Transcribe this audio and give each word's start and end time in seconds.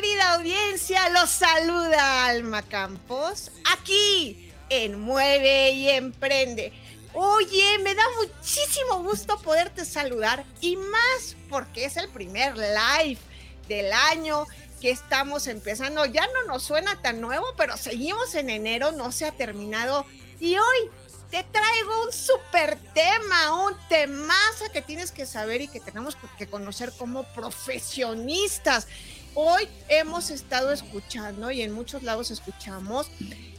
querida 0.00 0.34
audiencia? 0.34 1.08
Los 1.08 1.28
saluda 1.28 2.26
Alma 2.26 2.62
Campos, 2.62 3.50
aquí 3.76 4.52
en 4.68 5.00
Mueve 5.00 5.72
y 5.72 5.88
Emprende. 5.88 6.72
Oye, 7.14 7.78
me 7.80 7.96
da 7.96 8.04
muchísimo 8.20 9.02
gusto 9.02 9.40
poderte 9.40 9.84
saludar 9.84 10.44
y 10.60 10.76
más 10.76 11.36
porque 11.48 11.84
es 11.84 11.96
el 11.96 12.08
primer 12.10 12.56
live 12.56 13.18
del 13.66 13.92
año 13.92 14.46
que 14.80 14.92
estamos 14.92 15.48
empezando. 15.48 16.06
Ya 16.06 16.28
no 16.28 16.44
nos 16.52 16.62
suena 16.62 17.02
tan 17.02 17.20
nuevo, 17.20 17.46
pero 17.56 17.76
seguimos 17.76 18.36
en 18.36 18.50
enero, 18.50 18.92
no 18.92 19.10
se 19.10 19.26
ha 19.26 19.32
terminado. 19.32 20.06
Y 20.38 20.58
hoy 20.58 20.90
te 21.32 21.42
traigo 21.42 22.04
un 22.04 22.12
súper 22.12 22.78
tema, 22.94 23.66
un 23.66 23.74
temazo 23.88 24.70
que 24.72 24.80
tienes 24.80 25.10
que 25.10 25.26
saber 25.26 25.60
y 25.60 25.66
que 25.66 25.80
tenemos 25.80 26.16
que 26.38 26.46
conocer 26.46 26.92
como 26.96 27.24
profesionistas. 27.24 28.86
Hoy 29.34 29.68
hemos 29.88 30.30
estado 30.30 30.72
escuchando 30.72 31.50
y 31.50 31.62
en 31.62 31.72
muchos 31.72 32.02
lados 32.02 32.30
escuchamos 32.30 33.08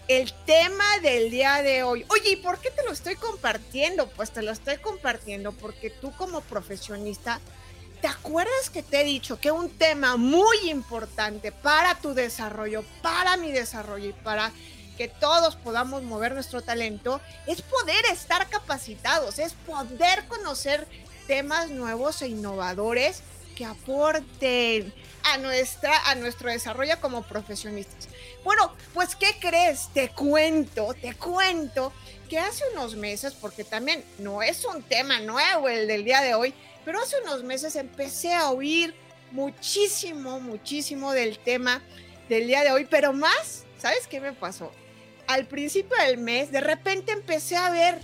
el 0.08 0.34
tema 0.46 0.86
del 1.02 1.30
día 1.30 1.62
de 1.62 1.84
hoy. 1.84 2.06
Oye, 2.10 2.32
¿y 2.32 2.36
por 2.38 2.60
qué 2.60 2.72
te 2.72 2.84
lo 2.84 2.92
estoy 2.92 3.16
compartiendo? 3.16 4.10
Pues 4.10 4.32
te 4.32 4.42
lo 4.42 4.52
estoy 4.52 4.78
compartiendo 4.78 5.52
porque 5.54 5.90
tú 5.90 6.12
como 6.18 6.42
profesionista 6.42 7.40
¿Te 8.02 8.08
acuerdas 8.08 8.70
que 8.72 8.82
te 8.82 9.02
he 9.02 9.04
dicho 9.04 9.42
que 9.42 9.52
un 9.52 9.70
tema 9.70 10.16
muy 10.16 10.70
importante 10.70 11.52
para 11.52 11.96
tu 11.96 12.14
desarrollo, 12.14 12.86
para 13.02 13.36
mi 13.36 13.52
desarrollo 13.52 14.10
y 14.10 14.14
para 14.14 14.54
que 14.98 15.10
todos 15.10 15.58
podamos 15.58 16.04
mover 16.04 16.34
nuestro 16.34 16.62
talento 16.62 17.20
es 17.46 17.62
poder 17.62 18.06
estar 18.12 18.48
capacitados, 18.50 19.38
es 19.38 19.54
poder 19.54 20.26
conocer 20.30 20.88
temas 21.28 21.72
nuevos 21.72 22.22
e 22.22 22.30
innovadores 22.30 23.22
que 23.60 23.66
aporten 23.66 24.94
a, 25.22 25.38
nuestra, 25.38 26.10
a 26.10 26.16
nuestro 26.16 26.50
desarrollo 26.50 26.94
como 27.02 27.24
profesionistas. 27.24 28.08
Bueno, 28.42 28.74
pues 28.94 29.18
¿qué 29.18 29.36
crees? 29.38 29.90
Te 29.94 30.08
cuento, 30.12 30.94
te 30.94 31.14
cuento 31.16 31.92
que 32.30 32.40
hace 32.40 32.64
unos 32.72 32.96
meses, 32.96 33.34
porque 33.34 33.66
también 33.66 34.02
no 34.18 34.42
es 34.42 34.64
un 34.64 34.82
tema 34.82 35.20
nuevo 35.20 35.68
el 35.68 35.90
del 35.90 36.06
día 36.06 36.22
de 36.22 36.36
hoy, 36.36 36.54
pero 36.86 37.02
hace 37.02 37.18
unos 37.22 37.44
meses 37.44 37.76
empecé 37.76 38.34
a 38.34 38.50
oír 38.50 38.96
muchísimo, 39.32 40.40
muchísimo 40.40 41.12
del 41.12 41.38
tema 41.38 41.82
del 42.30 42.48
día 42.48 42.64
de 42.64 42.72
hoy, 42.72 42.88
pero 42.90 43.12
más, 43.12 43.66
¿sabes 43.78 44.08
qué 44.08 44.22
me 44.22 44.32
pasó? 44.32 44.72
Al 45.28 45.48
principio 45.48 45.98
del 45.98 46.18
mes, 46.18 46.50
de 46.50 46.62
repente 46.62 47.12
empecé 47.12 47.58
a 47.58 47.70
ver 47.72 48.00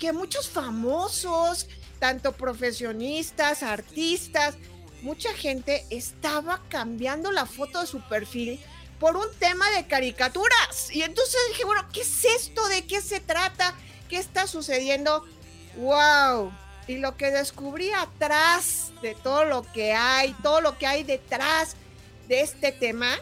que 0.00 0.12
muchos 0.12 0.48
famosos, 0.48 1.68
tanto 2.00 2.32
profesionistas, 2.32 3.62
artistas, 3.62 4.56
mucha 5.02 5.32
gente 5.34 5.84
estaba 5.90 6.60
cambiando 6.68 7.32
la 7.32 7.46
foto 7.46 7.80
de 7.80 7.86
su 7.86 8.00
perfil 8.02 8.60
por 8.98 9.16
un 9.16 9.26
tema 9.38 9.68
de 9.70 9.86
caricaturas. 9.86 10.90
Y 10.90 11.02
entonces 11.02 11.40
dije, 11.48 11.64
bueno, 11.64 11.86
¿qué 11.92 12.00
es 12.00 12.24
esto? 12.24 12.66
¿De 12.68 12.86
qué 12.86 13.00
se 13.00 13.20
trata? 13.20 13.74
¿Qué 14.08 14.18
está 14.18 14.46
sucediendo? 14.46 15.24
¡Wow! 15.76 16.52
Y 16.88 16.98
lo 16.98 17.16
que 17.16 17.30
descubrí 17.30 17.90
atrás 17.92 18.92
de 19.02 19.14
todo 19.14 19.44
lo 19.44 19.62
que 19.72 19.92
hay, 19.92 20.32
todo 20.42 20.60
lo 20.60 20.78
que 20.78 20.86
hay 20.86 21.02
detrás 21.02 21.76
de 22.28 22.40
este 22.40 22.72
tema, 22.72 23.16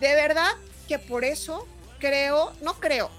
de 0.00 0.14
verdad 0.14 0.50
que 0.88 0.98
por 0.98 1.24
eso 1.24 1.66
creo, 1.98 2.52
no 2.62 2.74
creo, 2.80 3.10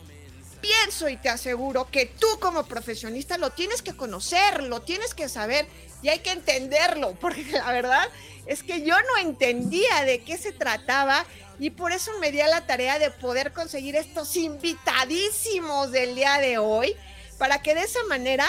pienso 0.62 1.10
y 1.10 1.18
te 1.18 1.30
aseguro 1.30 1.90
que 1.90 2.06
tú 2.06 2.28
como 2.40 2.66
profesionista 2.66 3.38
lo 3.38 3.50
tienes 3.50 3.82
que 3.82 3.96
conocer, 3.96 4.64
lo 4.64 4.82
tienes 4.82 5.14
que 5.14 5.28
saber 5.28 5.68
y 6.02 6.10
hay 6.10 6.20
que 6.20 6.32
entenderlo, 6.32 7.16
porque 7.20 7.44
la 7.52 7.72
verdad 7.72 8.08
es 8.46 8.64
que 8.64 8.84
yo 8.84 8.96
no 8.96 9.18
entendía 9.18 10.04
de 10.06 10.24
qué 10.24 10.38
se 10.38 10.52
trataba 10.52 11.26
y 11.60 11.70
por 11.70 11.92
eso 11.92 12.12
me 12.20 12.32
di 12.32 12.42
a 12.42 12.48
la 12.48 12.66
tarea 12.66 12.98
de 12.98 13.12
poder 13.12 13.54
conseguir 13.54 13.96
estos 13.96 14.36
invitadísimos 14.36 15.92
del 15.92 16.16
día 16.16 16.40
de 16.40 16.58
hoy, 16.58 16.96
para 17.38 17.62
que 17.62 17.76
de 17.76 17.84
esa 17.84 18.04
manera 18.06 18.48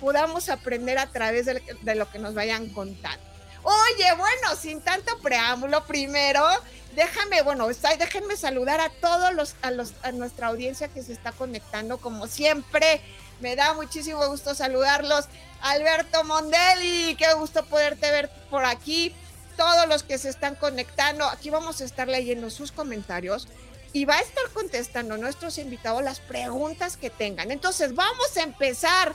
podamos 0.00 0.48
aprender 0.48 0.98
a 0.98 1.10
través 1.10 1.46
de, 1.46 1.94
lo 1.94 2.10
que 2.10 2.18
nos 2.18 2.34
vayan 2.34 2.70
contando. 2.70 3.33
Oye, 3.64 4.12
bueno, 4.16 4.56
sin 4.60 4.82
tanto 4.82 5.18
preámbulo, 5.20 5.84
primero, 5.86 6.46
déjame, 6.94 7.40
bueno, 7.42 7.66
déjenme 7.66 8.36
saludar 8.36 8.80
a 8.80 8.90
todos 8.90 9.32
los 9.32 9.56
a, 9.62 9.70
los, 9.70 9.94
a 10.02 10.12
nuestra 10.12 10.48
audiencia 10.48 10.88
que 10.88 11.02
se 11.02 11.14
está 11.14 11.32
conectando, 11.32 11.98
como 11.98 12.26
siempre. 12.26 13.00
Me 13.40 13.56
da 13.56 13.72
muchísimo 13.72 14.26
gusto 14.28 14.54
saludarlos. 14.54 15.26
Alberto 15.62 16.24
Mondelli, 16.24 17.16
qué 17.16 17.32
gusto 17.34 17.64
poderte 17.64 18.10
ver 18.10 18.30
por 18.50 18.64
aquí. 18.64 19.14
Todos 19.56 19.88
los 19.88 20.02
que 20.02 20.18
se 20.18 20.28
están 20.28 20.56
conectando, 20.56 21.24
aquí 21.24 21.48
vamos 21.48 21.80
a 21.80 21.84
estar 21.84 22.06
leyendo 22.06 22.50
sus 22.50 22.70
comentarios 22.70 23.48
y 23.94 24.04
va 24.04 24.16
a 24.16 24.20
estar 24.20 24.44
contestando 24.52 25.16
nuestros 25.16 25.56
invitados 25.56 26.02
las 26.02 26.20
preguntas 26.20 26.96
que 26.96 27.10
tengan. 27.10 27.50
Entonces, 27.50 27.94
vamos 27.94 28.36
a 28.36 28.42
empezar 28.42 29.14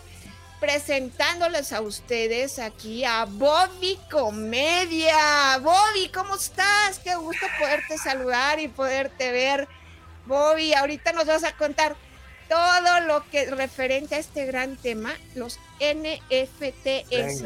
presentándoles 0.59 1.72
a 1.74 1.81
ustedes 1.81 2.59
aquí 2.59 3.06
a 3.06 3.25
Bobby 3.25 3.97
Comedia. 4.12 5.58
Bobby, 5.62 6.09
¿cómo 6.14 6.36
estás? 6.36 7.00
Qué 7.00 7.16
gusto 7.16 7.46
poderte 7.58 7.97
saludar 7.97 8.59
y 8.59 8.68
poderte 8.68 9.31
ver. 9.31 9.68
Bobby, 10.25 10.74
ahorita 10.74 11.14
nos 11.14 11.25
vas 11.25 11.44
a 11.44 11.53
contar 11.53 11.96
todo 12.50 13.00
lo 13.02 13.24
que 13.30 13.50
referente 13.52 14.16
a 14.16 14.19
este 14.19 14.46
gran 14.46 14.75
tema, 14.75 15.14
los 15.36 15.59
NFTs. 15.80 17.44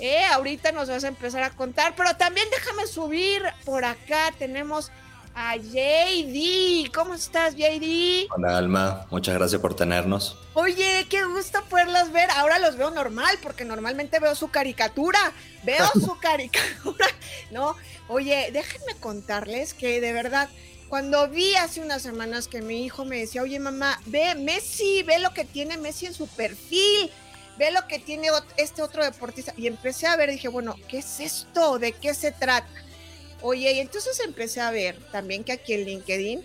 Eh, 0.00 0.24
ahorita 0.26 0.72
nos 0.72 0.88
vas 0.88 1.04
a 1.04 1.08
empezar 1.08 1.44
a 1.44 1.50
contar, 1.50 1.94
pero 1.96 2.16
también 2.16 2.46
déjame 2.50 2.86
subir 2.86 3.42
por 3.64 3.84
acá. 3.84 4.32
Tenemos 4.38 4.90
a 5.34 5.56
JD. 5.56 6.92
¿Cómo 6.94 7.14
estás, 7.14 7.54
JD? 7.56 8.28
Hola, 8.36 8.56
Alma. 8.56 9.06
Muchas 9.10 9.34
gracias 9.34 9.60
por 9.60 9.74
tenernos. 9.74 10.38
Oye, 10.54 11.06
qué 11.10 11.24
gusto 11.24 11.62
poderlas 11.68 12.12
ver. 12.12 12.30
Ahora 12.30 12.58
los 12.58 12.76
veo 12.76 12.90
normal, 12.90 13.38
porque 13.42 13.64
normalmente 13.64 14.20
veo 14.20 14.34
su 14.34 14.48
caricatura. 14.48 15.18
Veo 15.64 15.86
su 15.94 16.16
caricatura, 16.18 17.06
¿no? 17.50 17.74
Oye, 18.08 18.50
déjenme 18.52 18.94
contarles 19.00 19.74
que 19.74 20.00
de 20.00 20.12
verdad, 20.12 20.48
cuando 20.88 21.28
vi 21.28 21.54
hace 21.56 21.80
unas 21.80 22.02
semanas 22.02 22.46
que 22.46 22.62
mi 22.62 22.84
hijo 22.84 23.04
me 23.04 23.18
decía, 23.18 23.42
oye, 23.42 23.58
mamá, 23.58 24.00
ve 24.06 24.34
Messi, 24.34 25.02
ve 25.02 25.18
lo 25.18 25.32
que 25.32 25.44
tiene 25.44 25.76
Messi 25.78 26.06
en 26.06 26.14
su 26.14 26.28
perfil. 26.28 27.10
Ve 27.56 27.70
lo 27.70 27.86
que 27.86 28.00
tiene 28.00 28.28
este 28.56 28.82
otro 28.82 29.04
deportista. 29.04 29.54
Y 29.56 29.68
empecé 29.68 30.08
a 30.08 30.16
ver, 30.16 30.30
dije, 30.30 30.48
bueno, 30.48 30.74
¿qué 30.88 30.98
es 30.98 31.20
esto? 31.20 31.78
¿De 31.78 31.92
qué 31.92 32.12
se 32.12 32.32
trata? 32.32 32.66
Oye, 33.46 33.72
y 33.72 33.80
entonces 33.80 34.20
empecé 34.20 34.62
a 34.62 34.70
ver 34.70 34.98
también 35.12 35.44
que 35.44 35.52
aquí 35.52 35.74
en 35.74 35.84
LinkedIn, 35.84 36.42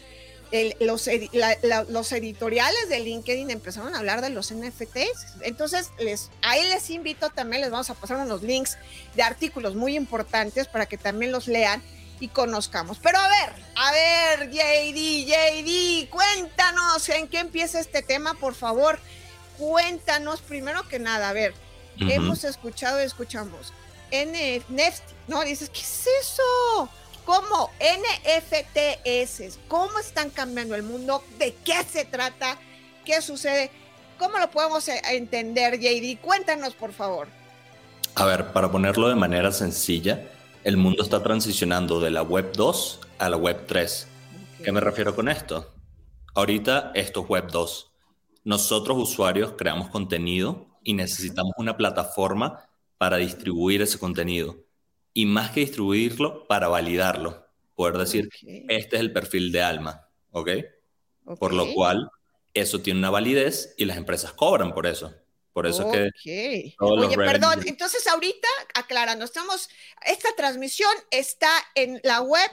los, 0.81 1.09
los, 1.87 2.11
editoriales 2.11 2.89
de 2.89 2.99
LinkedIn 2.99 3.49
empezaron 3.51 3.95
a 3.95 3.99
hablar 3.99 4.19
de 4.19 4.29
los 4.31 4.53
NFTs. 4.53 5.37
Entonces, 5.43 5.91
les, 5.97 6.29
ahí 6.41 6.61
les 6.67 6.89
invito 6.89 7.29
también, 7.29 7.61
les 7.61 7.71
vamos 7.71 7.89
a 7.89 7.93
pasar 7.93 8.17
unos 8.17 8.43
links 8.43 8.77
de 9.15 9.23
artículos 9.23 9.75
muy 9.75 9.95
importantes 9.95 10.67
para 10.67 10.87
que 10.87 10.97
también 10.97 11.31
los 11.31 11.47
lean 11.47 11.81
y 12.19 12.27
conozcamos. 12.27 12.99
Pero 13.01 13.17
a 13.17 13.29
ver, 13.29 13.63
a 13.77 13.91
ver, 13.93 14.51
JD, 14.51 15.25
JD, 15.25 16.09
cuéntanos 16.09 17.07
en 17.07 17.29
qué 17.29 17.39
empieza 17.39 17.79
este 17.79 18.01
tema, 18.01 18.33
por 18.33 18.55
favor. 18.55 18.99
Cuéntanos 19.57 20.41
primero 20.41 20.85
que 20.89 20.99
nada, 20.99 21.29
a 21.29 21.33
ver, 21.33 21.53
hemos 21.97 22.43
escuchado 22.43 23.01
y 23.01 23.05
escuchamos 23.05 23.71
NFT, 24.11 25.27
¿no? 25.27 25.43
Dices, 25.43 25.69
¿qué 25.69 25.81
es 25.81 26.07
eso? 26.21 26.89
¿Cómo? 27.25 27.69
NFTs, 27.79 29.59
¿cómo 29.67 29.99
están 29.99 30.29
cambiando 30.29 30.75
el 30.75 30.83
mundo? 30.83 31.23
¿De 31.37 31.53
qué 31.63 31.83
se 31.83 32.05
trata? 32.05 32.57
¿Qué 33.05 33.21
sucede? 33.21 33.71
¿Cómo 34.17 34.37
lo 34.39 34.49
podemos 34.49 34.87
eh, 34.87 35.01
entender, 35.11 35.79
JD? 35.79 36.19
Cuéntanos, 36.21 36.73
por 36.73 36.91
favor. 36.91 37.27
A 38.15 38.25
ver, 38.25 38.51
para 38.51 38.71
ponerlo 38.71 39.07
de 39.07 39.15
manera 39.15 39.51
sencilla, 39.51 40.27
el 40.63 40.77
mundo 40.77 41.03
está 41.03 41.23
transicionando 41.23 41.99
de 41.99 42.11
la 42.11 42.21
web 42.21 42.51
2 42.53 42.99
a 43.19 43.29
la 43.29 43.37
web 43.37 43.65
3. 43.67 44.07
¿Qué 44.63 44.71
me 44.71 44.81
refiero 44.81 45.15
con 45.15 45.29
esto? 45.29 45.73
Ahorita 46.35 46.91
esto 46.95 47.21
es 47.21 47.29
web 47.29 47.49
2. 47.49 47.91
Nosotros 48.43 48.97
usuarios 48.97 49.53
creamos 49.57 49.89
contenido 49.89 50.67
y 50.83 50.93
necesitamos 50.93 51.53
una 51.57 51.77
plataforma 51.77 52.68
para 52.99 53.17
distribuir 53.17 53.81
ese 53.81 53.97
contenido 53.97 54.57
y 55.13 55.25
más 55.25 55.51
que 55.51 55.61
distribuirlo, 55.61 56.45
para 56.47 56.67
validarlo. 56.67 57.47
poder 57.73 57.97
decir, 57.97 58.29
este 58.67 58.97
es 58.97 58.99
el 58.99 59.13
perfil 59.13 59.53
de 59.53 59.63
Alma, 59.63 60.07
¿ok? 60.31 60.49
Por 61.39 61.53
lo 61.53 61.73
cual, 61.73 62.11
eso 62.53 62.81
tiene 62.81 62.99
una 62.99 63.09
validez 63.09 63.73
y 63.77 63.85
las 63.85 63.95
empresas 63.95 64.33
cobran 64.33 64.73
por 64.73 64.85
eso. 64.85 65.13
Por 65.53 65.65
eso 65.65 65.89
es 65.91 66.11
que... 66.21 66.75
Oye, 66.79 67.15
perdón, 67.15 67.61
entonces 67.65 68.05
ahorita, 68.05 68.47
aclarando, 68.75 69.23
estamos, 69.23 69.69
esta 70.05 70.35
transmisión 70.35 70.91
está 71.09 71.51
en 71.75 72.01
la 72.03 72.21
web 72.21 72.51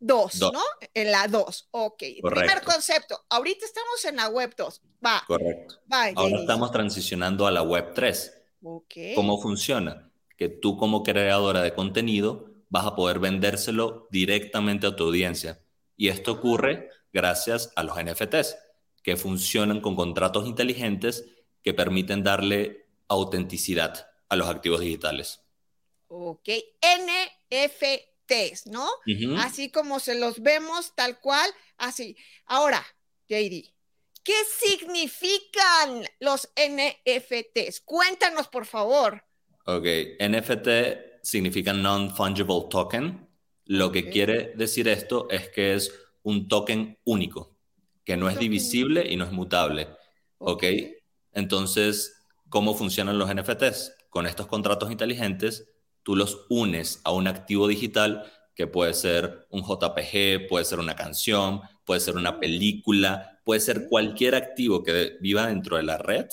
2, 0.00 0.40
¿no? 0.40 0.62
En 0.94 1.12
la 1.12 1.28
2, 1.28 1.68
ok. 1.72 2.02
Primer 2.22 2.62
concepto, 2.62 3.22
ahorita 3.28 3.66
estamos 3.66 4.04
en 4.06 4.16
la 4.16 4.28
web 4.28 4.54
2, 4.56 4.80
va. 5.04 5.22
Correcto. 5.26 5.80
Ahora 5.90 6.40
estamos 6.40 6.70
transicionando 6.70 7.46
a 7.46 7.50
la 7.50 7.62
web 7.62 7.92
3. 7.94 8.33
¿Cómo 9.14 9.40
funciona? 9.40 10.10
Que 10.36 10.48
tú 10.48 10.76
como 10.76 11.02
creadora 11.02 11.62
de 11.62 11.74
contenido 11.74 12.50
vas 12.70 12.86
a 12.86 12.96
poder 12.96 13.18
vendérselo 13.18 14.08
directamente 14.10 14.86
a 14.86 14.96
tu 14.96 15.04
audiencia. 15.04 15.60
Y 15.96 16.08
esto 16.08 16.32
ocurre 16.32 16.88
gracias 17.12 17.72
a 17.76 17.82
los 17.82 17.96
NFTs, 18.02 18.56
que 19.02 19.16
funcionan 19.16 19.80
con 19.80 19.94
contratos 19.94 20.46
inteligentes 20.46 21.26
que 21.62 21.74
permiten 21.74 22.22
darle 22.22 22.86
autenticidad 23.06 24.08
a 24.28 24.36
los 24.36 24.48
activos 24.48 24.80
digitales. 24.80 25.42
Ok, 26.08 26.48
NFTs, 26.80 28.66
¿no? 28.66 28.88
Así 29.38 29.70
como 29.70 30.00
se 30.00 30.18
los 30.18 30.40
vemos 30.40 30.94
tal 30.94 31.20
cual, 31.20 31.50
así. 31.76 32.16
Ahora, 32.46 32.84
JD, 33.28 33.73
¿qué 34.24 34.34
significan 34.58 36.04
los 36.18 36.48
NFTs? 36.56 37.82
Cuéntanos, 37.82 38.48
por 38.48 38.66
favor. 38.66 39.22
Ok, 39.66 39.86
NFT 40.18 40.68
significa 41.22 41.72
Non-Fungible 41.72 42.66
Token. 42.68 43.28
Lo 43.66 43.92
que 43.92 44.10
quiere 44.10 44.52
decir 44.56 44.88
esto 44.88 45.28
es 45.30 45.48
que 45.48 45.74
es 45.74 45.92
un 46.22 46.48
token 46.48 46.98
único, 47.04 47.56
que 48.04 48.16
no 48.16 48.28
es 48.28 48.38
divisible 48.38 49.06
y 49.08 49.16
no 49.16 49.24
es 49.24 49.32
mutable. 49.32 49.88
¿Ok? 50.38 50.64
Entonces, 51.32 52.20
¿cómo 52.48 52.74
funcionan 52.74 53.18
los 53.18 53.32
NFTs? 53.32 53.96
Con 54.10 54.26
estos 54.26 54.46
contratos 54.46 54.90
inteligentes, 54.90 55.70
tú 56.02 56.16
los 56.16 56.46
unes 56.50 57.00
a 57.04 57.12
un 57.12 57.26
activo 57.26 57.68
digital 57.68 58.30
que 58.54 58.66
puede 58.66 58.94
ser 58.94 59.46
un 59.50 59.62
JPG, 59.62 60.48
puede 60.48 60.64
ser 60.64 60.78
una 60.78 60.94
canción, 60.94 61.62
puede 61.84 62.00
ser 62.00 62.16
una 62.16 62.40
película, 62.40 63.40
puede 63.44 63.60
ser 63.60 63.88
cualquier 63.88 64.34
activo 64.34 64.82
que 64.82 65.16
viva 65.20 65.46
dentro 65.46 65.76
de 65.76 65.82
la 65.82 65.98
red 65.98 66.26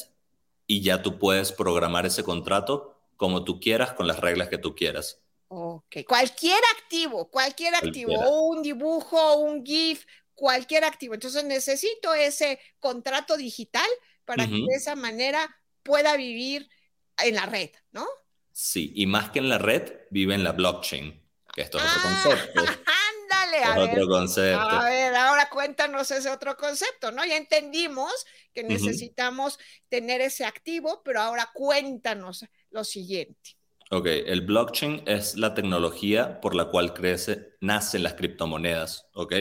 y 0.68 0.81
ya 0.81 1.01
tú 1.01 1.19
puedes 1.19 1.51
programar 1.51 2.06
ese 2.06 2.24
contrato 2.24 2.98
como 3.18 3.44
tú 3.44 3.59
quieras 3.59 3.94
con 3.94 4.07
las 4.07 4.19
reglas 4.19 4.50
que 4.50 4.57
tú 4.57 4.75
quieras. 4.75 5.21
Ok, 5.50 5.98
cualquier 6.07 6.62
activo, 6.77 7.30
cualquier 7.30 7.75
activo, 7.75 8.13
un 8.48 8.63
dibujo, 8.63 9.36
un 9.36 9.65
GIF, 9.65 10.06
cualquier 10.33 10.86
activo. 10.86 11.13
Entonces 11.13 11.44
necesito 11.44 12.13
ese 12.13 12.59
contrato 12.80 13.36
digital 13.36 13.88
para 14.24 14.48
que 14.48 14.53
de 14.53 14.75
esa 14.75 14.95
manera 14.95 15.56
pueda 15.83 16.15
vivir 16.15 16.69
en 17.18 17.36
la 17.36 17.45
red, 17.45 17.69
¿no? 17.92 18.07
Sí, 18.53 18.94
y 18.95 19.06
más 19.07 19.30
que 19.31 19.39
en 19.39 19.50
la 19.50 19.57
red, 19.57 19.92
vive 20.09 20.36
en 20.36 20.44
la 20.44 20.53
blockchain, 20.53 21.21
que 21.53 21.62
esto 21.62 21.77
es 21.77 21.83
otro 21.83 22.00
ah, 22.01 22.24
concepto. 22.24 22.63
Ándale, 23.51 23.63
a 23.63 23.75
ver. 23.75 23.95
Otro 23.95 24.07
concepto. 24.07 24.59
A 24.59 24.86
ver, 24.86 25.15
ahora 25.15 25.50
cuéntanos 25.50 26.09
ese 26.12 26.30
otro 26.30 26.56
concepto, 26.56 27.12
¿no? 27.12 27.25
Ya 27.25 27.38
entendimos 27.38 28.12
que 28.53 28.63
necesitamos 28.63 29.59
tener 29.89 30.21
ese 30.21 30.45
activo, 30.45 31.01
pero 31.03 31.21
ahora 31.21 31.50
cuéntanos 31.53 32.45
lo 32.69 32.83
siguiente. 32.83 33.56
Ok, 33.92 34.06
el 34.06 34.42
blockchain 34.42 35.03
es 35.06 35.36
la 35.36 35.53
tecnología 35.53 36.39
por 36.39 36.56
la 36.56 36.65
cual 36.65 36.94
crece, 36.94 37.56
nacen 37.59 38.03
las 38.03 38.13
criptomonedas, 38.13 39.09
¿ok? 39.13 39.33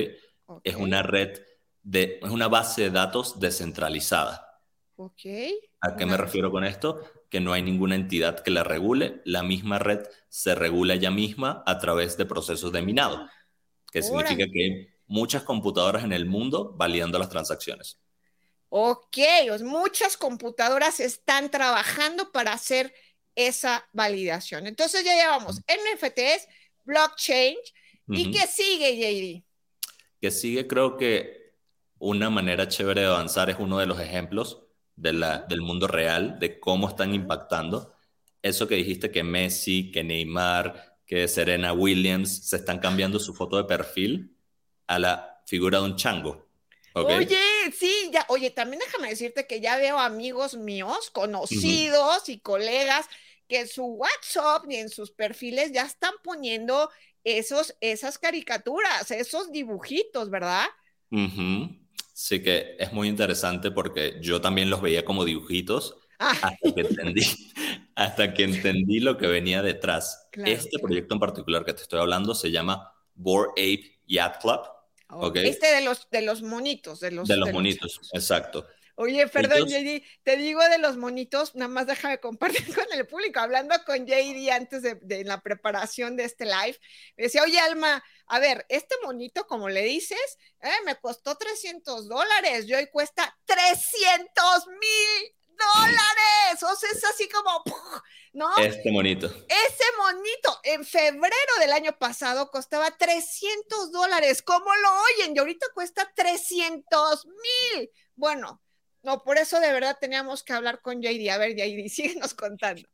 Es 0.64 0.74
una 0.74 1.02
red, 1.02 1.40
de, 1.82 2.18
es 2.20 2.30
una 2.30 2.48
base 2.48 2.82
de 2.82 2.90
datos 2.90 3.38
descentralizada. 3.38 4.60
Ok. 4.96 5.20
¿A 5.80 5.96
qué 5.96 6.04
me 6.04 6.16
refiero 6.16 6.50
con 6.50 6.64
esto? 6.64 7.00
Que 7.30 7.40
no 7.40 7.52
hay 7.52 7.62
ninguna 7.62 7.94
entidad 7.94 8.40
que 8.40 8.50
la 8.50 8.64
regule, 8.64 9.22
la 9.24 9.44
misma 9.44 9.78
red 9.78 10.00
se 10.28 10.56
regula 10.56 10.94
ella 10.94 11.12
misma 11.12 11.62
a 11.64 11.78
través 11.78 12.16
de 12.16 12.26
procesos 12.26 12.72
de 12.72 12.82
minado, 12.82 13.28
que 13.90 14.02
significa 14.02 14.44
que 14.52 14.64
hay 14.64 14.88
muchas 15.06 15.42
computadoras 15.42 16.04
en 16.04 16.12
el 16.12 16.26
mundo 16.26 16.72
validando 16.76 17.18
las 17.18 17.28
transacciones. 17.28 17.98
Ok, 18.68 19.18
muchas 19.62 20.16
computadoras 20.16 21.00
están 21.00 21.50
trabajando 21.50 22.30
para 22.30 22.52
hacer 22.52 22.94
esa 23.34 23.88
validación. 23.92 24.66
Entonces 24.66 25.04
ya 25.04 25.14
llevamos 25.14 25.60
NFTs, 25.66 26.46
blockchain, 26.84 27.56
¿y 28.08 28.30
qué 28.30 28.46
sigue, 28.46 28.96
JD? 28.96 29.44
Que 30.20 30.30
sigue, 30.30 30.66
creo 30.66 30.96
que 30.96 31.54
una 31.98 32.30
manera 32.30 32.68
chévere 32.68 33.00
de 33.00 33.06
avanzar 33.08 33.50
es 33.50 33.56
uno 33.58 33.78
de 33.78 33.86
los 33.86 33.98
ejemplos 34.00 34.62
del 34.94 35.60
mundo 35.62 35.88
real, 35.88 36.38
de 36.38 36.60
cómo 36.60 36.88
están 36.88 37.14
impactando. 37.14 37.94
Eso 38.42 38.68
que 38.68 38.76
dijiste 38.76 39.10
que 39.10 39.22
Messi, 39.22 39.90
que 39.90 40.04
Neymar, 40.04 40.89
que 41.10 41.26
Serena 41.26 41.72
Williams 41.72 42.46
se 42.46 42.54
están 42.54 42.78
cambiando 42.78 43.18
su 43.18 43.34
foto 43.34 43.56
de 43.56 43.64
perfil 43.64 44.36
a 44.86 45.00
la 45.00 45.42
figura 45.44 45.80
de 45.80 45.86
un 45.86 45.96
chango. 45.96 46.46
Oye, 46.92 47.36
sí, 47.76 47.92
ya, 48.12 48.24
oye, 48.28 48.50
también 48.50 48.80
déjame 48.84 49.08
decirte 49.08 49.44
que 49.48 49.60
ya 49.60 49.76
veo 49.76 49.98
amigos 49.98 50.54
míos, 50.54 51.10
conocidos 51.10 52.28
y 52.28 52.38
colegas 52.38 53.08
que 53.48 53.62
en 53.62 53.66
su 53.66 53.86
WhatsApp 53.86 54.66
y 54.68 54.76
en 54.76 54.88
sus 54.88 55.10
perfiles 55.10 55.72
ya 55.72 55.82
están 55.82 56.14
poniendo 56.22 56.90
esos, 57.24 57.74
esas 57.80 58.16
caricaturas, 58.16 59.10
esos 59.10 59.50
dibujitos, 59.50 60.30
¿verdad? 60.30 60.66
Sí 62.12 62.40
que 62.40 62.76
es 62.78 62.92
muy 62.92 63.08
interesante 63.08 63.72
porque 63.72 64.20
yo 64.20 64.40
también 64.40 64.70
los 64.70 64.80
veía 64.80 65.04
como 65.04 65.24
dibujitos. 65.24 65.96
Hasta 66.20 66.72
que 66.74 66.80
entendí, 66.82 67.52
hasta 67.94 68.34
que 68.34 68.44
entendí 68.44 69.00
lo 69.00 69.16
que 69.16 69.26
venía 69.26 69.62
detrás. 69.62 70.28
este 70.32 70.78
proyecto 70.78 71.14
en 71.14 71.20
particular 71.20 71.64
que 71.64 71.72
te 71.72 71.82
estoy 71.82 72.00
hablando 72.00 72.34
se 72.34 72.50
llama 72.50 72.92
Board 73.14 73.50
Ape 73.52 74.00
Yacht 74.06 74.42
Club. 74.42 74.60
Okay. 75.08 75.48
Este 75.48 75.74
de 75.74 75.80
los, 75.80 76.08
de 76.10 76.22
los 76.22 76.42
monitos. 76.42 77.00
De 77.00 77.10
los, 77.10 77.26
de 77.26 77.36
los 77.36 77.52
monitos, 77.52 78.00
exacto. 78.12 78.66
Oye, 78.94 79.26
perdón, 79.28 79.66
JD, 79.66 80.02
te 80.22 80.36
digo 80.36 80.62
de 80.68 80.76
los 80.76 80.98
monitos, 80.98 81.54
nada 81.54 81.68
más 81.68 81.86
déjame 81.86 82.20
compartir 82.20 82.66
con 82.74 82.84
el 82.92 83.06
público. 83.06 83.40
Hablando 83.40 83.74
con 83.86 84.06
JD 84.06 84.50
antes 84.50 84.82
de, 84.82 85.24
la 85.24 85.40
preparación 85.40 86.16
de 86.16 86.24
este 86.24 86.44
live, 86.44 86.78
me 87.16 87.24
decía, 87.24 87.42
oye, 87.42 87.58
Alma, 87.58 88.04
a 88.26 88.38
ver, 88.38 88.66
este 88.68 88.94
monito, 89.02 89.46
como 89.46 89.70
le 89.70 89.82
dices, 89.84 90.38
eh, 90.60 90.68
me 90.84 90.96
costó 90.96 91.34
300 91.34 92.08
dólares 92.08 92.66
y 92.68 92.74
hoy 92.74 92.88
cuesta 92.92 93.34
300 93.46 94.66
mil 94.68 95.39
dólares. 95.74 96.62
O 96.62 96.76
sea, 96.76 96.90
es 96.90 97.04
así 97.04 97.28
como, 97.28 97.62
¿no? 98.32 98.56
Este 98.58 98.90
monito. 98.90 99.26
Ese 99.26 99.84
monito 99.98 100.60
en 100.64 100.84
febrero 100.84 101.52
del 101.60 101.72
año 101.72 101.96
pasado 101.98 102.50
costaba 102.50 102.90
300 102.90 103.92
dólares. 103.92 104.42
¿Cómo 104.42 104.74
lo 104.74 104.88
oyen? 105.02 105.34
Y 105.34 105.38
ahorita 105.38 105.66
cuesta 105.74 106.10
300 106.14 107.26
mil. 107.26 107.90
Bueno, 108.14 108.62
no, 109.02 109.22
por 109.22 109.38
eso 109.38 109.60
de 109.60 109.72
verdad 109.72 109.96
teníamos 110.00 110.42
que 110.42 110.52
hablar 110.52 110.80
con 110.82 111.00
JD. 111.00 111.30
A 111.30 111.38
ver, 111.38 111.56
JD, 111.56 111.88
síguenos 111.90 112.34
contando. 112.34 112.88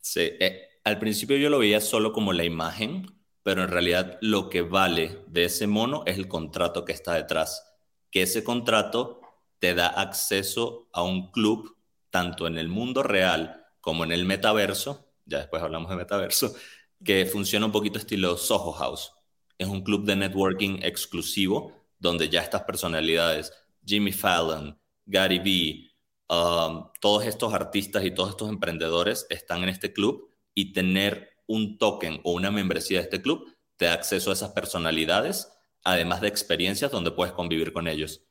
Sí, 0.00 0.32
eh, 0.40 0.68
al 0.84 0.98
principio 0.98 1.36
yo 1.36 1.50
lo 1.50 1.58
veía 1.58 1.80
solo 1.80 2.12
como 2.12 2.32
la 2.32 2.44
imagen, 2.44 3.06
pero 3.42 3.62
en 3.62 3.68
realidad 3.68 4.18
lo 4.20 4.48
que 4.48 4.62
vale 4.62 5.22
de 5.28 5.44
ese 5.44 5.66
mono 5.66 6.02
es 6.06 6.16
el 6.16 6.28
contrato 6.28 6.84
que 6.84 6.92
está 6.92 7.14
detrás. 7.14 7.64
Que 8.10 8.22
ese 8.22 8.44
contrato 8.44 9.20
te 9.58 9.74
da 9.74 9.86
acceso 9.86 10.88
a 10.92 11.02
un 11.02 11.30
club, 11.30 11.76
tanto 12.12 12.46
en 12.46 12.58
el 12.58 12.68
mundo 12.68 13.02
real 13.02 13.66
como 13.80 14.04
en 14.04 14.12
el 14.12 14.24
metaverso, 14.24 15.08
ya 15.24 15.38
después 15.38 15.62
hablamos 15.62 15.90
de 15.90 15.96
metaverso, 15.96 16.54
que 17.02 17.26
funciona 17.26 17.66
un 17.66 17.72
poquito 17.72 17.98
estilo 17.98 18.36
Soho 18.36 18.72
House. 18.72 19.12
Es 19.58 19.66
un 19.66 19.82
club 19.82 20.04
de 20.04 20.14
networking 20.14 20.78
exclusivo 20.82 21.72
donde 21.98 22.28
ya 22.28 22.42
estas 22.42 22.62
personalidades, 22.62 23.52
Jimmy 23.84 24.12
Fallon, 24.12 24.78
Gary 25.06 25.38
Vee, 25.38 25.90
um, 26.28 26.90
todos 27.00 27.24
estos 27.24 27.52
artistas 27.54 28.04
y 28.04 28.12
todos 28.12 28.30
estos 28.30 28.48
emprendedores 28.48 29.26
están 29.30 29.62
en 29.62 29.70
este 29.70 29.92
club 29.92 30.28
y 30.54 30.72
tener 30.72 31.30
un 31.46 31.78
token 31.78 32.20
o 32.24 32.32
una 32.32 32.50
membresía 32.50 32.98
de 32.98 33.04
este 33.04 33.22
club 33.22 33.52
te 33.76 33.86
da 33.86 33.94
acceso 33.94 34.30
a 34.30 34.34
esas 34.34 34.50
personalidades, 34.52 35.50
además 35.82 36.20
de 36.20 36.28
experiencias 36.28 36.92
donde 36.92 37.10
puedes 37.10 37.32
convivir 37.32 37.72
con 37.72 37.88
ellos. 37.88 38.22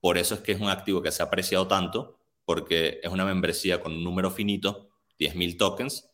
Por 0.00 0.16
eso 0.16 0.34
es 0.34 0.40
que 0.40 0.52
es 0.52 0.60
un 0.60 0.70
activo 0.70 1.02
que 1.02 1.10
se 1.10 1.22
ha 1.22 1.26
apreciado 1.26 1.66
tanto, 1.66 2.18
porque 2.46 3.00
es 3.02 3.10
una 3.10 3.26
membresía 3.26 3.82
con 3.82 3.92
un 3.92 4.02
número 4.02 4.30
finito, 4.30 4.88
10.000 5.18 5.58
tokens, 5.58 6.08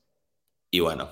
y 0.71 0.81
bueno, 0.81 1.09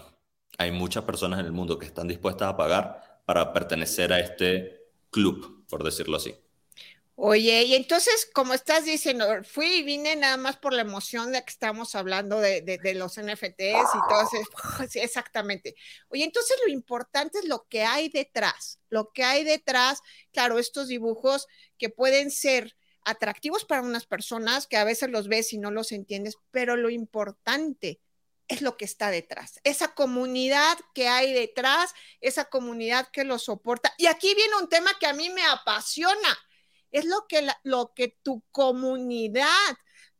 hay 0.58 0.72
muchas 0.72 1.04
personas 1.04 1.38
en 1.38 1.46
el 1.46 1.52
mundo 1.52 1.78
que 1.78 1.86
están 1.86 2.08
dispuestas 2.08 2.48
a 2.48 2.56
pagar 2.56 3.22
para 3.26 3.52
pertenecer 3.52 4.12
a 4.12 4.18
este 4.18 4.88
club, 5.10 5.64
por 5.68 5.84
decirlo 5.84 6.16
así. 6.16 6.34
Oye, 7.22 7.64
y 7.64 7.74
entonces, 7.74 8.30
como 8.32 8.54
estás 8.54 8.86
diciendo, 8.86 9.26
fui 9.44 9.66
y 9.66 9.82
vine 9.82 10.16
nada 10.16 10.38
más 10.38 10.56
por 10.56 10.72
la 10.72 10.80
emoción 10.80 11.32
de 11.32 11.44
que 11.44 11.50
estamos 11.50 11.94
hablando 11.94 12.40
de, 12.40 12.80
los 12.94 13.18
NFTs 13.20 13.58
y 13.58 14.08
todo 14.08 14.22
eso. 14.22 14.88
Exactamente. 14.94 15.74
Oye, 16.08 16.24
entonces 16.24 16.56
lo 16.64 16.72
importante 16.72 17.40
es 17.40 17.44
lo 17.44 17.66
que 17.68 17.82
hay 17.82 18.08
detrás, 18.08 18.80
lo 18.88 19.12
que 19.12 19.22
hay 19.22 19.44
detrás, 19.44 20.00
claro, 20.32 20.58
estos 20.58 20.88
dibujos 20.88 21.46
que 21.76 21.90
pueden 21.90 22.30
ser 22.30 22.74
atractivos 23.10 23.64
para 23.64 23.82
unas 23.82 24.06
personas 24.06 24.66
que 24.66 24.76
a 24.76 24.84
veces 24.84 25.10
los 25.10 25.28
ves 25.28 25.52
y 25.52 25.58
no 25.58 25.70
los 25.70 25.92
entiendes, 25.92 26.36
pero 26.50 26.76
lo 26.76 26.90
importante 26.90 28.00
es 28.48 28.62
lo 28.62 28.76
que 28.76 28.84
está 28.84 29.10
detrás, 29.10 29.60
esa 29.62 29.94
comunidad 29.94 30.76
que 30.92 31.06
hay 31.06 31.32
detrás, 31.32 31.92
esa 32.20 32.46
comunidad 32.46 33.08
que 33.12 33.22
lo 33.22 33.38
soporta. 33.38 33.94
Y 33.96 34.06
aquí 34.06 34.34
viene 34.34 34.56
un 34.60 34.68
tema 34.68 34.90
que 34.98 35.06
a 35.06 35.12
mí 35.12 35.30
me 35.30 35.44
apasiona 35.44 36.36
es 36.90 37.04
lo 37.04 37.26
que, 37.28 37.46
lo 37.62 37.92
que 37.94 38.18
tu 38.22 38.42
comunidad, 38.50 39.46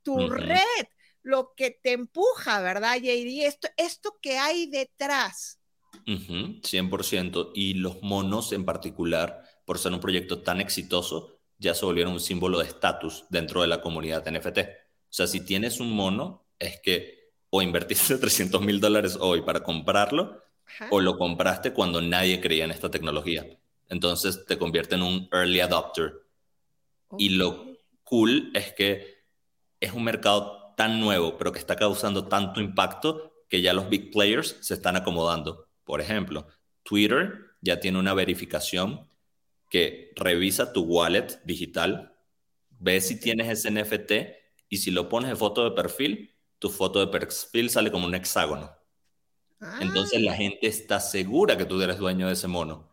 tu 0.03 0.29
red, 0.29 0.87
lo 1.23 1.53
que 1.57 1.71
te 1.71 1.93
empuja, 1.93 2.61
¿verdad, 2.61 2.97
JD? 2.97 3.47
Esto, 3.47 3.69
esto 3.77 4.19
que 4.23 4.39
hay 4.39 4.67
detrás. 4.67 5.61
100%. 6.07 7.53
Y 7.55 7.75
los 7.75 8.03
monos 8.03 8.53
en 8.53 8.65
particular, 8.65 9.43
por 9.65 9.79
ser 9.79 9.93
un 9.93 10.01
proyecto 10.01 10.43
tan 10.43 10.61
exitoso, 10.61 11.40
ya 11.61 11.75
se 11.75 11.85
volvieron 11.85 12.14
un 12.14 12.21
símbolo 12.21 12.59
de 12.59 12.64
estatus 12.64 13.26
dentro 13.29 13.61
de 13.61 13.69
la 13.69 13.81
comunidad 13.81 14.26
NFT. 14.26 14.59
O 14.59 15.12
sea, 15.12 15.26
si 15.26 15.45
tienes 15.45 15.79
un 15.79 15.93
mono, 15.93 16.47
es 16.59 16.81
que 16.81 17.33
o 17.50 17.62
invertiste 17.62 18.17
300 18.19 18.61
mil 18.62 18.81
dólares 18.81 19.17
hoy 19.21 19.43
para 19.43 19.62
comprarlo, 19.62 20.43
o 20.90 21.00
lo 21.00 21.19
compraste 21.19 21.73
cuando 21.73 22.00
nadie 22.00 22.40
creía 22.40 22.64
en 22.64 22.71
esta 22.71 22.90
tecnología. 22.90 23.45
Entonces 23.88 24.47
te 24.47 24.57
convierte 24.57 24.95
en 24.95 25.02
un 25.02 25.29
early 25.33 25.61
adopter 25.61 26.12
y 27.19 27.31
lo 27.31 27.76
cool 28.05 28.52
es 28.55 28.73
que 28.73 29.25
es 29.81 29.93
un 29.93 30.05
mercado 30.05 30.73
tan 30.76 31.00
nuevo, 31.00 31.37
pero 31.37 31.52
que 31.52 31.59
está 31.59 31.75
causando 31.75 32.29
tanto 32.29 32.61
impacto 32.61 33.45
que 33.49 33.61
ya 33.61 33.73
los 33.73 33.88
big 33.88 34.12
players 34.12 34.57
se 34.61 34.75
están 34.75 34.95
acomodando. 34.95 35.67
Por 35.85 36.00
ejemplo, 36.00 36.47
Twitter 36.85 37.50
ya 37.61 37.81
tiene 37.81 37.99
una 37.99 38.14
verificación 38.14 39.10
que 39.71 40.12
revisa 40.17 40.73
tu 40.73 40.83
wallet 40.83 41.41
digital, 41.45 42.15
ve 42.79 43.00
si 43.00 43.19
tienes 43.19 43.49
ese 43.49 43.71
NFT 43.71 44.12
y 44.69 44.79
si 44.79 44.91
lo 44.91 45.09
pones 45.09 45.31
de 45.31 45.37
foto 45.37 45.65
de 45.65 45.71
perfil, 45.71 46.35
tu 46.59 46.69
foto 46.69 47.00
de 47.00 47.07
perfil 47.07 47.71
sale 47.71 47.91
como 47.91 48.07
un 48.07 48.15
hexágono. 48.15 48.71
Entonces 49.81 50.21
la 50.21 50.33
ah. 50.33 50.37
gente 50.37 50.67
está 50.67 51.00
segura 51.00 51.57
que 51.57 51.65
tú 51.65 51.81
eres 51.81 51.99
dueño 51.99 52.27
de 52.27 52.33
ese 52.33 52.49
mono. 52.49 52.91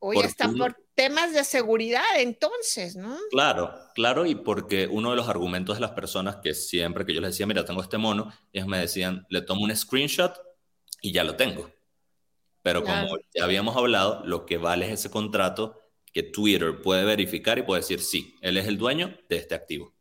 Oye, 0.00 0.24
está 0.24 0.48
por 0.52 0.76
temas 0.94 1.32
de 1.34 1.44
seguridad 1.44 2.04
entonces, 2.16 2.94
¿no? 2.94 3.18
Claro, 3.30 3.74
claro, 3.94 4.26
y 4.26 4.36
porque 4.36 4.86
uno 4.86 5.10
de 5.10 5.16
los 5.16 5.28
argumentos 5.28 5.76
de 5.76 5.80
las 5.80 5.90
personas 5.90 6.36
que 6.36 6.54
siempre 6.54 7.04
que 7.04 7.14
yo 7.14 7.20
les 7.20 7.30
decía, 7.30 7.46
mira, 7.46 7.64
tengo 7.64 7.82
este 7.82 7.98
mono, 7.98 8.32
ellos 8.52 8.68
me 8.68 8.78
decían, 8.78 9.26
le 9.28 9.42
tomo 9.42 9.64
un 9.64 9.74
screenshot 9.74 10.40
y 11.02 11.12
ya 11.12 11.24
lo 11.24 11.34
tengo. 11.34 11.70
Pero 12.62 12.84
como 12.84 13.18
ya 13.34 13.44
habíamos 13.44 13.76
hablado, 13.76 14.22
lo 14.24 14.46
que 14.46 14.56
vale 14.56 14.86
es 14.86 15.00
ese 15.00 15.10
contrato 15.10 15.80
que 16.12 16.22
Twitter 16.22 16.80
puede 16.82 17.04
verificar 17.04 17.58
y 17.58 17.62
puede 17.62 17.82
decir, 17.82 18.00
sí, 18.00 18.36
él 18.40 18.56
es 18.56 18.66
el 18.66 18.78
dueño 18.78 19.16
de 19.28 19.36
este 19.36 19.54
activo. 19.54 19.94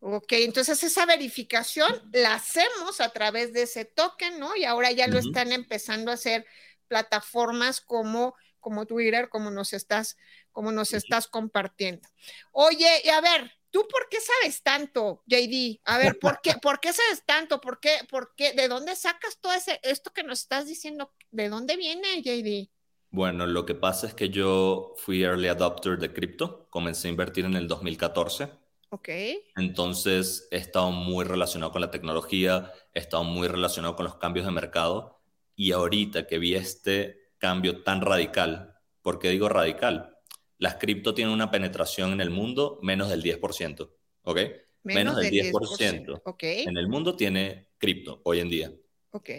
Ok, 0.00 0.32
entonces 0.32 0.82
esa 0.84 1.06
verificación 1.06 1.92
la 2.12 2.34
hacemos 2.34 3.00
a 3.00 3.10
través 3.10 3.52
de 3.52 3.62
ese 3.62 3.84
token, 3.84 4.38
¿no? 4.38 4.54
Y 4.56 4.64
ahora 4.64 4.92
ya 4.92 5.08
lo 5.08 5.18
están 5.18 5.50
empezando 5.50 6.10
a 6.10 6.14
hacer 6.14 6.46
plataformas 6.86 7.80
como 7.80 8.34
como 8.60 8.86
Twitter, 8.86 9.28
como 9.28 9.50
nos 9.50 9.72
estás, 9.72 10.16
como 10.52 10.72
nos 10.72 10.92
estás 10.92 11.26
compartiendo. 11.26 12.08
Oye, 12.52 13.02
y 13.04 13.08
a 13.08 13.20
ver, 13.20 13.52
¿tú 13.70 13.86
por 13.88 14.08
qué 14.08 14.18
sabes 14.20 14.62
tanto, 14.62 15.22
JD? 15.26 15.80
A 15.84 15.98
ver, 15.98 16.18
¿por 16.18 16.40
qué, 16.42 16.54
¿por 16.60 16.80
qué 16.80 16.92
sabes 16.92 17.22
tanto? 17.24 17.60
¿Por 17.60 17.80
qué, 17.80 17.98
por 18.10 18.34
qué, 18.34 18.52
de 18.52 18.68
dónde 18.68 18.96
sacas 18.96 19.38
todo 19.40 19.54
ese, 19.54 19.80
esto 19.82 20.12
que 20.12 20.22
nos 20.22 20.40
estás 20.40 20.66
diciendo? 20.66 21.12
¿De 21.30 21.48
dónde 21.48 21.76
viene, 21.76 22.22
JD? 22.22 22.70
Bueno, 23.10 23.46
lo 23.46 23.64
que 23.64 23.74
pasa 23.74 24.06
es 24.06 24.14
que 24.14 24.28
yo 24.28 24.94
fui 24.96 25.22
early 25.22 25.48
adopter 25.48 25.98
de 25.98 26.12
cripto, 26.12 26.66
comencé 26.70 27.08
a 27.08 27.10
invertir 27.10 27.44
en 27.46 27.54
el 27.54 27.66
2014. 27.66 28.50
Ok. 28.90 29.08
Entonces 29.56 30.48
he 30.50 30.56
estado 30.56 30.90
muy 30.90 31.24
relacionado 31.24 31.72
con 31.72 31.80
la 31.80 31.90
tecnología, 31.90 32.72
he 32.94 33.00
estado 33.00 33.24
muy 33.24 33.48
relacionado 33.48 33.96
con 33.96 34.04
los 34.04 34.16
cambios 34.16 34.46
de 34.46 34.52
mercado 34.52 35.20
y 35.56 35.72
ahorita 35.72 36.26
que 36.26 36.38
vi 36.38 36.54
este 36.54 37.32
cambio 37.38 37.82
tan 37.82 38.00
radical. 38.00 38.74
¿Por 39.02 39.18
qué 39.18 39.30
digo 39.30 39.48
radical? 39.48 40.16
Las 40.58 40.74
cripto 40.76 41.14
tienen 41.14 41.32
una 41.32 41.50
penetración 41.50 42.12
en 42.12 42.20
el 42.20 42.30
mundo 42.30 42.78
menos 42.82 43.08
del 43.08 43.22
10%, 43.22 43.90
¿ok? 44.22 44.40
Menos, 44.82 45.16
del 45.16 45.30
10%. 45.30 46.22
En 46.40 46.76
el 46.76 46.88
mundo 46.88 47.14
tiene 47.14 47.68
cripto 47.78 48.20
hoy 48.24 48.40
en 48.40 48.48
día. 48.48 48.72
Ok. 49.10 49.30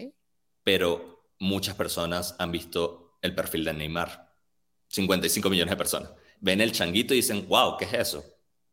Pero 0.64 1.28
muchas 1.40 1.76
personas 1.76 2.36
han 2.40 2.52
visto 2.52 3.09
el 3.22 3.36
perfil 3.36 3.66
de 3.66 3.74
Neymar. 3.74 4.30
55 4.90 5.50
millones 5.50 5.72
de 5.72 5.78
personas. 5.78 6.12
Ven 6.40 6.62
el 6.62 6.72
changuito 6.72 7.14
y 7.14 7.18
dicen, 7.18 7.48
wow, 7.48 7.78
¿qué 7.78 7.86
es 7.86 7.94
eso? 7.94 8.24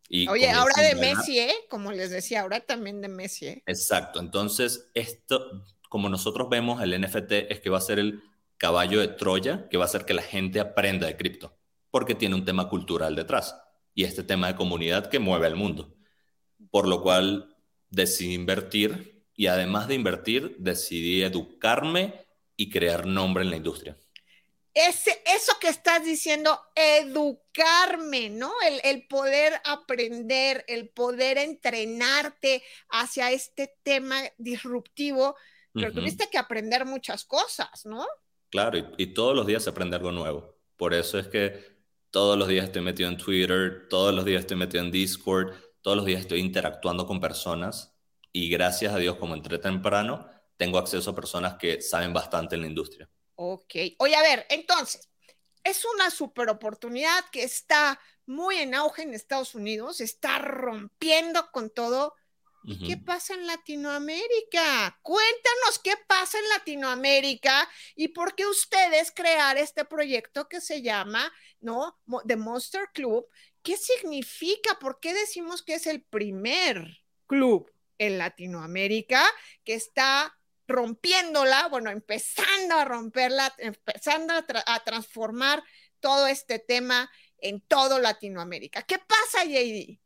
Y 0.09 0.29
Oye, 0.29 0.50
ahora 0.50 0.83
de 0.83 0.95
Messi, 0.95 1.38
¿eh? 1.38 1.55
Como 1.69 1.93
les 1.93 2.11
decía, 2.11 2.43
ahora 2.43 2.61
también 2.61 3.00
de 3.00 3.09
Messi, 3.09 3.47
¿eh? 3.47 3.62
Exacto. 3.67 4.21
Entonces, 4.21 4.91
esto, 4.95 5.65
como 5.88 6.09
nosotros 6.09 6.49
vemos 6.49 6.81
el 6.83 6.99
NFT, 7.00 7.33
es 7.50 7.61
que 7.61 7.71
va 7.71 7.79
a 7.79 7.83
ser 7.83 7.99
el 7.99 8.23
caballo 8.57 9.00
de 9.00 9.09
Troya 9.09 9.69
que 9.69 9.76
va 9.76 9.85
a 9.85 9.87
hacer 9.87 10.05
que 10.05 10.15
la 10.15 10.23
gente 10.23 10.61
aprenda 10.61 11.07
de 11.07 11.17
cripto, 11.17 11.59
porque 11.91 12.15
tiene 12.15 12.35
un 12.35 12.45
tema 12.45 12.69
cultural 12.69 13.15
detrás 13.15 13.57
y 13.95 14.05
este 14.05 14.23
tema 14.23 14.47
de 14.47 14.57
comunidad 14.57 15.09
que 15.09 15.19
mueve 15.19 15.47
al 15.47 15.57
mundo. 15.57 15.97
Por 16.71 16.87
lo 16.87 17.03
cual 17.03 17.57
decidí 17.91 18.35
invertir 18.35 19.26
y 19.35 19.49
además 19.49 19.88
de 19.88 19.95
invertir, 19.95 20.57
decidí 20.59 21.23
educarme 21.23 22.26
y 22.57 22.71
crear 22.71 23.07
nombre 23.07 23.45
en 23.45 23.50
la 23.50 23.57
industria. 23.57 23.97
Ese, 24.78 25.23
eso 25.25 25.54
que 25.59 25.68
estás 25.68 26.04
diciendo, 26.04 26.61
educarme, 26.75 28.28
¿no? 28.28 28.52
El, 28.66 28.78
el, 28.85 29.06
poder 29.06 29.54
aprender, 29.64 30.66
el 30.68 30.90
poder 30.90 31.38
entrenarte 31.38 32.62
hacia 32.90 33.30
este 33.30 33.75
tema 33.83 34.21
disruptivo, 34.37 35.35
pero 35.73 35.95
tuviste 35.95 36.28
que 36.30 36.37
aprender 36.37 36.85
muchas 36.85 37.25
cosas, 37.25 37.87
¿no? 37.87 38.06
Claro, 38.50 38.78
y, 38.99 39.06
todos 39.14 39.35
los 39.35 39.47
días 39.47 39.64
se 39.64 39.71
aprende 39.71 39.97
algo 39.97 40.12
nuevo. 40.12 40.59
Por 40.76 40.92
eso 40.92 41.18
es 41.18 41.28
que 41.28 41.78
todos 42.11 42.37
los 42.37 42.47
días 42.47 42.66
estoy 42.66 42.83
metido 42.83 43.09
en 43.09 43.16
Twitter, 43.16 43.87
todos 43.88 44.14
los 44.14 44.26
días 44.26 44.40
estoy 44.40 44.59
metido 44.59 44.85
en 44.85 44.90
Discord, 44.90 45.54
todos 45.80 45.97
los 45.97 46.04
días 46.04 46.21
estoy 46.21 46.40
interactuando 46.40 47.06
con 47.06 47.18
personas 47.18 47.97
y 48.30 48.50
gracias 48.50 48.92
a 48.92 48.99
Dios, 48.99 49.16
como 49.16 49.35
entré 49.35 49.56
temprano, 49.56 50.28
tengo 50.59 50.76
acceso 50.76 51.12
a 51.12 51.14
personas 51.14 51.54
que 51.54 51.80
saben 51.80 52.12
bastante 52.12 52.56
en 52.56 52.61
la 52.61 52.66
industria. 52.66 53.09
Ok. 53.37 53.75
Oye, 53.99 54.16
a 54.16 54.23
ver, 54.23 54.47
entonces, 54.50 55.09
es 55.62 55.85
una 55.85 56.11
super 56.11 56.49
oportunidad 56.49 57.25
que 57.31 57.45
está 57.45 58.00
muy 58.26 58.57
en 58.57 58.75
auge 58.75 59.02
en 59.02 59.14
Estados 59.14 59.55
Unidos, 59.55 60.00
está 60.00 60.38
rompiendo 60.38 61.50
con 61.52 61.71
todo 61.71 62.14
¿Y 62.69 62.85
qué 62.85 62.97
pasa 62.97 63.35
en 63.35 63.47
Latinoamérica? 63.47 64.99
Cuéntanos 65.00 65.78
qué 65.85 65.93
pasa 66.09 66.37
en 66.37 66.49
Latinoamérica 66.49 67.69
y 67.95 68.09
por 68.09 68.35
qué 68.35 68.45
ustedes 68.45 69.12
crear 69.12 69.57
este 69.57 69.85
proyecto 69.85 70.49
que 70.49 70.61
se 70.61 70.83
llama, 70.83 71.33
¿no? 71.61 71.97
The 72.26 72.35
Monster 72.35 72.88
Club. 72.93 73.28
¿Qué 73.62 73.76
significa? 73.76 74.81
¿Por 74.81 74.99
qué 74.99 75.14
decimos 75.14 75.62
que 75.62 75.75
es 75.75 75.87
el 75.87 76.02
primer 76.02 76.85
club 77.28 77.73
en 77.99 78.19
Latinoamérica 78.19 79.25
que 79.64 79.75
está 79.75 80.36
rompiéndola, 80.67 81.69
bueno, 81.69 81.91
empezando 81.91 82.77
a 82.77 82.85
romperla, 82.85 83.55
empezando 83.59 84.35
a, 84.35 84.45
a 84.67 84.85
transformar 84.85 85.63
todo 86.01 86.27
este 86.27 86.59
tema 86.59 87.11
en 87.39 87.61
todo 87.61 87.99
Latinoamérica? 87.99 88.83
¿Qué 88.83 88.99
pasa, 88.99 89.45
JD? 89.45 89.99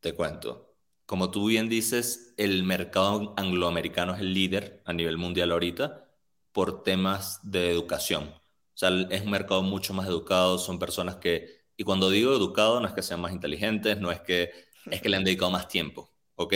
Te 0.00 0.14
cuento 0.14 0.70
como 1.10 1.32
tú 1.32 1.46
bien 1.48 1.68
dices, 1.68 2.34
el 2.36 2.62
mercado 2.62 3.34
angloamericano 3.36 4.14
es 4.14 4.20
el 4.20 4.32
líder 4.32 4.80
a 4.84 4.92
nivel 4.92 5.18
mundial 5.18 5.50
ahorita 5.50 6.08
por 6.52 6.84
temas 6.84 7.40
de 7.42 7.68
educación. 7.68 8.28
O 8.28 8.76
sea, 8.76 8.90
es 9.10 9.22
un 9.22 9.30
mercado 9.32 9.60
mucho 9.60 9.92
más 9.92 10.06
educado, 10.06 10.56
son 10.56 10.78
personas 10.78 11.16
que, 11.16 11.64
y 11.76 11.82
cuando 11.82 12.10
digo 12.10 12.32
educado, 12.32 12.78
no 12.78 12.86
es 12.86 12.94
que 12.94 13.02
sean 13.02 13.20
más 13.20 13.32
inteligentes, 13.32 13.98
no 13.98 14.12
es 14.12 14.20
que, 14.20 14.52
es 14.88 15.02
que 15.02 15.08
le 15.08 15.16
han 15.16 15.24
dedicado 15.24 15.50
más 15.50 15.66
tiempo, 15.66 16.12
¿ok? 16.40 16.54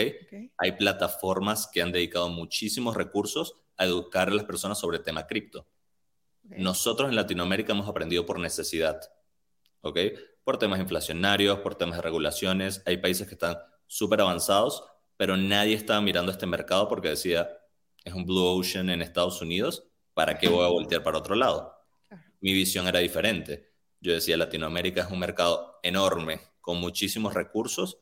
Hay 0.56 0.72
plataformas 0.72 1.68
que 1.70 1.82
han 1.82 1.92
dedicado 1.92 2.30
muchísimos 2.30 2.96
recursos 2.96 3.56
a 3.76 3.84
educar 3.84 4.28
a 4.28 4.34
las 4.34 4.44
personas 4.44 4.78
sobre 4.78 4.96
el 4.96 5.02
tema 5.02 5.26
cripto. 5.26 5.66
Nosotros 6.42 7.10
en 7.10 7.16
Latinoamérica 7.16 7.72
hemos 7.72 7.86
aprendido 7.86 8.24
por 8.24 8.38
necesidad, 8.38 8.98
¿ok? 9.82 9.98
Por 10.42 10.56
temas 10.56 10.80
inflacionarios, 10.80 11.58
por 11.58 11.74
temas 11.74 11.96
de 11.96 12.02
regulaciones. 12.02 12.82
Hay 12.86 12.96
países 12.96 13.28
que 13.28 13.34
están 13.34 13.58
súper 13.86 14.22
avanzados, 14.22 14.84
pero 15.18 15.36
nadie 15.36 15.74
estaba 15.74 16.00
mirando 16.00 16.32
este 16.32 16.46
mercado 16.46 16.88
porque 16.88 17.10
decía, 17.10 17.50
es 18.04 18.14
un 18.14 18.24
blue 18.24 18.58
ocean 18.58 18.88
en 18.88 19.02
Estados 19.02 19.42
Unidos, 19.42 19.86
¿para 20.14 20.38
qué 20.38 20.48
voy 20.48 20.64
a 20.64 20.68
voltear 20.68 21.02
para 21.02 21.18
otro 21.18 21.34
lado? 21.34 21.74
Mi 22.40 22.54
visión 22.54 22.86
era 22.88 23.00
diferente. 23.00 23.70
Yo 24.00 24.14
decía, 24.14 24.38
Latinoamérica 24.38 25.02
es 25.02 25.10
un 25.10 25.18
mercado 25.18 25.78
enorme, 25.82 26.40
con 26.62 26.78
muchísimos 26.78 27.34
recursos 27.34 27.98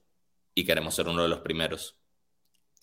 y 0.55 0.65
queremos 0.65 0.95
ser 0.95 1.09
uno 1.09 1.23
de 1.23 1.29
los 1.29 1.41
primeros. 1.41 1.97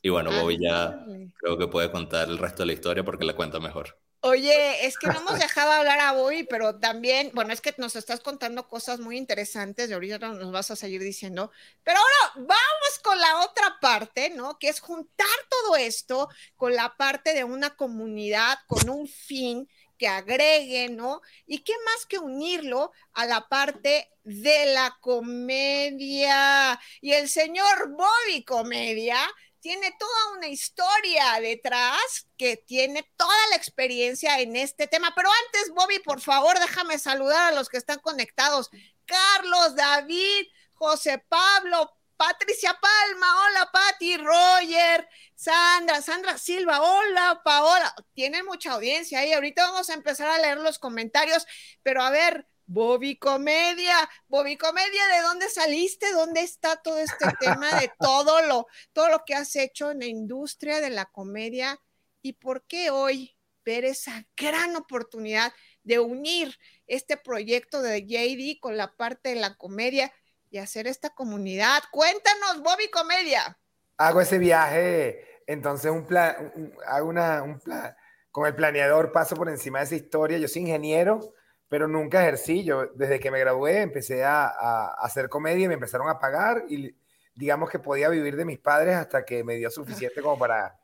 Y 0.01 0.09
bueno, 0.09 0.31
Bobby 0.31 0.57
ya 0.61 1.05
creo 1.38 1.57
que 1.57 1.67
puede 1.67 1.91
contar 1.91 2.29
el 2.29 2.38
resto 2.38 2.63
de 2.63 2.67
la 2.67 2.73
historia 2.73 3.03
porque 3.03 3.25
la 3.25 3.35
cuenta 3.35 3.59
mejor. 3.59 3.99
Oye, 4.21 4.85
es 4.85 4.97
que 4.97 5.07
no 5.07 5.19
hemos 5.19 5.39
dejado 5.39 5.71
hablar 5.71 5.99
a 5.99 6.11
Bobby, 6.11 6.43
pero 6.43 6.77
también, 6.77 7.31
bueno, 7.33 7.53
es 7.53 7.61
que 7.61 7.73
nos 7.77 7.95
estás 7.95 8.19
contando 8.19 8.67
cosas 8.67 8.99
muy 8.99 9.17
interesantes 9.17 9.89
y 9.89 9.93
ahorita 9.93 10.19
nos 10.19 10.51
vas 10.51 10.71
a 10.71 10.75
seguir 10.75 11.01
diciendo. 11.01 11.51
Pero 11.83 11.99
ahora 11.99 12.33
vamos 12.47 12.99
con 13.01 13.17
la 13.17 13.41
otra 13.41 13.77
parte, 13.79 14.29
¿no? 14.29 14.59
Que 14.59 14.67
es 14.67 14.81
juntar 14.81 15.27
todo 15.49 15.77
esto 15.77 16.27
con 16.57 16.75
la 16.75 16.97
parte 16.97 17.33
de 17.33 17.45
una 17.45 17.69
comunidad 17.77 18.57
con 18.67 18.89
un 18.89 19.07
fin 19.07 19.69
que 20.00 20.08
agregue, 20.08 20.89
¿no? 20.89 21.22
Y 21.46 21.60
qué 21.60 21.74
más 21.86 22.08
que 22.08 22.18
unirlo 22.18 22.91
a 23.13 23.27
la 23.27 23.48
parte 23.48 24.10
de 24.24 24.74
la 24.74 24.98
comedia. 25.01 26.79
Y 27.01 27.12
el 27.12 27.29
señor 27.29 27.89
Bobby 27.91 28.44
Comedia 28.46 29.20
tiene 29.60 29.94
toda 30.00 30.38
una 30.38 30.48
historia 30.48 31.39
detrás 31.41 32.27
que 32.38 32.58
tiene 32.58 33.03
toda 33.18 33.48
la 33.50 33.58
experiencia 33.58 34.39
en 34.39 34.56
este 34.56 34.88
tema. 34.88 35.13
Pero 35.15 35.29
antes, 35.46 35.72
Bobby, 35.75 36.00
por 36.00 36.22
favor, 36.22 36.58
déjame 36.60 36.98
saludar 36.98 37.51
a 37.51 37.56
los 37.56 37.70
que 37.70 37.77
están 37.77 38.00
conectados. 38.00 38.70
Carlos, 39.06 39.75
David, 39.75 40.48
José 40.74 41.20
Pablo, 41.27 41.91
Patricia 42.19 42.77
Palma, 42.81 43.27
hola 43.45 43.71
Pati, 43.71 44.17
Roger, 44.17 45.07
Sandra, 45.35 46.01
Sandra 46.01 46.38
Silva, 46.38 46.81
hola 46.81 47.39
Paola. 47.45 47.95
Tienen 48.13 48.45
mucha 48.45 48.73
audiencia 48.73 49.19
ahí. 49.19 49.31
Ahorita 49.31 49.71
vamos 49.71 49.89
a 49.89 49.93
empezar 49.93 50.27
a 50.27 50.38
leer 50.38 50.57
los 50.57 50.79
comentarios, 50.79 51.47
pero 51.81 52.01
a 52.01 52.09
ver, 52.09 52.45
Bobby 52.65 53.17
Comedia, 53.17 53.95
Bobby 54.27 54.57
Comedia, 54.57 55.07
¿de 55.15 55.21
dónde 55.21 55.49
saliste? 55.49 56.11
¿Dónde 56.11 56.41
está 56.41 56.75
todo 56.75 56.97
este 56.97 57.25
tema 57.39 57.79
de 57.79 57.89
todo 58.01 58.41
lo, 58.41 58.67
todo 58.91 59.07
lo 59.07 59.23
que 59.25 59.35
has 59.35 59.55
hecho 59.55 59.89
en 59.91 59.99
la 59.99 60.07
industria 60.07 60.81
de 60.81 60.89
la 60.89 61.05
comedia? 61.05 61.79
¿Y 62.21 62.33
por 62.33 62.67
qué 62.67 62.89
hoy 62.89 63.38
ver 63.63 63.85
esa 63.85 64.27
gran 64.35 64.75
oportunidad 64.75 65.53
de 65.83 65.99
unir 65.99 66.59
este 66.85 67.15
proyecto 67.15 67.81
de 67.81 68.05
JD 68.05 68.59
con 68.59 68.75
la 68.75 68.93
parte 68.97 69.29
de 69.29 69.35
la 69.35 69.55
comedia 69.55 70.11
y 70.50 70.58
hacer 70.58 70.88
esta 70.88 71.10
comunidad? 71.10 71.82
Cuéntanos, 71.91 72.62
Bobby 72.63 72.89
Comedia. 72.89 73.58
Hago 73.98 74.22
ese 74.22 74.38
viaje, 74.38 75.44
entonces 75.46 75.91
un 75.91 76.06
plan, 76.06 76.74
hago 76.88 77.10
una, 77.10 77.44
un 77.44 77.60
plan, 77.60 77.96
con 78.32 78.48
el 78.48 78.56
planeador 78.56 79.12
paso 79.12 79.36
por 79.36 79.50
encima 79.50 79.79
de 79.79 79.86
esa 79.86 79.96
historia. 79.96 80.38
Yo 80.38 80.48
soy 80.48 80.62
ingeniero 80.62 81.34
pero 81.70 81.88
nunca 81.88 82.22
ejercí. 82.22 82.63
Yo 82.63 82.88
desde 82.88 83.20
que 83.20 83.32
me 83.32 83.39
gradué 83.39 83.82
empecé 83.82 84.25
a, 84.25 84.88
hacer 85.00 85.29
comedia 85.29 85.65
y 85.65 85.68
me 85.68 85.75
empezaron 85.75 86.10
a 86.10 86.20
pagar 86.20 86.65
y 86.68 86.94
digamos 87.36 87.70
que 87.70 87.79
podía 87.79 88.10
vivir 88.10 88.36
de 88.36 88.44
mis 88.44 88.60
padres 88.60 88.96
hasta 88.96 89.24
que 89.24 89.44
me 89.44 89.56
dio 89.56 89.70
suficiente 89.70 90.22
como 90.22 90.38
para 90.38 90.77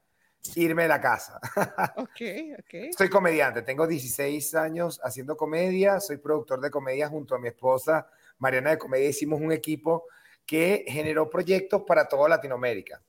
irme 0.53 0.83
de 0.83 0.87
la 0.87 1.01
casa. 1.01 1.39
Ok, 1.97 2.21
ok. 2.59 2.95
Soy 2.95 3.09
comediante, 3.09 3.63
tengo 3.63 3.87
16 3.87 4.55
años 4.55 5.01
haciendo 5.03 5.35
comedia, 5.35 5.99
soy 5.99 6.17
productor 6.17 6.61
de 6.61 6.69
comedia 6.69 7.09
junto 7.09 7.35
a 7.35 7.39
mi 7.39 7.47
esposa 7.47 8.07
Mariana 8.39 8.71
de 8.71 8.77
Comedia. 8.77 9.09
Hicimos 9.09 9.41
un 9.41 9.51
equipo 9.51 10.05
que 10.45 10.85
generó 10.87 11.29
proyectos 11.29 11.83
para 11.85 12.07
toda 12.07 12.29
Latinoamérica. 12.29 13.01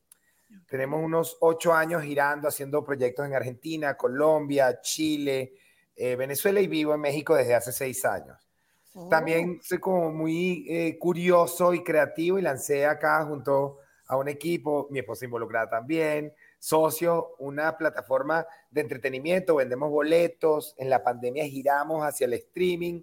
Tenemos 0.67 1.03
unos 1.03 1.37
ocho 1.41 1.75
años 1.75 2.03
girando, 2.03 2.49
haciendo 2.49 2.85
proyectos 2.85 3.27
en 3.27 3.35
Argentina, 3.35 3.97
Colombia, 3.97 4.81
Chile, 4.81 5.55
eh, 5.95 6.17
Venezuela 6.17 6.61
y 6.61 6.67
vivo 6.67 6.95
en 6.95 7.01
México 7.01 7.35
desde 7.35 7.55
hace 7.55 7.73
seis 7.73 8.05
años. 8.05 8.37
También 9.11 9.59
oh. 9.59 9.63
soy 9.63 9.79
como 9.79 10.11
muy 10.11 10.65
eh, 10.69 10.99
curioso 10.99 11.75
y 11.75 11.85
creativo 11.85 12.39
y 12.39 12.43
lancé 12.43 12.87
acá 12.87 13.25
junto 13.25 13.79
a 14.07 14.17
un 14.17 14.29
equipo, 14.29 14.87
mi 14.91 15.01
esposa 15.01 15.25
involucrada 15.25 15.69
también, 15.69 16.33
socio, 16.59 17.35
una 17.39 17.77
plataforma 17.77 18.47
de 18.71 18.81
entretenimiento, 18.81 19.57
vendemos 19.57 19.91
boletos, 19.91 20.75
en 20.79 20.89
la 20.89 21.03
pandemia 21.03 21.45
giramos 21.45 22.03
hacia 22.03 22.27
el 22.27 22.35
streaming 22.35 23.03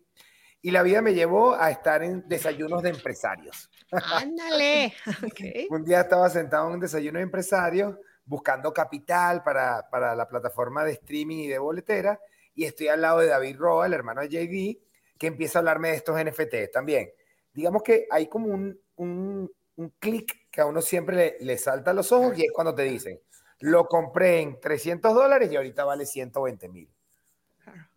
y 0.63 0.71
la 0.71 0.81
vida 0.81 1.01
me 1.01 1.13
llevó 1.13 1.55
a 1.55 1.69
estar 1.69 2.01
en 2.03 2.27
desayunos 2.27 2.81
de 2.81 2.89
empresarios. 2.89 3.69
Ándale. 3.91 4.93
un 5.69 5.83
día 5.83 6.01
estaba 6.01 6.29
sentado 6.29 6.69
en 6.69 6.75
un 6.75 6.79
desayuno 6.79 7.19
de 7.19 7.23
empresarios 7.23 7.97
buscando 8.25 8.73
capital 8.73 9.43
para, 9.43 9.89
para 9.91 10.15
la 10.15 10.25
plataforma 10.25 10.85
de 10.85 10.93
streaming 10.93 11.39
y 11.39 11.47
de 11.49 11.59
boletera 11.59 12.17
y 12.55 12.63
estoy 12.63 12.87
al 12.87 13.01
lado 13.01 13.19
de 13.19 13.27
David 13.27 13.57
Roa, 13.57 13.85
el 13.87 13.93
hermano 13.93 14.21
de 14.21 14.29
JD, 14.29 15.17
que 15.19 15.27
empieza 15.27 15.59
a 15.59 15.61
hablarme 15.61 15.89
de 15.89 15.95
estos 15.95 16.15
NFT 16.23 16.71
también. 16.71 17.11
Digamos 17.53 17.83
que 17.83 18.07
hay 18.09 18.27
como 18.27 18.47
un, 18.47 18.79
un, 18.95 19.51
un 19.75 19.89
clic 19.99 20.49
que 20.49 20.61
a 20.61 20.65
uno 20.65 20.81
siempre 20.81 21.15
le, 21.15 21.37
le, 21.41 21.57
salta 21.57 21.91
a 21.91 21.93
los 21.93 22.09
ojos 22.13 22.37
y 22.37 22.45
es 22.45 22.51
cuando 22.53 22.73
te 22.73 22.83
dicen, 22.83 23.19
lo 23.59 23.85
compré 23.85 24.39
en 24.39 24.61
300 24.61 25.13
dólares 25.13 25.51
y 25.51 25.57
ahorita 25.57 25.83
vale 25.83 26.05
120 26.05 26.69
mil. 26.69 26.89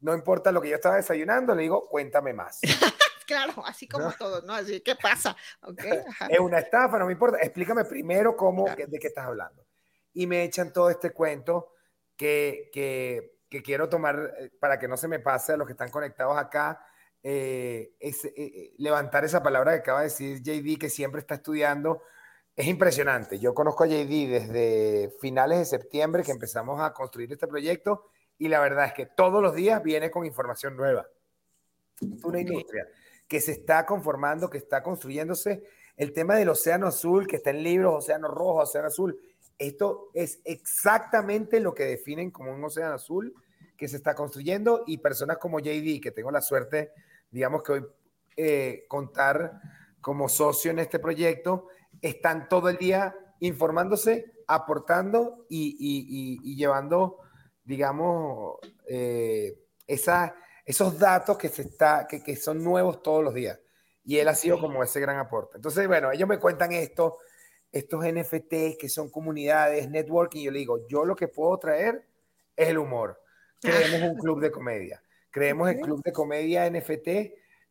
No 0.01 0.15
importa 0.15 0.53
lo 0.53 0.61
que 0.61 0.71
yo 0.71 0.77
estaba 0.77 0.97
desayunando, 0.97 1.55
le 1.55 1.63
digo, 1.63 1.89
cuéntame 1.89 2.33
más. 2.33 2.61
claro, 3.27 3.65
así 3.65 3.89
como 3.89 4.13
todo, 4.13 4.43
¿no? 4.43 4.55
Así, 4.55 4.81
¿qué 4.81 4.97
pasa? 4.97 5.37
Okay, 5.63 6.01
es 6.29 6.39
una 6.39 6.59
estafa, 6.59 6.99
no 6.99 7.07
me 7.07 7.13
importa. 7.13 7.39
Explícame 7.39 7.85
primero 7.85 8.37
cómo, 8.37 8.65
de 8.65 8.99
qué 8.99 9.07
estás 9.07 9.27
hablando. 9.27 9.67
Y 10.13 10.27
me 10.27 10.45
echan 10.45 10.73
todo 10.73 10.91
este 10.91 11.11
cuento 11.11 11.75
que, 12.17 12.71
que 12.73 13.37
que 13.49 13.63
quiero 13.63 13.89
tomar 13.89 14.35
eh, 14.39 14.51
para 14.59 14.79
que 14.79 14.89
no 14.89 14.97
se 14.97 15.09
me 15.09 15.21
pase 15.21 15.53
a 15.53 15.57
los 15.57 15.67
que 15.67 15.73
están 15.73 15.91
conectados 15.91 16.37
acá, 16.37 16.85
eh, 17.23 17.95
es 17.99 18.25
eh, 18.25 18.75
levantar 18.79 19.25
esa 19.25 19.43
palabra 19.43 19.73
que 19.73 19.79
acaba 19.81 20.01
de 20.01 20.07
decir 20.07 20.43
JD, 20.43 20.79
que 20.79 20.91
siempre 20.91 21.21
está 21.21 21.37
estudiando. 21.37 22.03
Es 22.55 22.67
impresionante. 22.67 23.39
Yo 23.39 23.55
conozco 23.55 23.85
a 23.85 23.87
JD 23.87 24.29
desde 24.29 25.11
finales 25.21 25.59
de 25.59 25.65
septiembre 25.65 26.23
que 26.23 26.33
empezamos 26.33 26.81
a 26.81 26.93
construir 26.93 27.33
este 27.33 27.47
proyecto 27.47 28.11
y 28.39 28.49
la 28.49 28.61
verdad 28.61 28.87
es 28.87 28.93
que 28.93 29.07
todos 29.07 29.43
los 29.43 29.55
días 29.55 29.83
viene 29.83 30.11
con 30.11 30.27
información 30.27 30.77
nueva. 30.77 31.07
Es 32.01 32.25
una 32.25 32.41
industria 32.41 32.87
que 33.27 33.41
se 33.41 33.53
está 33.53 33.87
conformando, 33.87 34.51
que 34.51 34.59
está 34.59 34.83
construyéndose. 34.83 35.63
El 35.97 36.13
tema 36.13 36.37
del 36.37 36.49
océano 36.51 36.87
azul, 36.87 37.27
que 37.27 37.37
está 37.37 37.51
en 37.51 37.63
libros, 37.63 38.05
océano 38.05 38.29
rojo, 38.29 38.61
océano 38.61 38.89
azul, 38.89 39.19
esto 39.59 40.11
es 40.13 40.41
exactamente 40.45 41.61
lo 41.61 41.75
que 41.75 41.85
definen 41.85 42.31
como 42.31 42.53
un 42.53 42.63
océano 42.63 42.95
azul 42.95 43.35
que 43.77 43.89
se 43.89 43.97
está 43.97 44.15
construyendo 44.15 44.85
y 44.87 44.99
personas 44.99 45.39
como 45.39 45.59
JD, 45.59 46.01
que 46.01 46.13
tengo 46.15 46.31
la 46.31 46.43
suerte, 46.43 46.93
digamos 47.31 47.63
que 47.63 47.73
hoy 47.73 47.87
eh, 48.37 48.85
contar 48.89 49.61
como 50.01 50.29
socio 50.29 50.71
en 50.71 50.79
este 50.79 50.99
proyecto, 50.99 51.69
están 52.01 52.49
todo 52.49 52.69
el 52.69 52.77
día 52.77 53.17
informándose, 53.41 54.33
aportando 54.47 55.47
y, 55.49 56.55
llevando, 56.55 57.19
digamos, 57.67 58.59
eh, 58.89 59.59
esos 59.87 60.99
datos 60.99 61.37
que, 61.37 61.49
se 61.49 61.63
está, 61.63 62.07
que, 62.09 62.23
que 62.23 62.37
son 62.37 62.63
nuevos 62.63 63.03
todos 63.03 63.23
los 63.23 63.35
días. 63.35 63.59
Y 64.05 64.19
él 64.19 64.29
ha 64.29 64.35
sido 64.35 64.61
como 64.61 64.83
ese 64.83 65.01
gran 65.01 65.19
aporte. 65.19 65.57
Entonces, 65.57 65.87
bueno, 65.89 66.13
ellos 66.13 66.29
me 66.29 66.39
cuentan 66.39 66.73
esto, 66.73 67.19
estos 67.73 68.05
NFTs 68.05 68.77
que 68.79 68.89
son 68.89 69.11
comunidades, 69.11 69.91
networking, 69.91 70.45
yo 70.45 70.53
le 70.53 70.61
digo, 70.61 70.87
yo 70.87 71.05
lo 71.05 71.17
que 71.17 71.27
puedo 71.27 71.59
traer 71.59 72.07
es 72.55 72.69
el 72.69 72.79
humor. 72.79 73.21
Creemos 73.61 74.11
un 74.11 74.17
club 74.17 74.41
de 74.41 74.53
comedia. 74.53 75.03
Creemos 75.31 75.69
el 75.69 75.81
club 75.81 76.03
de 76.05 76.13
comedia 76.13 76.71
NFT. 76.71 77.09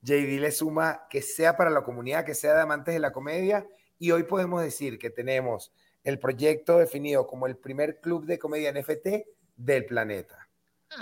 JD 0.02 0.40
le 0.40 0.52
suma 0.52 1.08
que 1.10 1.22
sea 1.22 1.56
para 1.56 1.70
la 1.70 1.84
comunidad, 1.84 2.26
que 2.26 2.36
sea 2.36 2.54
de 2.54 2.62
amantes 2.62 2.94
de 2.94 3.00
la 3.00 3.14
comedia. 3.14 3.66
Y 3.98 4.12
hoy 4.12 4.24
podemos 4.24 4.62
decir 4.62 5.00
que 5.00 5.10
tenemos 5.10 5.74
el 6.04 6.20
proyecto 6.20 6.78
definido 6.78 7.26
como 7.26 7.48
el 7.48 7.56
primer 7.56 8.02
club 8.02 8.26
de 8.26 8.38
comedia 8.38 8.74
NFT 8.74 9.08
del 9.56 9.86
planeta. 9.86 10.48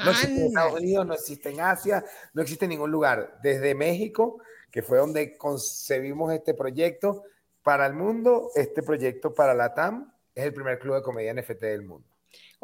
No 0.04 0.12
existe 0.12 0.39
en 0.39 0.48
Estados 0.48 0.80
Unidos, 0.80 1.06
no 1.06 1.13
existe 1.13 1.50
en 1.50 1.62
Asia, 1.62 2.04
no 2.34 2.42
existe 2.42 2.66
en 2.66 2.70
ningún 2.70 2.92
lugar. 2.92 3.39
Desde 3.44 3.76
México, 3.76 4.42
que 4.72 4.82
fue 4.82 4.98
donde 4.98 5.38
concebimos 5.38 6.34
este 6.34 6.54
proyecto, 6.54 7.24
para 7.63 7.86
el 7.86 7.94
mundo, 7.94 8.52
este 8.56 8.84
proyecto 8.84 9.34
para 9.34 9.54
la 9.54 9.74
TAM 9.74 10.12
es 10.36 10.46
el 10.46 10.54
primer 10.54 10.80
club 10.80 10.96
de 10.96 11.02
comedia 11.02 11.34
NFT 11.34 11.62
del 11.62 11.84
mundo. 11.84 12.12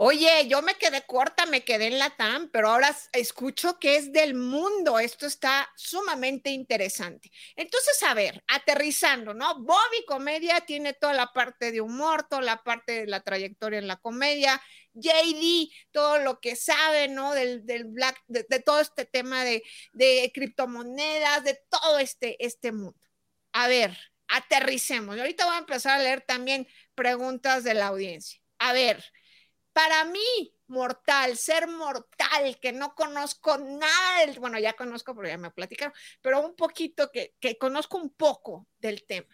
Oye, 0.02 0.48
yo 0.48 0.62
me 0.62 0.76
quedé 0.76 1.02
corta, 1.06 1.46
me 1.46 1.66
quedé 1.66 1.88
en 1.88 2.00
la 2.00 2.10
TAM, 2.12 2.50
pero 2.54 2.70
ahora 2.70 2.96
escucho 3.12 3.80
que 3.80 3.98
es 3.98 4.14
del 4.14 4.34
mundo. 4.34 4.98
Esto 4.98 5.26
está 5.26 5.70
sumamente 5.76 6.52
interesante. 6.52 7.30
Entonces, 7.58 8.02
a 8.04 8.14
ver, 8.14 8.42
aterrizando, 8.48 9.34
¿no? 9.34 9.60
Bobby 9.60 10.06
Comedia 10.08 10.62
tiene 10.62 10.94
toda 10.94 11.12
la 11.12 11.34
parte 11.34 11.74
de 11.74 11.82
humor, 11.82 12.26
toda 12.30 12.42
la 12.42 12.64
parte 12.64 13.02
de 13.02 13.08
la 13.08 13.20
trayectoria 13.20 13.78
en 13.78 13.88
la 13.88 13.98
comedia. 13.98 14.62
JD, 14.94 15.70
todo 15.92 16.20
lo 16.20 16.40
que 16.40 16.56
sabe, 16.56 17.10
¿no? 17.10 17.34
Del, 17.34 17.66
del 17.66 17.84
black, 17.84 18.24
de, 18.28 18.46
todo 18.62 18.80
este 18.80 19.04
tema 19.04 19.44
de, 19.44 19.64
de 19.92 20.32
criptomonedas, 20.34 21.44
de 21.44 21.60
todo 21.70 22.00
este, 22.00 22.38
este 22.46 22.72
mundo. 22.72 22.98
A 23.52 23.68
ver, 23.68 23.98
aterricemos. 24.30 25.18
Y 25.18 25.20
ahorita 25.20 25.46
voy 25.46 25.56
a 25.56 25.60
empezar 25.60 26.00
a 26.00 26.04
leer 26.04 26.22
también 26.22 26.70
preguntas 26.96 27.66
de 27.66 27.74
la 27.74 27.88
audiencia. 27.88 28.40
A 28.60 28.72
ver, 28.72 29.04
para 29.80 30.04
mí, 30.04 30.54
mortal, 30.68 31.38
ser 31.38 31.66
mortal, 31.70 32.60
que 32.62 32.74
no 32.74 32.94
conozco 32.96 33.58
nada, 33.58 34.34
bueno, 34.38 34.60
ya 34.60 34.74
conozco 34.74 35.16
porque 35.16 35.30
ya 35.30 35.38
me 35.38 35.52
platicaron, 35.52 35.94
pero 36.22 36.42
un 36.42 36.54
poquito 36.54 37.10
que, 37.10 37.34
que 37.40 37.58
conozco 37.58 37.98
un 37.98 38.10
poco 38.10 38.68
del 38.78 39.06
tema. 39.06 39.34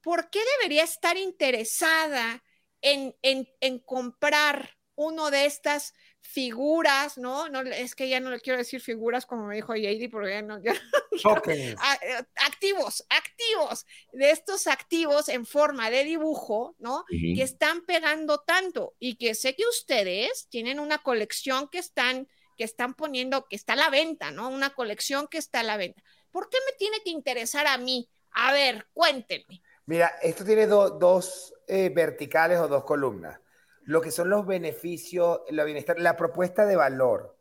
¿por 0.00 0.30
qué 0.30 0.38
debería 0.58 0.84
estar 0.84 1.16
interesada 1.16 2.44
en, 2.82 3.16
en 3.22 3.78
comprar 3.80 4.76
uno 4.94 5.32
de 5.32 5.46
estas 5.46 5.92
figuras, 6.24 7.18
¿no? 7.18 7.48
No, 7.48 7.60
es 7.60 7.94
que 7.94 8.08
ya 8.08 8.18
no 8.18 8.30
le 8.30 8.40
quiero 8.40 8.58
decir 8.58 8.80
figuras 8.80 9.26
como 9.26 9.46
me 9.46 9.56
dijo 9.56 9.74
JD, 9.74 10.10
porque 10.10 10.30
ya 10.30 10.42
no, 10.42 10.60
ya, 10.60 10.72
ah, 11.78 11.98
eh, 12.02 12.24
activos, 12.46 13.04
activos, 13.10 13.86
de 14.12 14.30
estos 14.30 14.66
activos 14.66 15.28
en 15.28 15.44
forma 15.46 15.90
de 15.90 16.02
dibujo, 16.02 16.74
¿no? 16.78 17.04
Que 17.08 17.42
están 17.42 17.84
pegando 17.84 18.38
tanto 18.38 18.94
y 18.98 19.16
que 19.16 19.34
sé 19.34 19.54
que 19.54 19.64
ustedes 19.66 20.48
tienen 20.48 20.80
una 20.80 20.98
colección 20.98 21.68
que 21.68 21.78
están, 21.78 22.26
que 22.56 22.64
están 22.64 22.94
poniendo, 22.94 23.46
que 23.46 23.56
está 23.56 23.74
a 23.74 23.76
la 23.76 23.90
venta, 23.90 24.30
¿no? 24.30 24.48
Una 24.48 24.70
colección 24.70 25.28
que 25.28 25.38
está 25.38 25.60
a 25.60 25.64
la 25.64 25.76
venta. 25.76 26.02
¿Por 26.30 26.48
qué 26.48 26.58
me 26.66 26.76
tiene 26.76 26.96
que 27.04 27.10
interesar 27.10 27.66
a 27.66 27.76
mí? 27.76 28.08
A 28.32 28.52
ver, 28.52 28.88
cuéntenme. 28.92 29.62
Mira, 29.86 30.08
esto 30.22 30.44
tiene 30.44 30.66
dos 30.66 31.54
eh, 31.68 31.90
verticales 31.94 32.58
o 32.58 32.66
dos 32.66 32.84
columnas 32.84 33.38
lo 33.84 34.00
que 34.00 34.10
son 34.10 34.30
los 34.30 34.46
beneficios, 34.46 35.40
la 35.50 35.64
bienestar, 35.64 35.98
la 35.98 36.16
propuesta 36.16 36.66
de 36.66 36.76
valor 36.76 37.36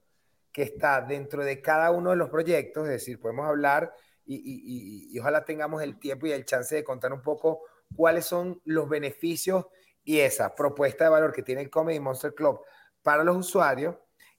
que 0.51 0.61
está 0.61 1.01
dentro 1.01 1.43
de 1.43 1.61
cada 1.61 1.91
uno 1.91 2.11
de 2.11 2.15
los 2.15 2.29
proyectos, 2.29 2.85
es 2.85 2.91
decir, 2.91 3.19
podemos 3.19 3.47
hablar 3.47 3.93
y, 4.25 5.17
ojalá 5.19 5.43
tengamos 5.43 5.81
el 5.81 5.99
tiempo 5.99 6.27
y 6.27 6.31
el 6.31 6.45
chance 6.45 6.75
de 6.75 6.83
contar 6.83 7.11
un 7.11 7.21
poco 7.21 7.61
cuáles 7.95 8.25
son 8.25 8.61
los 8.63 8.87
beneficios 8.87 9.65
y 10.03 10.19
esa 10.19 10.53
propuesta 10.53 11.05
de 11.05 11.09
valor 11.09 11.33
que 11.33 11.43
tiene 11.43 11.61
el 11.61 11.69
Comedy 11.69 11.99
Monster 11.99 12.33
Club 12.33 12.61
para 13.01 13.23
los 13.23 13.35
usuarios. 13.35 13.95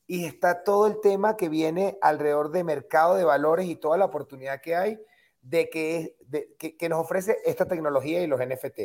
Y 0.06 0.26
está 0.26 0.62
todo 0.62 0.86
el 0.86 1.00
tema 1.00 1.36
que 1.36 1.48
viene 1.48 1.98
alrededor 2.02 2.50
de 2.50 2.62
mercado 2.62 3.14
de 3.14 3.24
valores 3.24 3.66
y 3.66 3.76
toda 3.76 3.96
la 3.96 4.04
oportunidad 4.04 4.60
que 4.60 4.76
hay 4.76 5.00
de 5.40 5.70
que, 5.70 6.16
que 6.78 6.88
nos 6.88 7.00
ofrece 7.00 7.38
esta 7.44 7.66
tecnología 7.66 8.22
y 8.22 8.26
los 8.26 8.40
NFT. 8.40 8.80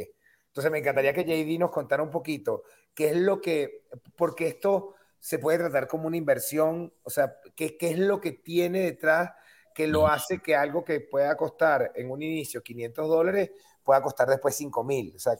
Entonces 0.48 0.72
me 0.72 0.80
encantaría 0.80 1.14
que 1.14 1.26
JD 1.26 1.60
nos 1.60 1.72
contara 1.72 2.02
un 2.02 2.10
poquito 2.10 2.64
qué 3.00 3.12
es 3.12 3.16
lo 3.16 3.40
que, 3.40 3.86
porque 4.18 4.50
esto 4.50 4.94
se 5.22 5.40
puede 5.40 5.58
tratar 5.58 5.88
como 5.88 6.06
una 6.06 6.18
inversión, 6.18 6.92
o 7.04 7.10
sea, 7.10 7.34
qué, 7.56 7.78
qué 7.78 7.92
es 7.92 7.98
lo 7.98 8.20
que 8.20 8.34
tiene 8.34 8.82
detrás 8.82 9.32
que 9.74 9.88
lo 9.88 10.06
hace 10.06 10.42
que 10.42 10.54
algo 10.54 10.84
que 10.84 11.00
pueda 11.00 11.38
costar 11.38 11.94
en 11.96 12.12
un 12.12 12.22
inicio 12.22 12.62
500 12.62 13.08
dólares 13.08 13.52
pueda 13.86 14.02
costar 14.02 14.28
después 14.28 14.54
5 14.54 14.84
mil. 14.84 15.14
O 15.16 15.20
sea, 15.20 15.38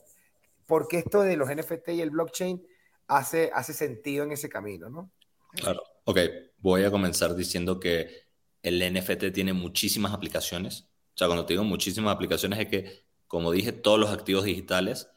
porque 0.66 1.00
esto 1.00 1.22
de 1.22 1.36
los 1.36 1.54
NFT 1.54 1.90
y 1.90 2.02
el 2.02 2.12
blockchain 2.12 2.66
hace, 3.08 3.52
hace 3.54 3.74
sentido 3.74 4.24
en 4.24 4.32
ese 4.32 4.48
camino, 4.48 4.90
¿no? 4.90 5.12
Claro. 5.52 5.84
Ok, 6.06 6.18
voy 6.60 6.86
a 6.86 6.92
comenzar 6.92 7.36
diciendo 7.36 7.78
que 7.78 8.24
el 8.64 8.80
NFT 8.94 9.34
tiene 9.34 9.52
muchísimas 9.52 10.14
aplicaciones. 10.14 10.88
O 11.14 11.18
sea, 11.18 11.28
cuando 11.28 11.46
te 11.46 11.56
digo 11.56 11.66
muchísimas 11.66 12.16
aplicaciones 12.16 12.58
es 12.60 12.68
que 12.70 13.04
como 13.28 13.52
dije, 13.52 13.74
todos 13.74 14.00
los 14.00 14.12
activos 14.12 14.46
digitales 14.46 15.10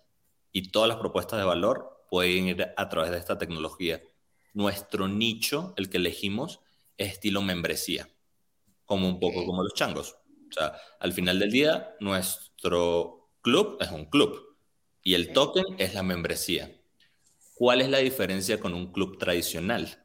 y 0.50 0.72
todas 0.72 0.88
las 0.88 0.98
propuestas 0.98 1.38
de 1.38 1.44
valor 1.44 2.01
pueden 2.12 2.46
ir 2.46 2.74
a 2.76 2.88
través 2.90 3.10
de 3.10 3.16
esta 3.16 3.38
tecnología. 3.38 4.02
Nuestro 4.52 5.08
nicho, 5.08 5.72
el 5.78 5.88
que 5.88 5.96
elegimos, 5.96 6.60
es 6.98 7.12
estilo 7.12 7.40
membresía, 7.40 8.06
como 8.84 9.08
un 9.08 9.18
poco 9.18 9.46
como 9.46 9.62
los 9.62 9.72
changos. 9.72 10.18
O 10.50 10.52
sea, 10.52 10.76
al 11.00 11.14
final 11.14 11.38
del 11.38 11.50
día, 11.50 11.96
nuestro 12.00 13.30
club 13.40 13.78
es 13.80 13.90
un 13.90 14.04
club 14.04 14.58
y 15.02 15.14
el 15.14 15.32
token 15.32 15.64
es 15.78 15.94
la 15.94 16.02
membresía. 16.02 16.78
¿Cuál 17.54 17.80
es 17.80 17.88
la 17.88 18.00
diferencia 18.00 18.60
con 18.60 18.74
un 18.74 18.92
club 18.92 19.16
tradicional? 19.16 20.04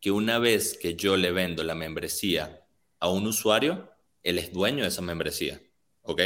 Que 0.00 0.12
una 0.12 0.38
vez 0.38 0.78
que 0.78 0.96
yo 0.96 1.18
le 1.18 1.30
vendo 1.30 1.62
la 1.62 1.74
membresía 1.74 2.66
a 3.00 3.10
un 3.10 3.26
usuario, 3.26 3.90
él 4.22 4.38
es 4.38 4.50
dueño 4.50 4.84
de 4.84 4.88
esa 4.88 5.02
membresía. 5.02 5.60
¿Ok? 6.00 6.22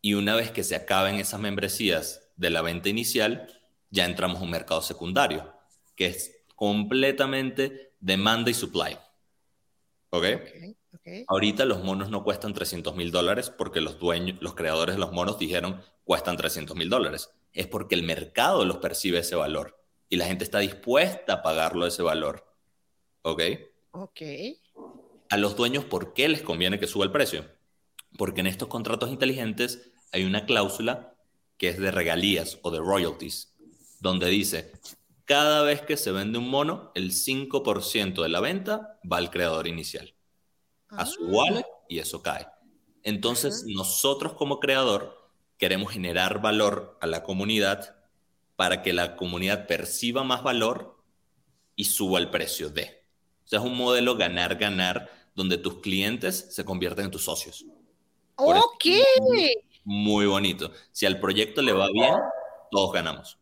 Y 0.00 0.14
una 0.14 0.34
vez 0.34 0.50
que 0.50 0.64
se 0.64 0.76
acaben 0.76 1.16
esas 1.16 1.40
membresías 1.40 2.30
de 2.36 2.48
la 2.48 2.62
venta 2.62 2.88
inicial, 2.88 3.55
ya 3.96 4.04
entramos 4.04 4.40
a 4.40 4.44
un 4.44 4.50
mercado 4.50 4.82
secundario, 4.82 5.52
que 5.94 6.06
es 6.06 6.44
completamente 6.54 7.94
demanda 7.98 8.50
y 8.50 8.54
supply. 8.54 8.98
¿Ok? 10.10 10.24
Ahorita 11.28 11.64
los 11.64 11.82
monos 11.82 12.10
no 12.10 12.24
cuestan 12.24 12.52
300 12.52 12.94
mil 12.96 13.10
dólares 13.10 13.50
porque 13.50 13.80
los 13.80 13.98
dueños, 13.98 14.38
los 14.40 14.54
creadores 14.54 14.96
de 14.96 15.00
los 15.00 15.12
monos 15.12 15.38
dijeron 15.38 15.82
cuestan 16.04 16.36
300 16.36 16.76
mil 16.76 16.88
dólares. 16.88 17.30
Es 17.52 17.66
porque 17.66 17.94
el 17.94 18.02
mercado 18.02 18.64
los 18.64 18.78
percibe 18.78 19.18
ese 19.18 19.34
valor 19.34 19.78
y 20.08 20.16
la 20.16 20.26
gente 20.26 20.44
está 20.44 20.58
dispuesta 20.58 21.34
a 21.34 21.42
pagarlo 21.42 21.86
ese 21.86 22.02
valor. 22.02 22.46
¿Ok? 23.22 23.42
Ok. 23.92 24.22
A 25.28 25.36
los 25.36 25.56
dueños, 25.56 25.84
¿por 25.84 26.12
qué 26.12 26.28
les 26.28 26.42
conviene 26.42 26.78
que 26.78 26.86
suba 26.86 27.04
el 27.04 27.12
precio? 27.12 27.44
porque 28.16 28.40
en 28.40 28.46
estos 28.46 28.68
contratos 28.68 29.10
inteligentes 29.10 29.92
hay 30.12 30.24
una 30.24 30.46
cláusula 30.46 31.14
que 31.58 31.68
es 31.68 31.78
de 31.78 31.90
regalías 31.90 32.58
o 32.62 32.70
de 32.70 32.78
royalties, 32.78 33.54
donde 34.00 34.28
dice, 34.28 34.72
cada 35.24 35.62
vez 35.62 35.82
que 35.82 35.96
se 35.96 36.12
vende 36.12 36.38
un 36.38 36.48
mono, 36.48 36.92
el 36.94 37.12
5% 37.12 38.22
de 38.22 38.28
la 38.28 38.40
venta 38.40 38.98
va 39.10 39.18
al 39.18 39.30
creador 39.30 39.66
inicial, 39.66 40.14
a 40.88 41.06
su 41.06 41.24
ah. 41.24 41.30
wallet 41.30 41.66
y 41.88 41.98
eso 41.98 42.22
cae. 42.22 42.46
Entonces, 43.02 43.64
nosotros 43.66 44.34
como 44.34 44.60
creador 44.60 45.30
queremos 45.58 45.92
generar 45.92 46.40
valor 46.40 46.98
a 47.00 47.06
la 47.06 47.22
comunidad 47.22 47.96
para 48.56 48.82
que 48.82 48.92
la 48.92 49.16
comunidad 49.16 49.66
perciba 49.66 50.24
más 50.24 50.42
valor 50.42 50.96
y 51.76 51.84
suba 51.84 52.18
el 52.18 52.30
precio 52.30 52.70
de. 52.70 53.04
O 53.44 53.48
sea, 53.48 53.60
es 53.60 53.64
un 53.64 53.76
modelo 53.76 54.16
ganar-ganar 54.16 55.10
donde 55.34 55.58
tus 55.58 55.80
clientes 55.80 56.48
se 56.50 56.64
convierten 56.64 57.04
en 57.06 57.10
tus 57.10 57.24
socios. 57.24 57.64
Ok. 58.36 58.86
Muy, 59.84 60.26
bonito. 60.26 60.72
Si 60.90 61.06
al 61.06 61.20
proyecto 61.20 61.62
le 61.62 61.72
va 61.72 61.86
bien, 61.92 62.14
todos 62.70 62.92
ganamos. 62.92 63.38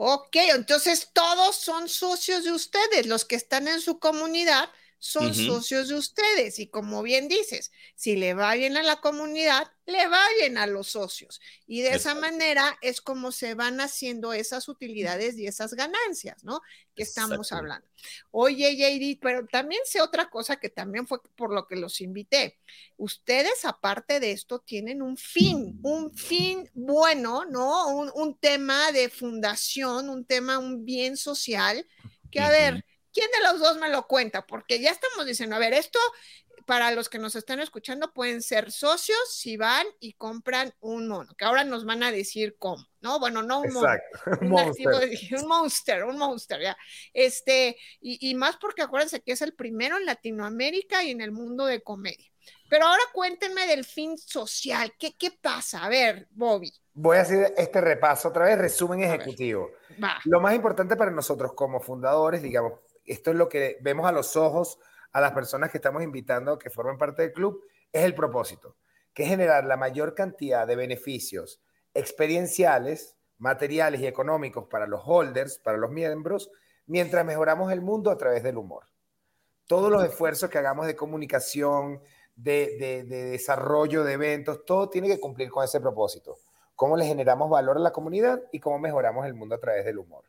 Ok, 0.00 0.36
entonces 0.36 1.10
todos 1.12 1.56
son 1.56 1.88
socios 1.88 2.44
de 2.44 2.52
ustedes, 2.52 3.06
los 3.06 3.24
que 3.24 3.34
están 3.34 3.66
en 3.66 3.80
su 3.80 3.98
comunidad 3.98 4.70
son 4.98 5.34
socios 5.34 5.88
de 5.88 5.94
ustedes. 5.94 6.58
Y 6.58 6.66
como 6.66 7.02
bien 7.02 7.28
dices, 7.28 7.70
si 7.94 8.16
le 8.16 8.34
va 8.34 8.54
bien 8.54 8.76
a 8.76 8.82
la 8.82 8.96
comunidad, 8.96 9.70
le 9.86 10.06
va 10.08 10.20
bien 10.38 10.58
a 10.58 10.66
los 10.66 10.88
socios. 10.88 11.40
Y 11.66 11.82
de 11.82 11.94
esa 11.94 12.14
manera 12.14 12.76
es 12.82 13.00
como 13.00 13.32
se 13.32 13.54
van 13.54 13.80
haciendo 13.80 14.32
esas 14.32 14.68
utilidades 14.68 15.38
y 15.38 15.46
esas 15.46 15.74
ganancias, 15.74 16.42
¿no? 16.44 16.60
Que 16.94 17.04
estamos 17.04 17.52
hablando. 17.52 17.86
Oye, 18.30 18.76
JD, 18.76 19.20
pero 19.22 19.46
también 19.46 19.80
sé 19.84 20.00
otra 20.00 20.28
cosa 20.28 20.56
que 20.56 20.68
también 20.68 21.06
fue 21.06 21.20
por 21.36 21.52
lo 21.52 21.66
que 21.66 21.76
los 21.76 22.00
invité. 22.00 22.58
Ustedes, 22.96 23.64
aparte 23.64 24.20
de 24.20 24.32
esto, 24.32 24.58
tienen 24.58 25.00
un 25.00 25.16
fin, 25.16 25.78
un 25.82 26.12
fin 26.12 26.68
bueno, 26.74 27.44
¿no? 27.44 27.88
Un, 27.88 28.10
un 28.14 28.36
tema 28.36 28.90
de 28.92 29.08
fundación, 29.08 30.10
un 30.10 30.24
tema, 30.24 30.58
un 30.58 30.84
bien 30.84 31.16
social, 31.16 31.86
que 32.30 32.40
a 32.40 32.50
ver 32.50 32.84
¿quién 33.12 33.30
de 33.30 33.42
los 33.42 33.60
dos 33.60 33.78
me 33.78 33.88
lo 33.88 34.06
cuenta? 34.06 34.46
Porque 34.46 34.80
ya 34.80 34.90
estamos 34.90 35.26
diciendo, 35.26 35.56
a 35.56 35.58
ver, 35.58 35.72
esto 35.72 35.98
para 36.66 36.90
los 36.90 37.08
que 37.08 37.18
nos 37.18 37.34
están 37.34 37.60
escuchando 37.60 38.12
pueden 38.12 38.42
ser 38.42 38.70
socios 38.70 39.18
si 39.30 39.56
van 39.56 39.86
y 40.00 40.12
compran 40.12 40.74
un 40.80 41.08
mono, 41.08 41.34
que 41.34 41.46
ahora 41.46 41.64
nos 41.64 41.86
van 41.86 42.02
a 42.02 42.12
decir 42.12 42.56
cómo, 42.58 42.86
¿no? 43.00 43.18
Bueno, 43.18 43.42
no 43.42 43.60
un 43.60 43.72
mono, 43.72 43.88
un, 44.42 44.48
monster. 44.50 44.86
un 45.32 45.48
monster, 45.48 46.04
un 46.04 46.18
monster, 46.18 46.60
ya. 46.60 46.76
Este, 47.14 47.76
y, 48.00 48.28
y 48.28 48.34
más 48.34 48.58
porque 48.58 48.82
acuérdense 48.82 49.22
que 49.22 49.32
es 49.32 49.40
el 49.40 49.54
primero 49.54 49.96
en 49.96 50.04
Latinoamérica 50.04 51.02
y 51.02 51.10
en 51.10 51.22
el 51.22 51.32
mundo 51.32 51.64
de 51.64 51.82
comedia. 51.82 52.30
Pero 52.68 52.86
ahora 52.86 53.02
cuéntenme 53.12 53.66
del 53.66 53.84
fin 53.84 54.18
social. 54.18 54.92
¿Qué, 54.98 55.16
qué 55.16 55.30
pasa? 55.30 55.84
A 55.84 55.88
ver, 55.88 56.28
Bobby. 56.30 56.72
Voy 56.92 57.16
a 57.16 57.22
hacer 57.22 57.54
este 57.56 57.80
repaso 57.80 58.28
otra 58.28 58.44
vez, 58.44 58.58
resumen 58.58 59.02
ejecutivo. 59.02 59.70
Lo 60.24 60.40
más 60.40 60.54
importante 60.54 60.96
para 60.96 61.10
nosotros 61.10 61.52
como 61.54 61.80
fundadores, 61.80 62.42
digamos, 62.42 62.72
esto 63.12 63.30
es 63.30 63.36
lo 63.36 63.48
que 63.48 63.78
vemos 63.80 64.06
a 64.06 64.12
los 64.12 64.36
ojos 64.36 64.78
a 65.12 65.20
las 65.20 65.32
personas 65.32 65.70
que 65.70 65.78
estamos 65.78 66.02
invitando 66.02 66.58
que 66.58 66.70
formen 66.70 66.98
parte 66.98 67.22
del 67.22 67.32
club, 67.32 67.64
es 67.92 68.04
el 68.04 68.14
propósito, 68.14 68.76
que 69.12 69.24
es 69.24 69.28
generar 69.28 69.64
la 69.64 69.76
mayor 69.76 70.14
cantidad 70.14 70.66
de 70.66 70.76
beneficios 70.76 71.60
experienciales, 71.94 73.16
materiales 73.38 74.00
y 74.00 74.06
económicos 74.06 74.66
para 74.66 74.86
los 74.86 75.00
holders, 75.04 75.58
para 75.58 75.78
los 75.78 75.90
miembros, 75.90 76.50
mientras 76.86 77.24
mejoramos 77.24 77.72
el 77.72 77.80
mundo 77.80 78.10
a 78.10 78.18
través 78.18 78.42
del 78.42 78.58
humor. 78.58 78.84
Todos 79.66 79.90
los 79.90 80.04
esfuerzos 80.04 80.50
que 80.50 80.58
hagamos 80.58 80.86
de 80.86 80.96
comunicación, 80.96 82.00
de, 82.34 83.04
desarrollo 83.04 84.04
de 84.04 84.12
eventos, 84.14 84.64
todo 84.64 84.88
tiene 84.88 85.08
que 85.08 85.20
cumplir 85.20 85.50
con 85.50 85.64
ese 85.64 85.80
propósito. 85.80 86.38
Cómo 86.74 86.96
le 86.96 87.04
generamos 87.04 87.50
valor 87.50 87.76
a 87.76 87.80
la 87.80 87.92
comunidad 87.92 88.40
y 88.52 88.60
cómo 88.60 88.78
mejoramos 88.78 89.26
el 89.26 89.34
mundo 89.34 89.56
a 89.56 89.60
través 89.60 89.84
del 89.84 89.98
humor. 89.98 90.24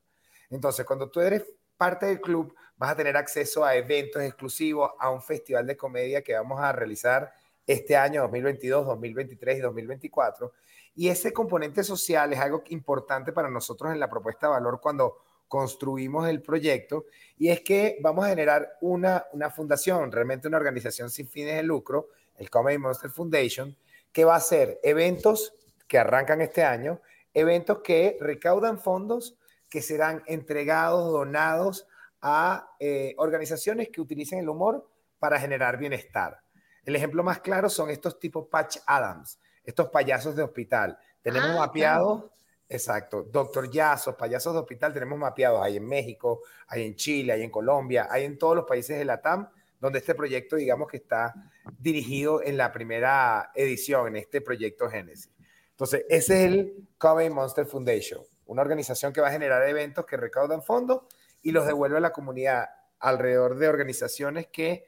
Entonces, 0.49 0.85
cuando 0.85 1.09
tú 1.09 1.21
eres 1.21 1.45
parte 1.79 2.07
del 2.07 2.19
club, 2.19 2.53
vas 2.75 2.91
a 2.91 2.95
tener 2.97 3.15
acceso 3.15 3.63
a 3.63 3.73
eventos 3.73 4.21
exclusivos, 4.21 4.91
a 4.99 5.09
un 5.09 5.21
festival 5.21 5.65
de 5.65 5.77
comedia 5.77 6.21
que 6.21 6.33
vamos 6.33 6.59
a 6.59 6.73
realizar 6.73 7.31
este 7.65 7.95
año 7.95 8.21
2022, 8.23 8.85
2023 8.85 9.57
y 9.57 9.61
2024. 9.61 10.51
Y 10.95 11.07
ese 11.07 11.31
componente 11.31 11.81
social 11.85 12.33
es 12.33 12.39
algo 12.39 12.63
importante 12.67 13.31
para 13.31 13.49
nosotros 13.49 13.93
en 13.93 13.99
la 13.99 14.09
propuesta 14.09 14.47
de 14.47 14.53
valor 14.53 14.81
cuando 14.81 15.19
construimos 15.47 16.27
el 16.27 16.41
proyecto 16.41 17.05
y 17.37 17.49
es 17.49 17.61
que 17.61 17.97
vamos 18.01 18.25
a 18.25 18.29
generar 18.29 18.77
una, 18.81 19.25
una 19.31 19.49
fundación, 19.49 20.11
realmente 20.11 20.49
una 20.49 20.57
organización 20.57 21.09
sin 21.09 21.29
fines 21.29 21.55
de 21.55 21.63
lucro, 21.63 22.09
el 22.35 22.49
Comedy 22.49 22.77
Monster 22.77 23.09
Foundation, 23.09 23.75
que 24.11 24.25
va 24.25 24.33
a 24.33 24.37
hacer 24.37 24.79
eventos 24.83 25.53
que 25.87 25.97
arrancan 25.97 26.41
este 26.41 26.63
año, 26.63 26.99
eventos 27.33 27.79
que 27.79 28.17
recaudan 28.19 28.79
fondos 28.79 29.38
que 29.69 29.82
serán 29.82 30.23
entregados, 30.25 31.12
donados 31.12 31.88
a 32.21 32.75
eh, 32.79 33.13
organizaciones 33.17 33.89
que 33.89 34.01
utilicen 34.01 34.39
el 34.39 34.49
humor 34.49 34.89
para 35.19 35.39
generar 35.39 35.77
bienestar. 35.77 36.41
El 36.84 36.95
ejemplo 36.95 37.23
más 37.23 37.39
claro 37.39 37.69
son 37.69 37.89
estos 37.89 38.19
tipos 38.19 38.47
Patch 38.47 38.77
Adams, 38.86 39.39
estos 39.63 39.89
payasos 39.89 40.36
de 40.36 40.43
hospital. 40.43 40.97
Tenemos 41.21 41.51
Ah, 41.51 41.60
mapeados, 41.60 42.25
exacto, 42.67 43.23
Doctor 43.23 43.69
Yazos, 43.69 44.15
payasos 44.15 44.53
de 44.53 44.60
hospital, 44.60 44.93
tenemos 44.93 45.19
mapeados 45.19 45.62
ahí 45.62 45.77
en 45.77 45.86
México, 45.86 46.41
hay 46.67 46.86
en 46.86 46.95
Chile, 46.95 47.34
hay 47.34 47.43
en 47.43 47.51
Colombia, 47.51 48.08
hay 48.10 48.25
en 48.25 48.38
todos 48.38 48.55
los 48.55 48.65
países 48.65 48.97
de 48.97 49.05
la 49.05 49.21
TAM, 49.21 49.49
donde 49.79 49.99
este 49.99 50.15
proyecto, 50.15 50.55
digamos 50.55 50.88
que 50.88 50.97
está 50.97 51.34
dirigido 51.77 52.41
en 52.43 52.58
la 52.58 52.71
primera 52.71 53.51
edición, 53.55 54.08
en 54.08 54.15
este 54.17 54.41
proyecto 54.41 54.89
Génesis. 54.89 55.32
Entonces, 55.71 56.05
ese 56.10 56.43
es 56.43 56.51
el 56.51 56.88
Comedy 56.97 57.29
Monster 57.29 57.65
Foundation, 57.65 58.21
una 58.49 58.63
organización 58.63 59.13
que 59.13 59.21
va 59.21 59.27
a 59.27 59.31
generar 59.31 59.67
eventos 59.69 60.05
que 60.07 60.17
recaudan 60.17 60.63
fondos 60.63 61.03
y 61.43 61.51
los 61.51 61.67
devuelve 61.67 61.97
a 61.97 62.01
la 62.01 62.12
comunidad 62.12 62.67
alrededor 62.99 63.57
de 63.57 63.69
organizaciones 63.69 64.47
que 64.47 64.85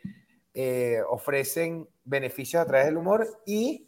eh, 0.56 1.00
ofrecen 1.08 1.88
beneficios 2.04 2.62
a 2.62 2.66
través 2.66 2.88
del 2.88 2.98
humor 2.98 3.28
y 3.46 3.88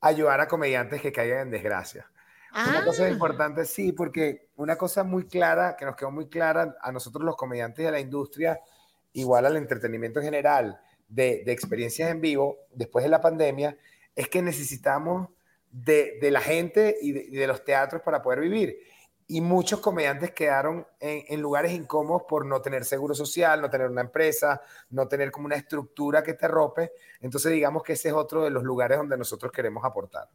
ayudar 0.00 0.40
a 0.40 0.48
comediantes 0.48 1.00
que 1.00 1.12
caigan 1.12 1.42
en 1.42 1.50
desgracia. 1.50 2.10
Una 2.66 2.80
Ah, 2.80 2.82
cosa 2.84 3.08
importante, 3.08 3.64
sí, 3.64 3.92
porque 3.92 4.48
una 4.56 4.76
cosa 4.76 5.04
muy 5.04 5.26
clara, 5.26 5.76
que 5.76 5.84
nos 5.84 5.94
quedó 5.96 6.10
muy 6.10 6.28
clara 6.28 6.76
a 6.80 6.90
nosotros 6.92 7.24
los 7.24 7.36
comediantes 7.36 7.84
de 7.84 7.92
la 7.92 8.00
industria, 8.00 8.60
igual 9.12 9.46
al 9.46 9.56
entretenimiento 9.56 10.18
en 10.18 10.24
general, 10.26 10.80
de, 11.08 11.42
de 11.44 11.52
experiencias 11.52 12.10
en 12.10 12.20
vivo, 12.20 12.58
después 12.72 13.04
de 13.04 13.10
la 13.10 13.20
pandemia, 13.20 13.76
es 14.16 14.28
que 14.28 14.42
necesitamos 14.42 15.28
de, 15.70 16.18
de 16.20 16.30
la 16.30 16.40
gente 16.40 16.96
y 17.00 17.12
de, 17.12 17.24
y 17.24 17.36
de 17.36 17.46
los 17.46 17.64
teatros 17.64 18.02
para 18.02 18.22
poder 18.22 18.40
vivir. 18.40 18.78
Y 19.26 19.40
muchos 19.40 19.80
comediantes 19.80 20.32
quedaron 20.32 20.86
en, 21.00 21.24
en 21.28 21.40
lugares 21.40 21.72
incómodos 21.72 22.24
por 22.28 22.44
no 22.44 22.60
tener 22.60 22.84
seguro 22.84 23.14
social, 23.14 23.60
no 23.60 23.70
tener 23.70 23.88
una 23.88 24.02
empresa, 24.02 24.60
no 24.90 25.08
tener 25.08 25.30
como 25.30 25.46
una 25.46 25.56
estructura 25.56 26.22
que 26.22 26.34
te 26.34 26.46
rope. 26.46 26.92
Entonces 27.20 27.52
digamos 27.52 27.82
que 27.82 27.94
ese 27.94 28.08
es 28.08 28.14
otro 28.14 28.44
de 28.44 28.50
los 28.50 28.62
lugares 28.62 28.98
donde 28.98 29.16
nosotros 29.16 29.50
queremos 29.50 29.82
aportar. 29.84 30.28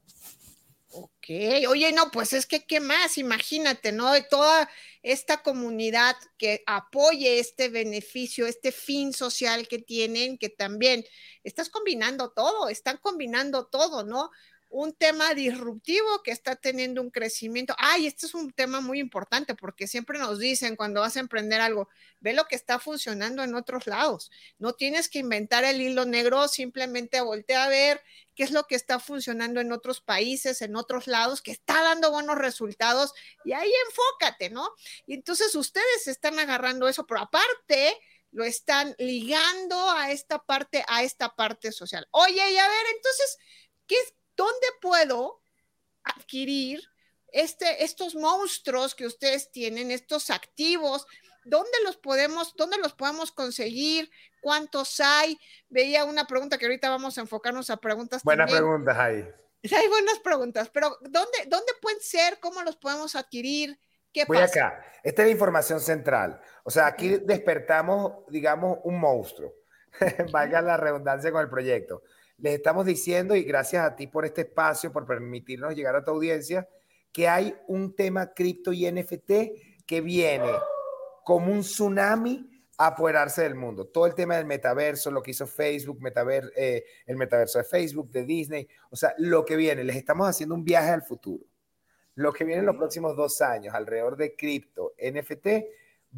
ok. 0.90 1.68
Oye, 1.70 1.92
no, 1.92 2.10
pues 2.10 2.34
es 2.34 2.48
que, 2.48 2.66
¿qué 2.66 2.80
más? 2.80 3.20
Imagínate, 3.20 3.92
¿no? 3.92 4.12
De 4.12 4.24
toda 4.24 4.68
esta 5.04 5.44
comunidad 5.44 6.16
que 6.38 6.64
apoye 6.66 7.40
este 7.40 7.70
beneficio, 7.70 8.48
este 8.48 8.72
fin 8.72 9.14
social 9.14 9.68
que 9.68 9.80
tienen, 9.80 10.40
que 10.40 10.50
también 10.50 11.06
estás 11.44 11.70
combinando 11.70 12.32
todo, 12.32 12.70
están 12.70 12.98
combinando 12.98 13.68
todo, 13.68 14.04
¿no? 14.04 14.32
Un 14.72 14.94
tema 14.94 15.34
disruptivo 15.34 16.22
que 16.24 16.32
está 16.32 16.56
teniendo 16.56 17.02
un 17.02 17.10
crecimiento. 17.10 17.76
Ay, 17.80 18.06
este 18.06 18.28
es 18.28 18.36
un 18.36 18.52
tema 18.52 18.82
muy 18.82 19.00
importante 19.00 19.56
porque 19.56 19.88
siempre 19.88 20.20
nos 20.20 20.38
dicen 20.38 20.76
cuando 20.76 21.02
vas 21.02 21.18
a 21.18 21.22
emprender 21.22 21.60
algo, 21.60 21.90
ve 22.20 22.34
lo 22.34 22.46
que 22.46 22.56
está 22.56 22.78
funcionando 22.78 23.44
en 23.44 23.56
otros 23.56 23.88
lados. 23.88 24.30
No 24.60 24.74
tienes 24.74 25.10
que 25.10 25.20
inventar 25.20 25.64
el 25.64 25.82
hilo 25.82 26.06
negro, 26.06 26.48
simplemente 26.48 27.20
voltea 27.22 27.64
a 27.64 27.70
ver 27.70 28.02
qué 28.36 28.44
es 28.44 28.52
lo 28.52 28.68
que 28.68 28.76
está 28.76 29.00
funcionando 29.00 29.60
en 29.60 29.72
otros 29.72 30.02
países, 30.02 30.62
en 30.62 30.76
otros 30.76 31.08
lados, 31.08 31.42
que 31.42 31.52
está 31.52 31.82
dando 31.82 32.12
buenos 32.12 32.38
resultados 32.38 33.14
y 33.44 33.54
ahí 33.54 33.72
enfócate, 33.88 34.52
¿no? 34.52 34.70
Y 35.08 35.16
entonces 35.16 35.56
ustedes 35.56 36.08
están 36.08 36.38
agarrando 36.38 36.88
eso, 36.88 37.08
pero 37.08 37.22
aparte 37.22 37.98
lo 38.32 38.44
están 38.44 38.96
ligando 39.00 39.90
a 39.90 40.12
esta 40.12 40.40
parte, 40.44 40.84
a 40.88 41.04
esta 41.04 41.36
parte 41.36 41.72
social. 41.72 42.08
Oye, 42.12 42.52
y 42.52 42.58
a 42.58 42.68
ver, 42.68 42.86
entonces, 42.96 43.38
¿qué 43.88 43.96
es, 43.96 44.14
¿dónde 44.40 44.68
puedo 44.82 45.42
adquirir 46.04 46.80
este, 47.28 47.84
estos 47.84 48.16
monstruos 48.16 48.96
que 48.96 49.06
ustedes 49.06 49.52
tienen, 49.52 49.92
estos 49.92 50.30
activos? 50.30 51.06
¿Dónde 51.44 51.78
los 51.84 51.98
podemos, 51.98 52.54
dónde 52.56 52.78
los 52.78 52.94
podemos 52.94 53.34
conseguir? 53.34 54.10
¿Cuántos 54.42 55.02
hay? 55.02 55.38
Veía 55.68 56.06
una 56.06 56.26
pregunta 56.26 56.58
que 56.58 56.66
ahorita 56.66 56.90
vamos 56.90 57.18
a 57.18 57.22
enfocarnos 57.22 57.70
a 57.70 57.78
preguntas. 57.78 58.24
Buenas 58.24 58.50
también. 58.50 58.64
preguntas 58.64 58.98
ahí. 59.06 59.26
Hay 59.78 59.88
buenas 59.90 60.20
preguntas, 60.20 60.70
pero 60.70 60.98
¿dónde, 61.02 61.38
¿dónde 61.48 61.74
pueden 61.82 62.00
ser? 62.00 62.40
¿Cómo 62.40 62.62
los 62.64 62.78
podemos 62.78 63.18
adquirir? 63.18 63.78
¿Qué 64.14 64.24
Voy 64.24 64.38
pasa? 64.38 64.68
acá. 64.68 64.86
Esta 65.04 65.22
es 65.24 65.28
la 65.28 65.32
información 65.34 65.82
central. 65.82 66.40
O 66.64 66.72
sea, 66.72 66.88
aquí 66.88 67.18
despertamos, 67.18 68.26
digamos, 68.30 68.80
un 68.84 69.00
monstruo. 69.00 69.54
Valga 70.32 70.62
la 70.62 70.78
redundancia 70.78 71.30
con 71.32 71.42
el 71.42 71.50
proyecto. 71.50 72.04
Les 72.42 72.54
estamos 72.56 72.86
diciendo, 72.86 73.36
y 73.36 73.44
gracias 73.44 73.86
a 73.86 73.96
ti 73.96 74.08
por 74.08 74.26
este 74.26 74.42
espacio, 74.42 74.92
por 74.92 75.06
permitirnos 75.06 75.76
llegar 75.76 75.96
a 75.96 76.04
tu 76.04 76.12
audiencia, 76.12 76.68
que 77.12 77.28
hay 77.28 77.56
un 77.68 77.96
tema 77.96 78.34
cripto 78.34 78.72
y 78.72 78.90
NFT 78.90 79.32
que 79.86 80.02
viene 80.02 80.52
como 81.24 81.52
un 81.52 81.62
tsunami 81.62 82.50
a 82.78 82.88
apoderarse 82.88 83.44
del 83.44 83.56
mundo. 83.56 83.88
Todo 83.88 84.06
el 84.06 84.16
tema 84.16 84.38
del 84.38 84.46
metaverso, 84.46 85.12
lo 85.12 85.22
que 85.22 85.32
hizo 85.32 85.46
Facebook, 85.46 86.02
metaver, 86.02 86.52
eh, 86.56 86.86
el 87.06 87.18
metaverso 87.18 87.58
de 87.58 87.66
Facebook, 87.66 88.10
de 88.10 88.24
Disney, 88.24 88.68
o 88.90 88.96
sea, 88.96 89.14
lo 89.18 89.44
que 89.44 89.58
viene, 89.58 89.84
les 89.84 89.98
estamos 89.98 90.28
haciendo 90.28 90.56
un 90.56 90.64
viaje 90.64 90.92
al 90.92 91.02
futuro. 91.02 91.46
Lo 92.16 92.32
que 92.32 92.46
viene 92.46 92.62
en 92.62 92.66
los 92.66 92.78
próximos 92.78 93.18
dos 93.18 93.42
años 93.42 93.76
alrededor 93.76 94.16
de 94.16 94.36
cripto, 94.36 94.94
NFT, 94.98 95.48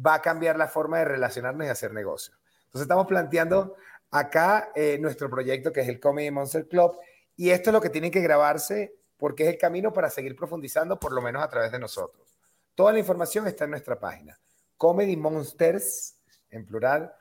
va 0.04 0.14
a 0.14 0.22
cambiar 0.22 0.56
la 0.56 0.68
forma 0.68 0.98
de 0.98 1.04
relacionarnos 1.06 1.66
y 1.66 1.70
hacer 1.70 1.92
negocios. 1.92 2.38
Entonces 2.66 2.82
estamos 2.82 3.06
planteando 3.06 3.76
acá 4.12 4.70
eh, 4.76 4.98
nuestro 5.00 5.28
proyecto 5.28 5.72
que 5.72 5.80
es 5.80 5.88
el 5.88 5.98
Comedy 5.98 6.30
Monster 6.30 6.68
Club 6.68 6.96
y 7.34 7.50
esto 7.50 7.70
es 7.70 7.74
lo 7.74 7.80
que 7.80 7.90
tiene 7.90 8.10
que 8.10 8.20
grabarse 8.20 8.94
porque 9.16 9.44
es 9.44 9.48
el 9.48 9.58
camino 9.58 9.92
para 9.92 10.10
seguir 10.10 10.36
profundizando 10.36 11.00
por 11.00 11.12
lo 11.12 11.20
menos 11.20 11.42
a 11.42 11.48
través 11.48 11.72
de 11.72 11.78
nosotros. 11.78 12.38
Toda 12.74 12.92
la 12.92 12.98
información 12.98 13.46
está 13.46 13.64
en 13.64 13.70
nuestra 13.70 13.98
página. 13.98 14.38
Comedy 14.76 15.16
Monsters, 15.16 16.18
en 16.50 16.66
plural, 16.66 17.12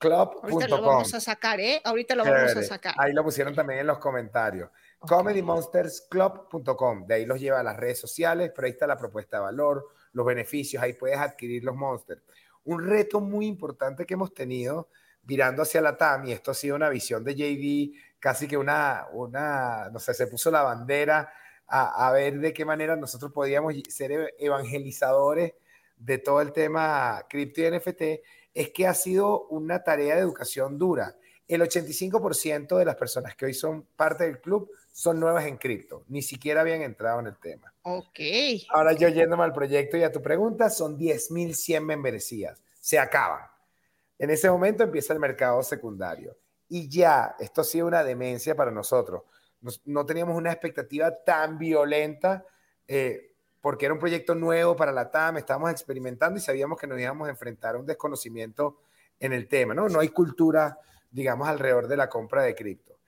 Ahorita 0.00 0.68
lo 0.68 0.76
club.com. 0.76 0.86
vamos 0.86 1.14
a 1.14 1.20
sacar, 1.20 1.60
¿eh? 1.60 1.80
Ahorita 1.84 2.14
lo 2.14 2.24
vamos 2.24 2.56
a 2.56 2.62
sacar. 2.62 2.94
Ahí 2.98 3.12
lo 3.12 3.22
pusieron 3.22 3.54
también 3.54 3.80
en 3.80 3.86
los 3.86 3.98
comentarios. 3.98 4.70
Ok. 5.00 5.08
comedymonstersclub.com. 5.10 7.06
De 7.06 7.14
ahí 7.14 7.26
los 7.26 7.40
lleva 7.40 7.60
a 7.60 7.62
las 7.62 7.76
redes 7.76 7.98
sociales, 7.98 8.52
pero 8.54 8.66
ahí 8.66 8.72
está 8.72 8.86
la 8.86 8.96
propuesta 8.96 9.38
de 9.38 9.42
valor, 9.44 9.88
los 10.12 10.26
beneficios, 10.26 10.82
ahí 10.82 10.92
puedes 10.92 11.18
adquirir 11.18 11.64
los 11.64 11.74
monsters. 11.74 12.22
Un 12.64 12.86
reto 12.86 13.20
muy 13.20 13.46
importante 13.46 14.06
que 14.06 14.14
hemos 14.14 14.32
tenido 14.34 14.88
virando 15.22 15.62
hacia 15.62 15.80
la 15.80 15.96
TAM, 15.96 16.26
y 16.26 16.32
esto 16.32 16.50
ha 16.50 16.54
sido 16.54 16.76
una 16.76 16.88
visión 16.88 17.24
de 17.24 17.34
JV, 17.34 17.98
casi 18.18 18.46
que 18.46 18.56
una, 18.56 19.06
una 19.12 19.88
no 19.90 19.98
sé, 19.98 20.14
se 20.14 20.26
puso 20.26 20.50
la 20.50 20.62
bandera 20.62 21.32
a, 21.66 22.08
a 22.08 22.12
ver 22.12 22.38
de 22.38 22.52
qué 22.52 22.64
manera 22.64 22.96
nosotros 22.96 23.32
podíamos 23.32 23.74
ser 23.88 24.12
e- 24.12 24.34
evangelizadores 24.38 25.54
de 25.96 26.18
todo 26.18 26.40
el 26.40 26.52
tema 26.52 27.24
cripto 27.28 27.60
y 27.60 27.70
NFT, 27.70 28.02
es 28.54 28.70
que 28.70 28.86
ha 28.86 28.94
sido 28.94 29.46
una 29.48 29.82
tarea 29.82 30.16
de 30.16 30.20
educación 30.20 30.78
dura. 30.78 31.16
El 31.48 31.62
85% 31.62 32.76
de 32.76 32.84
las 32.84 32.96
personas 32.96 33.36
que 33.36 33.46
hoy 33.46 33.54
son 33.54 33.86
parte 33.96 34.24
del 34.24 34.40
club 34.40 34.70
son 34.92 35.18
nuevas 35.18 35.46
en 35.46 35.56
cripto, 35.56 36.04
ni 36.08 36.22
siquiera 36.22 36.60
habían 36.60 36.82
entrado 36.82 37.20
en 37.20 37.26
el 37.26 37.36
tema. 37.38 37.72
Ok. 37.82 38.20
Ahora 38.70 38.92
yo 38.92 39.08
yéndome 39.08 39.44
al 39.44 39.52
proyecto 39.52 39.96
y 39.96 40.02
a 40.02 40.12
tu 40.12 40.20
pregunta, 40.20 40.68
son 40.70 40.98
10.100 40.98 41.80
membresías, 41.80 42.62
se 42.80 42.98
acaban. 42.98 43.51
En 44.18 44.30
ese 44.30 44.50
momento 44.50 44.84
empieza 44.84 45.12
el 45.12 45.18
mercado 45.20 45.62
secundario. 45.62 46.36
Y 46.68 46.88
ya, 46.88 47.36
esto 47.38 47.60
ha 47.60 47.64
sido 47.64 47.86
una 47.86 48.04
demencia 48.04 48.54
para 48.54 48.70
nosotros. 48.70 49.22
Nos- 49.60 49.82
no 49.84 50.06
teníamos 50.06 50.36
una 50.36 50.52
expectativa 50.52 51.10
tan 51.24 51.58
violenta 51.58 52.44
eh, 52.88 53.34
porque 53.60 53.86
era 53.86 53.94
un 53.94 54.00
proyecto 54.00 54.34
nuevo 54.34 54.74
para 54.74 54.90
la 54.92 55.10
TAM, 55.10 55.36
estábamos 55.36 55.70
experimentando 55.70 56.38
y 56.38 56.42
sabíamos 56.42 56.78
que 56.78 56.86
nos 56.86 56.98
íbamos 57.00 57.28
a 57.28 57.30
enfrentar 57.30 57.76
a 57.76 57.78
un 57.78 57.86
desconocimiento 57.86 58.78
en 59.20 59.32
el 59.32 59.46
tema, 59.48 59.72
¿no? 59.72 59.88
No 59.88 60.00
hay 60.00 60.08
cultura, 60.08 60.78
digamos, 61.10 61.48
alrededor 61.48 61.86
de 61.86 61.96
la 61.96 62.08
compra 62.08 62.42
de 62.42 62.54
cripto. 62.56 62.98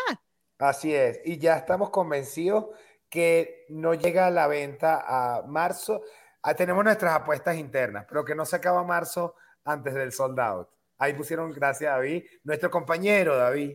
Así 0.59 0.95
es, 0.95 1.21
y 1.25 1.39
ya 1.39 1.57
estamos 1.57 1.91
convencidos 1.91 2.67
que 3.09 3.67
no 3.69 3.95
llega 3.95 4.27
a 4.27 4.31
la 4.31 4.47
venta 4.47 5.05
a 5.07 5.43
marzo. 5.43 6.03
Ah, 6.43 6.55
tenemos 6.55 6.83
nuestras 6.85 7.15
apuestas 7.15 7.57
internas, 7.57 8.07
pero 8.09 8.25
que 8.25 8.35
no 8.35 8.47
se 8.47 8.57
acaba 8.57 8.83
marzo 8.85 9.35
antes 9.65 9.93
del 9.95 10.13
sold 10.13 10.39
out. 10.41 10.69
Ahí 11.03 11.15
pusieron, 11.15 11.53
gracias 11.53 11.93
David, 11.93 12.23
nuestro 12.45 12.71
compañero 12.71 13.37
David, 13.37 13.75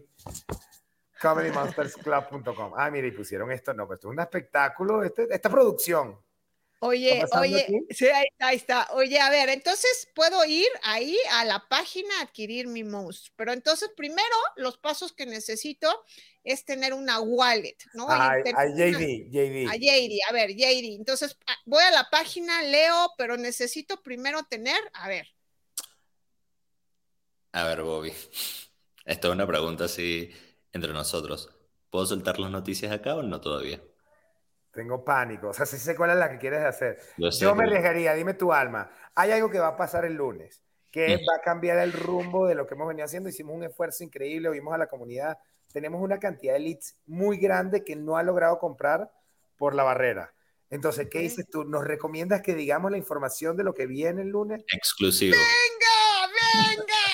comedymonstersclub.com. 1.21 2.71
Ah, 2.77 2.89
mire, 2.89 3.09
y 3.09 3.11
pusieron 3.11 3.51
esto, 3.51 3.73
no, 3.73 3.85
pues 3.85 3.97
esto 3.97 4.07
es 4.07 4.13
un 4.13 4.21
espectáculo, 4.21 5.03
este- 5.03 5.27
esta 5.29 5.49
producción. 5.49 6.17
Oye, 6.79 7.25
oye, 7.37 7.67
sí, 7.89 8.07
ahí, 8.39 8.55
está. 8.55 8.87
Oye, 8.93 9.19
a 9.19 9.29
ver, 9.29 9.49
entonces 9.49 10.07
puedo 10.15 10.45
ir 10.45 10.69
ahí 10.83 11.17
a 11.31 11.43
la 11.43 11.67
página 11.67 12.17
a 12.19 12.21
adquirir 12.21 12.67
mi 12.67 12.85
mouse, 12.85 13.33
pero 13.35 13.51
entonces 13.51 13.91
primero 13.97 14.37
los 14.55 14.77
pasos 14.77 15.11
que 15.11 15.25
necesito 15.25 16.05
es 16.45 16.63
tener 16.63 16.93
una 16.93 17.19
wallet, 17.19 17.75
¿no? 17.93 18.07
a, 18.09 18.37
JD, 18.39 19.27
JD. 19.31 19.67
A 19.67 19.75
JD, 19.75 20.19
a 20.29 20.31
ver, 20.31 20.51
JD. 20.51 20.95
Entonces 20.95 21.37
ah, 21.45 21.57
voy 21.65 21.83
a 21.83 21.91
la 21.91 22.07
página, 22.09 22.61
leo, 22.61 23.11
pero 23.17 23.35
necesito 23.35 24.01
primero 24.01 24.43
tener, 24.45 24.79
a 24.93 25.09
ver. 25.09 25.27
A 27.57 27.63
ver, 27.63 27.81
Bobby. 27.81 28.13
Esto 29.03 29.29
es 29.29 29.33
una 29.33 29.47
pregunta 29.47 29.85
así 29.85 30.29
entre 30.73 30.93
nosotros. 30.93 31.49
¿Puedo 31.89 32.05
soltar 32.05 32.37
las 32.37 32.51
noticias 32.51 32.91
acá 32.91 33.15
o 33.15 33.23
no 33.23 33.41
todavía? 33.41 33.81
Tengo 34.71 35.03
pánico. 35.03 35.47
O 35.47 35.53
sea, 35.53 35.65
si 35.65 35.79
sé 35.79 35.95
cuál 35.95 36.11
es 36.11 36.17
la 36.17 36.29
que 36.29 36.37
quieres 36.37 36.63
hacer. 36.63 36.99
Yo, 37.17 37.55
me 37.55 37.63
arriesgaría, 37.63 38.13
dime 38.13 38.35
tu 38.35 38.53
alma. 38.53 38.91
Hay 39.15 39.31
algo 39.31 39.49
que 39.49 39.57
va 39.57 39.69
a 39.69 39.75
pasar 39.75 40.05
el 40.05 40.13
lunes, 40.13 40.61
que 40.91 41.15
va 41.15 41.37
a 41.37 41.41
cambiar 41.43 41.79
el 41.79 41.93
rumbo 41.93 42.45
de 42.45 42.53
lo 42.53 42.67
que 42.67 42.75
hemos 42.75 42.87
venido 42.89 43.05
haciendo. 43.05 43.27
Hicimos 43.27 43.55
un 43.55 43.63
esfuerzo 43.63 44.03
increíble, 44.03 44.49
oímos 44.49 44.75
a 44.75 44.77
la 44.77 44.85
comunidad. 44.85 45.39
Tenemos 45.73 45.99
una 45.99 46.19
cantidad 46.19 46.53
de 46.53 46.59
leads 46.59 46.95
muy 47.07 47.37
grande 47.37 47.83
que 47.83 47.95
no 47.95 48.17
ha 48.17 48.23
logrado 48.23 48.59
comprar 48.59 49.11
por 49.57 49.73
la 49.73 49.81
barrera. 49.81 50.31
Entonces, 50.69 51.07
¿qué 51.09 51.19
dices 51.21 51.49
tú? 51.49 51.63
¿Nos 51.63 51.85
recomiendas 51.85 52.43
que 52.43 52.53
digamos 52.53 52.91
la 52.91 52.99
información 52.99 53.57
de 53.57 53.63
lo 53.63 53.73
que 53.73 53.87
viene 53.87 54.21
el 54.21 54.29
lunes? 54.29 54.63
Exclusivo. 54.71 55.35
¡Venga! 55.35 56.75
¡Venga! 56.75 57.06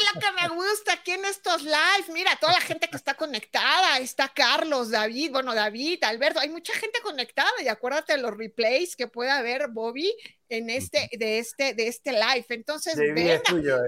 Es 0.00 0.14
lo 0.14 0.20
que 0.20 0.42
me 0.42 0.54
gusta 0.54 0.94
aquí 0.94 1.10
en 1.12 1.24
estos 1.24 1.62
live. 1.62 2.12
Mira, 2.12 2.30
toda 2.40 2.54
la 2.54 2.60
gente 2.60 2.88
que 2.88 2.96
está 2.96 3.14
conectada. 3.14 3.98
Está 3.98 4.28
Carlos, 4.28 4.90
David, 4.90 5.32
bueno, 5.32 5.54
David, 5.54 6.02
Alberto. 6.04 6.40
Hay 6.40 6.48
mucha 6.48 6.72
gente 6.72 7.00
conectada 7.02 7.50
y 7.62 7.68
acuérdate 7.68 8.14
de 8.14 8.22
los 8.22 8.36
replays 8.36 8.96
que 8.96 9.08
puede 9.08 9.30
haber 9.30 9.68
Bobby 9.68 10.10
en 10.48 10.70
este, 10.70 11.10
de 11.18 11.38
este, 11.38 11.74
de 11.74 11.88
este 11.88 12.12
live. 12.12 12.46
Entonces, 12.48 12.96
venga. 12.96 13.42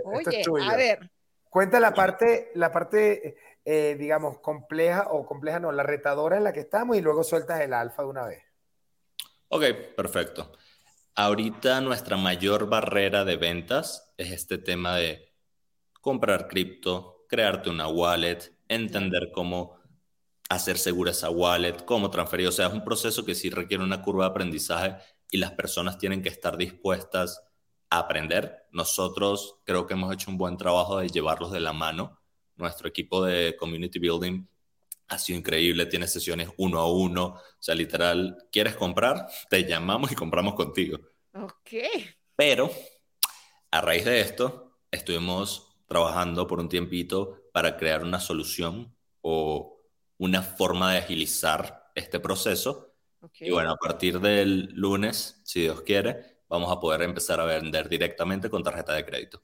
Oye, 0.04 0.42
a 0.62 0.76
ver. 0.76 1.10
Cuenta 1.48 1.80
la 1.80 1.94
parte, 1.94 2.50
la 2.54 2.72
parte, 2.72 3.36
eh, 3.64 3.96
digamos, 3.98 4.38
compleja 4.40 5.08
o 5.10 5.26
compleja, 5.26 5.60
no, 5.60 5.72
la 5.72 5.82
retadora 5.82 6.36
en 6.36 6.44
la 6.44 6.52
que 6.52 6.60
estamos 6.60 6.96
y 6.96 7.00
luego 7.00 7.24
sueltas 7.24 7.60
el 7.60 7.72
alfa 7.72 8.02
de 8.02 8.08
una 8.08 8.26
vez. 8.26 8.42
Ok, 9.48 9.64
perfecto. 9.96 10.52
Ahorita 11.14 11.80
nuestra 11.82 12.16
mayor 12.16 12.68
barrera 12.68 13.24
de 13.24 13.36
ventas 13.36 14.14
es 14.16 14.30
este 14.30 14.56
tema 14.56 14.96
de 14.96 15.31
comprar 16.02 16.48
cripto, 16.48 17.24
crearte 17.28 17.70
una 17.70 17.88
wallet, 17.88 18.54
entender 18.68 19.30
cómo 19.32 19.80
hacer 20.50 20.76
segura 20.76 21.12
esa 21.12 21.30
wallet, 21.30 21.84
cómo 21.86 22.10
transferir. 22.10 22.48
O 22.48 22.52
sea, 22.52 22.66
es 22.66 22.74
un 22.74 22.84
proceso 22.84 23.24
que 23.24 23.34
sí 23.34 23.48
requiere 23.48 23.82
una 23.82 24.02
curva 24.02 24.24
de 24.24 24.30
aprendizaje 24.32 24.96
y 25.30 25.38
las 25.38 25.52
personas 25.52 25.96
tienen 25.96 26.20
que 26.20 26.28
estar 26.28 26.58
dispuestas 26.58 27.42
a 27.88 28.00
aprender. 28.00 28.66
Nosotros 28.72 29.60
creo 29.64 29.86
que 29.86 29.94
hemos 29.94 30.12
hecho 30.12 30.30
un 30.30 30.36
buen 30.36 30.58
trabajo 30.58 30.98
de 30.98 31.08
llevarlos 31.08 31.52
de 31.52 31.60
la 31.60 31.72
mano. 31.72 32.20
Nuestro 32.56 32.88
equipo 32.88 33.24
de 33.24 33.56
community 33.56 33.98
building 33.98 34.44
ha 35.08 35.18
sido 35.18 35.38
increíble, 35.38 35.86
tiene 35.86 36.06
sesiones 36.06 36.50
uno 36.58 36.80
a 36.80 36.90
uno. 36.90 37.24
O 37.24 37.40
sea, 37.58 37.74
literal, 37.74 38.36
¿quieres 38.50 38.76
comprar? 38.76 39.28
Te 39.48 39.64
llamamos 39.64 40.10
y 40.10 40.16
compramos 40.16 40.54
contigo. 40.54 40.98
Ok. 41.32 41.70
Pero 42.34 42.70
a 43.70 43.80
raíz 43.80 44.04
de 44.04 44.20
esto, 44.20 44.80
estuvimos 44.90 45.71
trabajando 45.92 46.46
por 46.46 46.58
un 46.58 46.70
tiempito 46.70 47.50
para 47.52 47.76
crear 47.76 48.02
una 48.02 48.18
solución 48.18 48.96
o 49.20 49.78
una 50.16 50.40
forma 50.42 50.92
de 50.92 50.98
agilizar 51.00 51.90
este 51.94 52.18
proceso. 52.18 52.94
Y 53.38 53.50
bueno, 53.50 53.72
a 53.72 53.76
partir 53.76 54.18
del 54.18 54.72
lunes, 54.72 55.42
si 55.44 55.60
Dios 55.60 55.82
quiere, 55.82 56.38
vamos 56.48 56.72
a 56.72 56.80
poder 56.80 57.02
empezar 57.02 57.40
a 57.40 57.44
vender 57.44 57.90
directamente 57.90 58.48
con 58.48 58.62
tarjeta 58.62 58.94
de 58.94 59.04
crédito. 59.04 59.42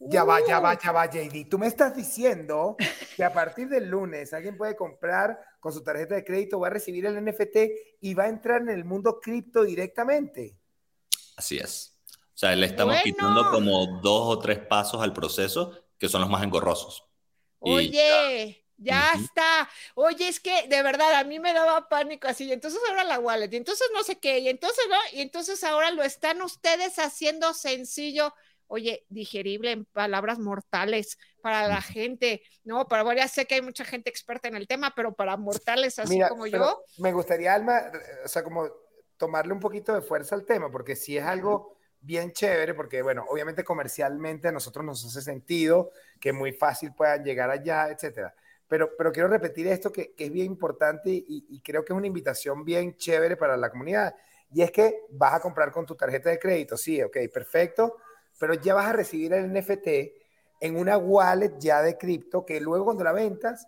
Ya 0.00 0.24
va, 0.24 0.44
ya 0.44 0.58
va, 0.58 0.76
ya 0.76 0.90
va, 0.90 1.06
JD. 1.06 1.48
Tú 1.48 1.58
me 1.58 1.68
estás 1.68 1.94
diciendo 1.94 2.76
que 3.16 3.22
a 3.22 3.32
partir 3.32 3.68
del 3.68 3.88
lunes 3.88 4.32
alguien 4.32 4.56
puede 4.56 4.74
comprar 4.74 5.38
con 5.60 5.72
su 5.72 5.84
tarjeta 5.84 6.16
de 6.16 6.24
crédito, 6.24 6.58
va 6.58 6.66
a 6.66 6.70
recibir 6.70 7.06
el 7.06 7.24
NFT 7.24 7.56
y 8.00 8.14
va 8.14 8.24
a 8.24 8.28
entrar 8.28 8.62
en 8.62 8.70
el 8.70 8.84
mundo 8.84 9.20
cripto 9.20 9.62
directamente. 9.62 10.58
Así 11.36 11.56
es. 11.58 11.97
O 12.38 12.40
sea, 12.40 12.54
le 12.54 12.66
estamos 12.66 12.96
quitando 13.02 13.50
como 13.50 13.98
dos 14.00 14.28
o 14.28 14.38
tres 14.38 14.60
pasos 14.60 15.02
al 15.02 15.12
proceso 15.12 15.72
que 15.98 16.08
son 16.08 16.20
los 16.20 16.30
más 16.30 16.44
engorrosos. 16.44 17.04
Oye, 17.58 18.64
ya 18.76 19.10
está. 19.16 19.68
Oye, 19.96 20.28
es 20.28 20.38
que 20.38 20.68
de 20.68 20.80
verdad 20.84 21.14
a 21.14 21.24
mí 21.24 21.40
me 21.40 21.52
daba 21.52 21.88
pánico 21.88 22.28
así. 22.28 22.44
Y 22.44 22.52
entonces 22.52 22.78
ahora 22.88 23.02
la 23.02 23.18
wallet, 23.18 23.52
y 23.52 23.56
entonces 23.56 23.88
no 23.92 24.04
sé 24.04 24.20
qué, 24.20 24.38
y 24.38 24.48
entonces 24.48 24.84
no, 24.88 25.18
y 25.18 25.22
entonces 25.22 25.64
ahora 25.64 25.90
lo 25.90 26.04
están 26.04 26.40
ustedes 26.40 27.00
haciendo 27.00 27.54
sencillo. 27.54 28.32
Oye, 28.68 29.04
digerible 29.08 29.72
en 29.72 29.84
palabras 29.86 30.38
mortales 30.38 31.18
para 31.42 31.66
la 31.66 31.82
gente, 31.82 32.44
¿no? 32.62 32.86
Para 32.86 33.02
bueno, 33.02 33.20
ya 33.20 33.26
sé 33.26 33.46
que 33.46 33.56
hay 33.56 33.62
mucha 33.62 33.84
gente 33.84 34.10
experta 34.10 34.46
en 34.46 34.54
el 34.54 34.68
tema, 34.68 34.92
pero 34.94 35.12
para 35.12 35.36
mortales 35.36 35.98
así 35.98 36.20
como 36.28 36.46
yo. 36.46 36.84
Me 36.98 37.12
gustaría, 37.12 37.52
Alma, 37.52 37.82
o 38.24 38.28
sea, 38.28 38.44
como 38.44 38.68
tomarle 39.16 39.52
un 39.52 39.58
poquito 39.58 39.92
de 39.92 40.02
fuerza 40.02 40.36
al 40.36 40.46
tema, 40.46 40.70
porque 40.70 40.94
si 40.94 41.16
es 41.16 41.24
algo 41.24 41.77
bien 42.00 42.32
chévere 42.32 42.74
porque, 42.74 43.02
bueno, 43.02 43.24
obviamente 43.28 43.64
comercialmente 43.64 44.48
a 44.48 44.52
nosotros 44.52 44.84
nos 44.84 45.04
hace 45.04 45.22
sentido 45.22 45.90
que 46.20 46.32
muy 46.32 46.52
fácil 46.52 46.92
puedan 46.94 47.24
llegar 47.24 47.50
allá, 47.50 47.88
etcétera. 47.88 48.34
Pero, 48.66 48.90
pero 48.96 49.12
quiero 49.12 49.28
repetir 49.28 49.66
esto 49.66 49.90
que, 49.90 50.14
es 50.16 50.30
bien 50.30 50.46
importante 50.46 51.10
y, 51.10 51.60
creo 51.62 51.84
que 51.84 51.92
es 51.92 51.96
una 51.96 52.06
invitación 52.06 52.64
bien 52.64 52.96
chévere 52.96 53.36
para 53.36 53.56
la 53.56 53.70
comunidad. 53.70 54.14
Y 54.52 54.62
es 54.62 54.70
que 54.70 55.06
vas 55.10 55.34
a 55.34 55.40
comprar 55.40 55.72
con 55.72 55.86
tu 55.86 55.94
tarjeta 55.94 56.30
de 56.30 56.38
crédito, 56.38 56.76
sí, 56.76 57.02
ok, 57.02 57.16
perfecto, 57.32 57.96
pero 58.38 58.54
ya 58.54 58.74
vas 58.74 58.86
a 58.86 58.92
recibir 58.92 59.32
el 59.32 59.52
NFT 59.52 59.88
en 60.60 60.76
una 60.76 60.96
wallet 60.96 61.58
ya 61.58 61.82
de 61.82 61.96
cripto 61.96 62.44
que 62.44 62.60
luego 62.60 62.86
cuando 62.86 63.04
la 63.04 63.12
ventas, 63.12 63.66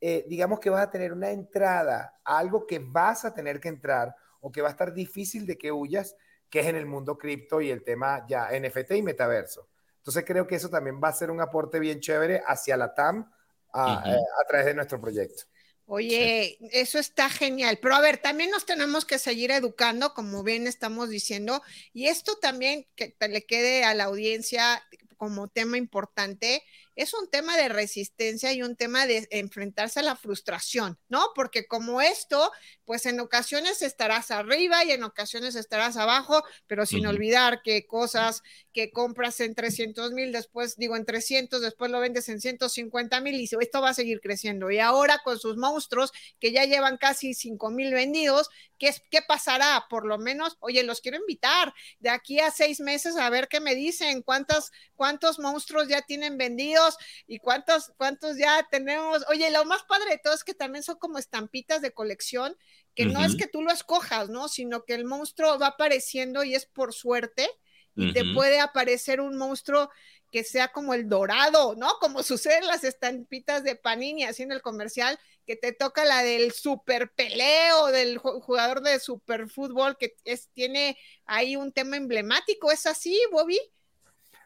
eh, 0.00 0.24
digamos 0.28 0.60
que 0.60 0.70
vas 0.70 0.82
a 0.82 0.90
tener 0.90 1.12
una 1.12 1.30
entrada 1.30 2.18
algo 2.24 2.66
que 2.66 2.78
vas 2.78 3.24
a 3.24 3.34
tener 3.34 3.60
que 3.60 3.68
entrar 3.68 4.14
o 4.40 4.50
que 4.50 4.62
va 4.62 4.68
a 4.68 4.70
estar 4.70 4.94
difícil 4.94 5.46
de 5.46 5.58
que 5.58 5.70
huyas 5.70 6.16
que 6.50 6.60
es 6.60 6.66
en 6.66 6.76
el 6.76 6.86
mundo 6.86 7.16
cripto 7.16 7.60
y 7.60 7.70
el 7.70 7.82
tema 7.82 8.26
ya 8.28 8.50
NFT 8.50 8.92
y 8.92 9.02
metaverso. 9.02 9.68
Entonces 9.98 10.24
creo 10.26 10.46
que 10.46 10.56
eso 10.56 10.68
también 10.68 11.00
va 11.02 11.08
a 11.08 11.12
ser 11.12 11.30
un 11.30 11.40
aporte 11.40 11.78
bien 11.78 12.00
chévere 12.00 12.42
hacia 12.46 12.76
la 12.76 12.94
TAM 12.94 13.30
a, 13.72 14.02
eh, 14.06 14.18
través 14.48 14.66
de 14.66 14.74
nuestro 14.74 15.00
proyecto. 15.00 15.44
Oye, 15.86 16.56
eso 16.70 16.98
está 16.98 17.28
genial, 17.28 17.78
pero 17.82 17.96
a 17.96 18.00
ver, 18.00 18.18
también 18.18 18.50
nos 18.50 18.64
tenemos 18.64 19.04
que 19.04 19.18
seguir 19.18 19.50
educando, 19.50 20.14
como 20.14 20.44
bien 20.44 20.68
estamos 20.68 21.08
diciendo, 21.08 21.62
y 21.92 22.06
esto 22.06 22.36
también 22.36 22.86
que 22.94 23.16
le 23.28 23.44
quede 23.44 23.82
a 23.84 23.94
la 23.94 24.04
audiencia 24.04 24.84
como 25.16 25.48
tema 25.48 25.76
importante, 25.76 26.62
es 27.00 27.14
un 27.14 27.30
tema 27.30 27.56
de 27.56 27.70
resistencia 27.70 28.52
y 28.52 28.62
un 28.62 28.76
tema 28.76 29.06
de 29.06 29.26
enfrentarse 29.30 30.00
a 30.00 30.02
la 30.02 30.16
frustración, 30.16 30.98
¿no? 31.08 31.28
Porque 31.34 31.66
como 31.66 32.02
esto, 32.02 32.52
pues 32.84 33.06
en 33.06 33.20
ocasiones 33.20 33.80
estarás 33.80 34.30
arriba 34.30 34.84
y 34.84 34.90
en 34.90 35.02
ocasiones 35.02 35.54
estarás 35.54 35.96
abajo, 35.96 36.42
pero 36.66 36.84
sin 36.84 37.06
olvidar 37.06 37.62
que 37.62 37.86
cosas 37.86 38.42
que 38.74 38.90
compras 38.90 39.40
en 39.40 39.54
300 39.54 40.12
mil, 40.12 40.30
después 40.30 40.76
digo 40.76 40.94
en 40.94 41.06
300, 41.06 41.62
después 41.62 41.90
lo 41.90 42.00
vendes 42.00 42.28
en 42.28 42.38
150 42.38 43.18
mil 43.22 43.40
y 43.40 43.44
esto 43.44 43.80
va 43.80 43.88
a 43.88 43.94
seguir 43.94 44.20
creciendo. 44.20 44.70
Y 44.70 44.78
ahora 44.78 45.22
con 45.24 45.38
sus 45.38 45.56
monstruos 45.56 46.12
que 46.38 46.52
ya 46.52 46.66
llevan 46.66 46.98
casi 46.98 47.32
5 47.32 47.70
mil 47.70 47.94
vendidos, 47.94 48.50
¿qué, 48.78 48.94
¿qué 49.10 49.20
pasará? 49.26 49.86
Por 49.88 50.06
lo 50.06 50.18
menos, 50.18 50.58
oye, 50.60 50.82
los 50.82 51.00
quiero 51.00 51.16
invitar 51.16 51.72
de 51.98 52.10
aquí 52.10 52.40
a 52.40 52.50
seis 52.50 52.80
meses 52.80 53.16
a 53.16 53.30
ver 53.30 53.48
qué 53.48 53.60
me 53.60 53.74
dicen, 53.74 54.20
cuántas, 54.20 54.70
cuántos 54.96 55.38
monstruos 55.38 55.88
ya 55.88 56.02
tienen 56.02 56.36
vendidos 56.36 56.89
y 57.26 57.38
cuántos, 57.38 57.92
cuántos 57.96 58.36
ya 58.36 58.66
tenemos. 58.70 59.24
Oye, 59.28 59.50
lo 59.50 59.64
más 59.64 59.82
padre 59.84 60.10
de 60.10 60.18
todo 60.18 60.34
es 60.34 60.44
que 60.44 60.54
también 60.54 60.82
son 60.82 60.96
como 60.96 61.18
estampitas 61.18 61.82
de 61.82 61.92
colección, 61.92 62.56
que 62.94 63.06
no 63.06 63.24
es 63.24 63.36
que 63.36 63.46
tú 63.46 63.62
lo 63.62 63.70
escojas, 63.70 64.28
¿no? 64.28 64.48
Sino 64.48 64.84
que 64.84 64.94
el 64.94 65.04
monstruo 65.04 65.58
va 65.58 65.68
apareciendo 65.68 66.44
y 66.44 66.54
es 66.54 66.66
por 66.66 66.92
suerte 66.92 67.48
y 67.94 68.12
te 68.12 68.24
puede 68.34 68.60
aparecer 68.60 69.20
un 69.20 69.36
monstruo 69.36 69.90
que 70.30 70.44
sea 70.44 70.68
como 70.68 70.94
el 70.94 71.08
dorado, 71.08 71.74
¿no? 71.76 71.98
Como 72.00 72.22
sucede 72.22 72.58
en 72.58 72.66
las 72.66 72.84
estampitas 72.84 73.64
de 73.64 73.76
Panini, 73.76 74.24
así 74.24 74.42
en 74.42 74.52
el 74.52 74.62
comercial, 74.62 75.18
que 75.46 75.56
te 75.56 75.72
toca 75.72 76.04
la 76.04 76.22
del 76.22 76.52
super 76.52 77.10
peleo, 77.10 77.88
del 77.88 78.18
jugador 78.18 78.82
de 78.82 79.00
super 79.00 79.48
fútbol, 79.48 79.96
que 79.98 80.14
es, 80.24 80.48
tiene 80.52 80.96
ahí 81.26 81.56
un 81.56 81.72
tema 81.72 81.96
emblemático. 81.96 82.70
¿Es 82.70 82.86
así, 82.86 83.20
Bobby? 83.32 83.58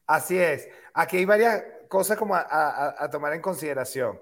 Así 0.06 0.38
es. 0.38 0.68
Aquí 0.94 1.18
hay 1.18 1.24
varias 1.24 1.62
cosas 1.88 2.16
como 2.16 2.34
a, 2.34 3.08
tomar 3.10 3.32
en 3.34 3.40
consideración. 3.40 4.20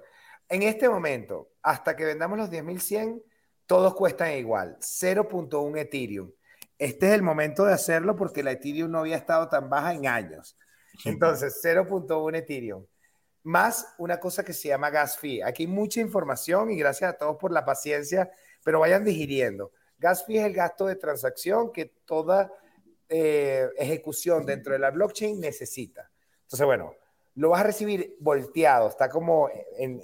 En 0.48 0.62
este 0.62 0.88
momento, 0.88 1.52
hasta 1.62 1.96
que 1.96 2.04
vendamos 2.04 2.38
los 2.38 2.50
10.100, 2.50 3.22
todos 3.66 3.94
cuestan 3.94 4.32
igual, 4.32 4.76
0.1 4.80 5.78
Ethereum. 5.78 6.30
Este 6.78 7.06
es 7.06 7.12
el 7.12 7.22
momento 7.22 7.64
de 7.64 7.72
hacerlo 7.72 8.16
porque 8.16 8.42
la 8.42 8.52
Ethereum 8.52 8.90
no 8.90 8.98
había 8.98 9.16
estado 9.16 9.48
tan 9.48 9.70
baja 9.70 9.94
en 9.94 10.06
años. 10.06 10.58
Entonces, 11.04 11.60
0.1 11.62 12.36
Ethereum. 12.36 12.84
Más 13.44 13.94
una 13.98 14.20
cosa 14.20 14.44
que 14.44 14.52
se 14.52 14.68
llama 14.68 14.90
gas 14.90 15.18
fee. 15.18 15.42
Aquí 15.42 15.64
hay 15.64 15.68
mucha 15.68 16.00
información 16.00 16.70
y 16.70 16.76
gracias 16.76 17.14
a 17.14 17.16
todos 17.16 17.36
por 17.38 17.52
la 17.52 17.64
paciencia, 17.64 18.30
pero 18.64 18.80
vayan 18.80 19.04
digiriendo. 19.04 19.72
Gas 19.98 20.24
fee 20.26 20.38
es 20.38 20.44
el 20.44 20.52
gasto 20.52 20.86
de 20.86 20.96
transacción 20.96 21.72
que 21.72 21.86
toda 22.04 22.52
eh, 23.08 23.68
ejecución 23.76 24.46
dentro 24.46 24.72
de 24.72 24.78
la 24.78 24.90
blockchain 24.90 25.40
necesita. 25.40 26.10
Entonces, 26.42 26.66
bueno, 26.66 26.94
lo 27.34 27.50
vas 27.50 27.60
a 27.60 27.64
recibir 27.64 28.16
volteado, 28.20 28.88
está 28.88 29.08
como 29.08 29.48
en, 29.78 30.00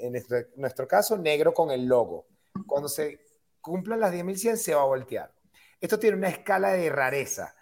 nuestro, 0.56 0.88
caso 0.88 1.16
negro 1.18 1.52
con 1.52 1.70
el 1.70 1.86
logo. 1.86 2.26
Cuando 2.66 2.88
se 2.88 3.20
cumplan 3.60 4.00
las 4.00 4.12
10.100 4.12 4.56
se 4.56 4.74
va 4.74 4.82
a 4.82 4.86
voltear. 4.86 5.32
Esto 5.80 5.98
tiene 5.98 6.16
una 6.16 6.28
escala 6.28 6.72
de 6.72 6.88
rareza. 6.90 7.54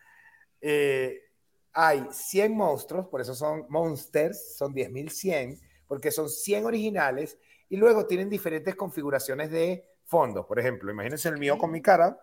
Eh, 0.61 1.21
hay 1.73 2.07
100 2.11 2.57
monstruos, 2.57 3.09
por 3.09 3.21
eso 3.21 3.35
son 3.35 3.67
monsters, 3.69 4.57
son 4.57 4.73
10.100, 4.73 5.61
porque 5.87 6.11
son 6.11 6.31
100 6.31 6.65
originales 6.65 7.37
y 7.69 7.77
luego 7.77 8.07
tienen 8.07 8.31
diferentes 8.31 8.75
configuraciones 8.75 9.51
de 9.51 9.85
fondos. 10.05 10.47
Por 10.47 10.59
ejemplo, 10.59 10.91
imagínense 10.91 11.29
el 11.29 11.39
mío 11.39 11.59
con 11.59 11.71
mi 11.71 11.83
cara, 11.83 12.19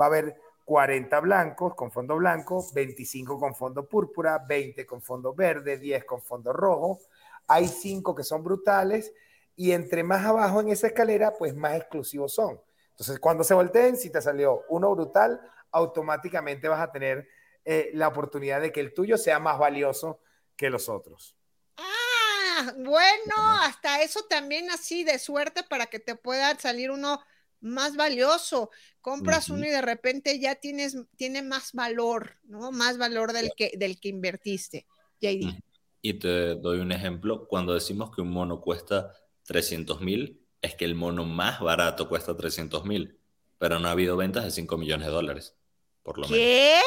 va 0.00 0.06
a 0.06 0.08
haber 0.08 0.36
40 0.70 1.18
blancos 1.18 1.74
con 1.74 1.90
fondo 1.90 2.14
blanco, 2.14 2.64
25 2.72 3.40
con 3.40 3.56
fondo 3.56 3.88
púrpura, 3.88 4.38
20 4.38 4.86
con 4.86 5.02
fondo 5.02 5.34
verde, 5.34 5.78
10 5.78 6.04
con 6.04 6.22
fondo 6.22 6.52
rojo. 6.52 7.00
Hay 7.48 7.66
5 7.66 8.14
que 8.14 8.22
son 8.22 8.44
brutales 8.44 9.12
y 9.56 9.72
entre 9.72 10.04
más 10.04 10.24
abajo 10.24 10.60
en 10.60 10.68
esa 10.68 10.86
escalera, 10.86 11.32
pues 11.36 11.56
más 11.56 11.74
exclusivos 11.74 12.34
son. 12.34 12.60
Entonces, 12.90 13.18
cuando 13.18 13.42
se 13.42 13.52
volteen, 13.52 13.96
si 13.96 14.10
te 14.10 14.22
salió 14.22 14.62
uno 14.68 14.94
brutal, 14.94 15.40
automáticamente 15.72 16.68
vas 16.68 16.82
a 16.82 16.92
tener 16.92 17.26
eh, 17.64 17.90
la 17.94 18.06
oportunidad 18.06 18.60
de 18.60 18.70
que 18.70 18.78
el 18.78 18.94
tuyo 18.94 19.18
sea 19.18 19.40
más 19.40 19.58
valioso 19.58 20.20
que 20.54 20.70
los 20.70 20.88
otros. 20.88 21.34
Ah, 21.78 22.74
bueno, 22.76 23.34
hasta 23.62 24.02
eso 24.02 24.20
también 24.30 24.70
así 24.70 25.02
de 25.02 25.18
suerte 25.18 25.64
para 25.64 25.86
que 25.86 25.98
te 25.98 26.14
pueda 26.14 26.56
salir 26.60 26.92
uno 26.92 27.20
más 27.60 27.96
valioso. 27.96 28.70
Compras 29.00 29.48
uno 29.48 29.66
y 29.66 29.70
de 29.70 29.82
repente 29.82 30.38
ya 30.38 30.54
tienes, 30.54 30.96
tiene 31.16 31.42
más 31.42 31.72
valor, 31.72 32.36
¿no? 32.44 32.70
Más 32.72 32.98
valor 32.98 33.32
del 33.32 33.52
que, 33.56 33.72
del 33.76 33.98
que 33.98 34.08
invertiste. 34.08 34.86
JD. 35.20 35.60
Y 36.02 36.14
te 36.14 36.54
doy 36.56 36.80
un 36.80 36.92
ejemplo. 36.92 37.46
Cuando 37.46 37.74
decimos 37.74 38.14
que 38.14 38.22
un 38.22 38.30
mono 38.30 38.60
cuesta 38.60 39.12
300 39.44 40.00
mil, 40.00 40.40
es 40.62 40.74
que 40.74 40.84
el 40.84 40.94
mono 40.94 41.24
más 41.24 41.60
barato 41.60 42.08
cuesta 42.08 42.36
300 42.36 42.84
mil, 42.84 43.18
pero 43.58 43.78
no 43.78 43.88
ha 43.88 43.92
habido 43.92 44.16
ventas 44.16 44.44
de 44.44 44.50
5 44.50 44.76
millones 44.78 45.06
de 45.06 45.12
dólares, 45.12 45.56
por 46.02 46.18
lo 46.18 46.28
¿Qué? 46.28 46.80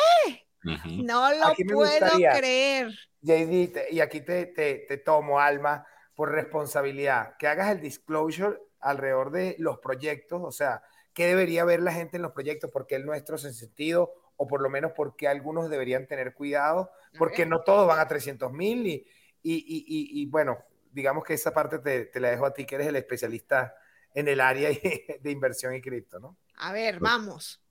No 0.64 1.30
lo 1.34 1.54
puedo 1.74 2.12
creer. 2.38 2.92
JD, 3.22 3.92
y 3.92 4.00
aquí 4.00 4.22
te, 4.22 4.48
te, 4.48 4.86
te 4.88 4.98
tomo, 4.98 5.40
Alma, 5.40 5.86
por 6.16 6.32
responsabilidad, 6.32 7.36
que 7.38 7.48
hagas 7.48 7.72
el 7.72 7.82
disclosure 7.82 8.58
alrededor 8.84 9.32
de 9.32 9.56
los 9.60 9.80
proyectos, 9.80 10.42
o 10.44 10.52
sea, 10.52 10.84
qué 11.14 11.28
debería 11.28 11.64
ver 11.66 11.82
la 11.82 11.94
gente 11.94 12.18
en 12.18 12.24
los 12.24 12.32
proyectos, 12.32 12.70
porque 12.72 12.96
el 12.96 13.06
nuestro 13.06 13.36
es 13.36 13.46
en 13.46 13.54
sentido, 13.54 14.14
o 14.36 14.48
por 14.48 14.62
lo 14.62 14.70
menos 14.70 14.92
porque 14.96 15.28
algunos 15.28 15.70
deberían 15.70 16.08
tener 16.08 16.34
cuidado, 16.34 16.90
porque 17.18 17.46
no 17.46 17.62
todos 17.62 17.88
van 17.88 18.00
a 18.00 18.08
300 18.08 18.52
mil 18.52 18.86
y, 18.86 19.08
y, 19.44 19.56
y, 19.56 20.22
y, 20.22 20.26
bueno, 20.26 20.58
digamos 20.92 21.24
que 21.24 21.34
esa 21.34 21.54
parte 21.54 21.80
te, 21.80 22.06
te, 22.06 22.20
la 22.20 22.32
dejo 22.32 22.46
a 22.46 22.54
ti, 22.54 22.66
que 22.66 22.76
eres 22.76 22.88
el 22.88 22.96
especialista 22.96 23.76
en 24.14 24.28
el 24.28 24.42
área 24.42 24.70
de 25.22 25.32
inversión 25.32 25.74
y 25.76 25.82
cripto, 25.82 26.20
¿no? 26.20 26.38
A 26.58 26.72
ver, 26.74 27.00
vamos. 27.00 27.62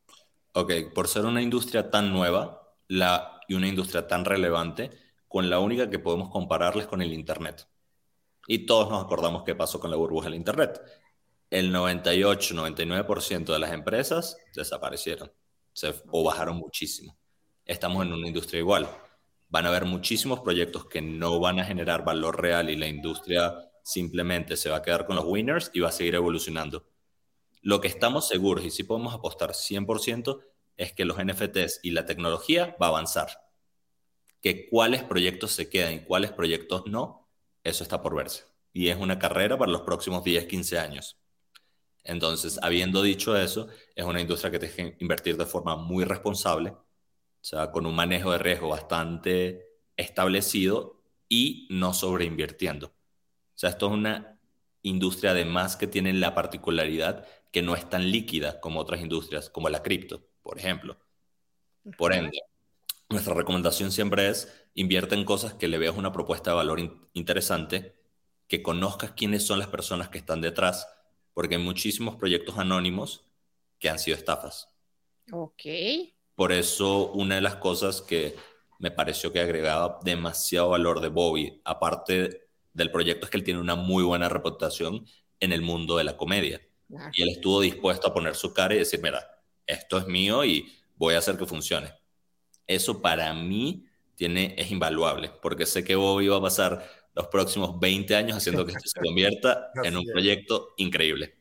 Ok, 0.54 0.72
por 0.94 1.08
ser 1.08 1.24
una 1.24 1.42
industria 1.42 1.90
tan 1.90 2.12
nueva 2.12 2.74
la, 2.88 3.40
y 3.48 3.54
una 3.54 3.68
industria 3.68 4.06
tan 4.06 4.24
relevante, 4.24 4.90
con 5.28 5.48
la 5.48 5.58
única 5.60 5.88
que 5.88 5.98
podemos 5.98 6.30
compararles 6.30 6.86
con 6.86 7.00
el 7.00 7.12
Internet. 7.12 7.66
Y 8.46 8.66
todos 8.66 8.90
nos 8.90 9.02
acordamos 9.02 9.44
qué 9.44 9.54
pasó 9.54 9.80
con 9.80 9.90
la 9.90 9.96
burbuja 9.96 10.26
del 10.26 10.34
Internet 10.34 10.80
el 11.52 11.70
98-99% 11.70 13.52
de 13.52 13.58
las 13.58 13.72
empresas 13.72 14.38
desaparecieron 14.54 15.30
o 16.10 16.24
bajaron 16.24 16.56
muchísimo. 16.56 17.18
Estamos 17.66 18.06
en 18.06 18.14
una 18.14 18.26
industria 18.26 18.60
igual. 18.60 18.88
Van 19.50 19.66
a 19.66 19.68
haber 19.68 19.84
muchísimos 19.84 20.40
proyectos 20.40 20.86
que 20.86 21.02
no 21.02 21.40
van 21.40 21.60
a 21.60 21.64
generar 21.64 22.06
valor 22.06 22.40
real 22.40 22.70
y 22.70 22.76
la 22.76 22.88
industria 22.88 23.54
simplemente 23.84 24.56
se 24.56 24.70
va 24.70 24.78
a 24.78 24.82
quedar 24.82 25.04
con 25.04 25.14
los 25.14 25.26
winners 25.26 25.70
y 25.74 25.80
va 25.80 25.90
a 25.90 25.92
seguir 25.92 26.14
evolucionando. 26.14 26.88
Lo 27.60 27.82
que 27.82 27.88
estamos 27.88 28.26
seguros 28.26 28.64
y 28.64 28.70
sí 28.70 28.84
podemos 28.84 29.12
apostar 29.12 29.50
100% 29.50 30.40
es 30.78 30.94
que 30.94 31.04
los 31.04 31.22
NFTs 31.22 31.80
y 31.82 31.90
la 31.90 32.06
tecnología 32.06 32.74
va 32.80 32.86
a 32.86 32.90
avanzar. 32.90 33.28
Que 34.40 34.70
cuáles 34.70 35.02
proyectos 35.02 35.52
se 35.52 35.68
quedan 35.68 35.92
y 35.92 36.00
cuáles 36.00 36.32
proyectos 36.32 36.86
no, 36.86 37.28
eso 37.62 37.82
está 37.82 38.00
por 38.00 38.16
verse. 38.16 38.44
Y 38.72 38.88
es 38.88 38.96
una 38.96 39.18
carrera 39.18 39.58
para 39.58 39.70
los 39.70 39.82
próximos 39.82 40.24
10, 40.24 40.46
15 40.46 40.78
años. 40.78 41.21
Entonces, 42.04 42.58
habiendo 42.62 43.02
dicho 43.02 43.36
eso, 43.36 43.68
es 43.94 44.04
una 44.04 44.20
industria 44.20 44.50
que 44.50 44.58
tiene 44.58 44.96
que 44.96 45.04
invertir 45.04 45.36
de 45.36 45.46
forma 45.46 45.76
muy 45.76 46.04
responsable, 46.04 46.70
o 46.70 47.44
sea, 47.44 47.70
con 47.70 47.86
un 47.86 47.94
manejo 47.94 48.32
de 48.32 48.38
riesgo 48.38 48.68
bastante 48.68 49.66
establecido 49.96 51.02
y 51.28 51.68
no 51.70 51.94
sobreinvirtiendo. 51.94 52.88
O 52.88 52.92
sea, 53.54 53.70
esto 53.70 53.86
es 53.86 53.92
una 53.92 54.40
industria 54.82 55.30
además 55.30 55.76
que 55.76 55.86
tiene 55.86 56.12
la 56.12 56.34
particularidad 56.34 57.26
que 57.52 57.62
no 57.62 57.76
es 57.76 57.88
tan 57.88 58.10
líquida 58.10 58.60
como 58.60 58.80
otras 58.80 59.00
industrias, 59.00 59.50
como 59.50 59.68
la 59.68 59.82
cripto, 59.82 60.26
por 60.42 60.58
ejemplo. 60.58 60.98
Por 61.96 62.12
ende, 62.12 62.40
nuestra 63.08 63.34
recomendación 63.34 63.92
siempre 63.92 64.28
es 64.28 64.66
invierte 64.74 65.14
en 65.14 65.24
cosas 65.24 65.54
que 65.54 65.68
le 65.68 65.78
veas 65.78 65.96
una 65.96 66.12
propuesta 66.12 66.50
de 66.50 66.56
valor 66.56 67.08
interesante, 67.12 67.94
que 68.48 68.62
conozcas 68.62 69.12
quiénes 69.12 69.46
son 69.46 69.58
las 69.58 69.68
personas 69.68 70.08
que 70.08 70.18
están 70.18 70.40
detrás 70.40 70.88
porque 71.34 71.56
hay 71.56 71.62
muchísimos 71.62 72.16
proyectos 72.16 72.58
anónimos 72.58 73.24
que 73.78 73.88
han 73.88 73.98
sido 73.98 74.16
estafas. 74.16 74.68
Ok. 75.30 75.62
Por 76.34 76.52
eso 76.52 77.12
una 77.12 77.36
de 77.36 77.40
las 77.40 77.56
cosas 77.56 78.02
que 78.02 78.36
me 78.78 78.90
pareció 78.90 79.32
que 79.32 79.40
agregaba 79.40 80.00
demasiado 80.02 80.70
valor 80.70 81.00
de 81.00 81.08
Bobby, 81.08 81.60
aparte 81.64 82.48
del 82.72 82.90
proyecto, 82.90 83.26
es 83.26 83.30
que 83.30 83.36
él 83.36 83.44
tiene 83.44 83.60
una 83.60 83.76
muy 83.76 84.02
buena 84.02 84.28
reputación 84.28 85.06
en 85.40 85.52
el 85.52 85.62
mundo 85.62 85.96
de 85.96 86.04
la 86.04 86.16
comedia. 86.16 86.60
Y 87.14 87.22
él 87.22 87.30
estuvo 87.30 87.60
dispuesto 87.60 88.08
a 88.08 88.14
poner 88.14 88.34
su 88.34 88.52
cara 88.52 88.74
y 88.74 88.78
decir, 88.78 89.00
mira, 89.02 89.26
esto 89.66 89.98
es 89.98 90.06
mío 90.06 90.44
y 90.44 90.70
voy 90.96 91.14
a 91.14 91.18
hacer 91.18 91.38
que 91.38 91.46
funcione. 91.46 91.92
Eso 92.66 93.00
para 93.00 93.32
mí 93.34 93.86
tiene, 94.14 94.54
es 94.58 94.70
invaluable, 94.70 95.30
porque 95.42 95.66
sé 95.66 95.84
que 95.84 95.96
Bobby 95.96 96.28
va 96.28 96.36
a 96.36 96.42
pasar 96.42 96.88
los 97.14 97.26
próximos 97.28 97.78
20 97.78 98.14
años 98.14 98.36
haciendo 98.38 98.64
que 98.64 98.72
esto 98.72 98.88
se 98.88 99.00
convierta 99.00 99.70
en 99.84 99.96
un 99.96 100.04
proyecto 100.04 100.74
increíble. 100.76 101.36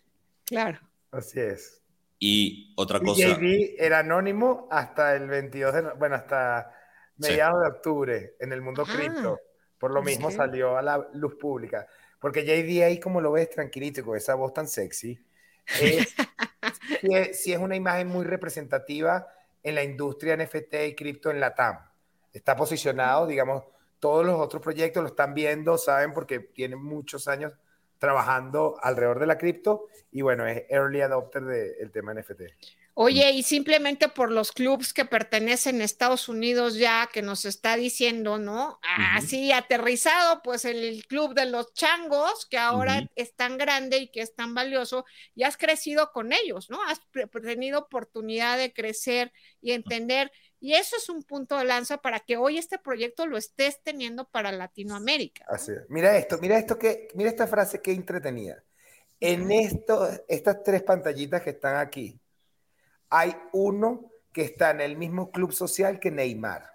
Claro. 0.46 0.80
Así 1.12 1.40
es. 1.40 1.82
Y 2.20 2.74
otra 2.78 3.00
cosa. 3.00 3.36
JD 3.36 3.76
era 3.78 4.00
anónimo 4.00 4.68
hasta 4.72 5.16
el 5.16 5.28
22 5.28 5.74
de. 5.74 5.82
Bueno, 5.98 6.16
hasta 6.16 6.72
mediados 7.18 7.62
de 7.62 7.68
octubre 7.68 8.36
en 8.40 8.54
el 8.54 8.62
mundo 8.62 8.86
cripto. 8.86 9.40
Por 9.78 9.92
lo 9.92 10.04
mismo 10.04 10.30
salió 10.30 10.78
a 10.78 10.82
la 10.82 11.10
luz 11.14 11.36
pública. 11.36 11.88
Porque 12.20 12.46
JD 12.46 12.84
ahí, 12.84 13.00
como 13.00 13.20
lo 13.20 13.32
ves, 13.32 13.50
tranquilito, 13.50 14.06
con 14.06 14.16
esa 14.16 14.36
voz 14.36 14.54
tan 14.54 14.68
sexy, 14.68 15.20
es, 15.82 16.16
sí, 17.34 17.52
es, 17.52 17.60
una 17.60 17.76
imagen 17.76 18.08
muy 18.08 18.26
representativa 18.26 19.28
en 19.64 19.74
la 19.74 19.84
industria 19.84 20.38
NFT 20.38 20.74
y 20.90 20.96
cripto 20.96 21.32
en 21.32 21.40
la 21.40 21.56
TAM. 21.56 21.80
Está 22.32 22.56
posicionado, 22.56 23.26
digamos, 23.26 23.64
todos 24.02 24.26
los 24.26 24.38
otros 24.38 24.62
proyectos 24.62 25.02
lo 25.04 25.10
están 25.10 25.34
viendo, 25.34 25.78
saben, 25.78 26.12
porque 26.12 26.40
tienen 26.40 26.84
muchos 26.84 27.30
años 27.30 27.54
trabajando 28.00 28.78
alrededor 28.82 29.20
de 29.20 29.28
la 29.28 29.38
cripto 29.38 29.86
y 30.12 30.24
bueno, 30.24 30.46
es 30.48 30.64
early 30.70 31.02
adopter 31.02 31.44
del 31.44 31.92
tema 31.92 32.14
NFT. 32.14 32.42
Oye, 32.94 33.32
y 33.32 33.44
simplemente 33.44 34.10
por 34.10 34.32
los 34.32 34.52
clubs 34.52 34.94
que 34.94 35.06
pertenecen 35.06 35.80
a 35.80 35.86
Estados 35.86 36.28
Unidos 36.28 36.76
ya 36.76 37.10
que 37.14 37.22
nos 37.22 37.46
está 37.46 37.78
diciendo, 37.78 38.38
¿no? 38.38 38.80
Así 39.14 39.52
aterrizado, 39.54 40.42
pues 40.44 40.66
el 40.66 41.06
club 41.08 41.34
de 41.34 41.46
los 41.46 41.74
changos, 41.74 42.46
que 42.48 42.58
ahora 42.58 43.08
es 43.16 43.34
tan 43.36 43.58
grande 43.58 43.98
y 43.98 44.08
que 44.10 44.22
es 44.22 44.36
tan 44.36 44.54
valioso, 44.54 45.06
y 45.36 45.44
has 45.44 45.56
crecido 45.56 46.12
con 46.12 46.34
ellos, 46.34 46.70
¿no? 46.70 46.84
Has 46.84 47.00
tenido 47.42 47.80
oportunidad 47.80 48.58
de 48.58 48.74
crecer 48.74 49.32
y 49.62 49.72
entender 49.72 50.32
y 50.62 50.76
eso 50.76 50.96
es 50.96 51.10
un 51.10 51.24
punto 51.24 51.58
de 51.58 51.66
lanza 51.66 51.98
para 51.98 52.20
que 52.20 52.38
hoy 52.38 52.60
este 52.60 52.78
proyecto 52.78 53.26
lo 53.26 53.36
estés 53.36 53.82
teniendo 53.82 54.30
para 54.30 54.52
Latinoamérica. 54.52 55.44
Así 55.50 55.72
es. 55.72 55.90
Mira 55.90 56.16
esto, 56.16 56.38
mira 56.38 56.58
esto 56.60 56.78
que, 56.78 57.08
mira 57.16 57.32
esta 57.32 57.48
frase 57.48 57.82
que 57.82 57.92
entretenida. 57.92 58.64
En 59.20 59.52
esto, 59.52 60.08
estas 60.28 60.64
tres 60.64 60.84
pantallitas 60.84 61.42
que 61.42 61.50
están 61.50 61.78
aquí, 61.78 62.20
hay 63.10 63.36
uno 63.54 64.12
que 64.32 64.44
está 64.44 64.70
en 64.70 64.82
el 64.82 64.98
mismo 64.98 65.32
club 65.32 65.52
social 65.52 66.00
que 66.00 66.12
Neymar. 66.12 66.72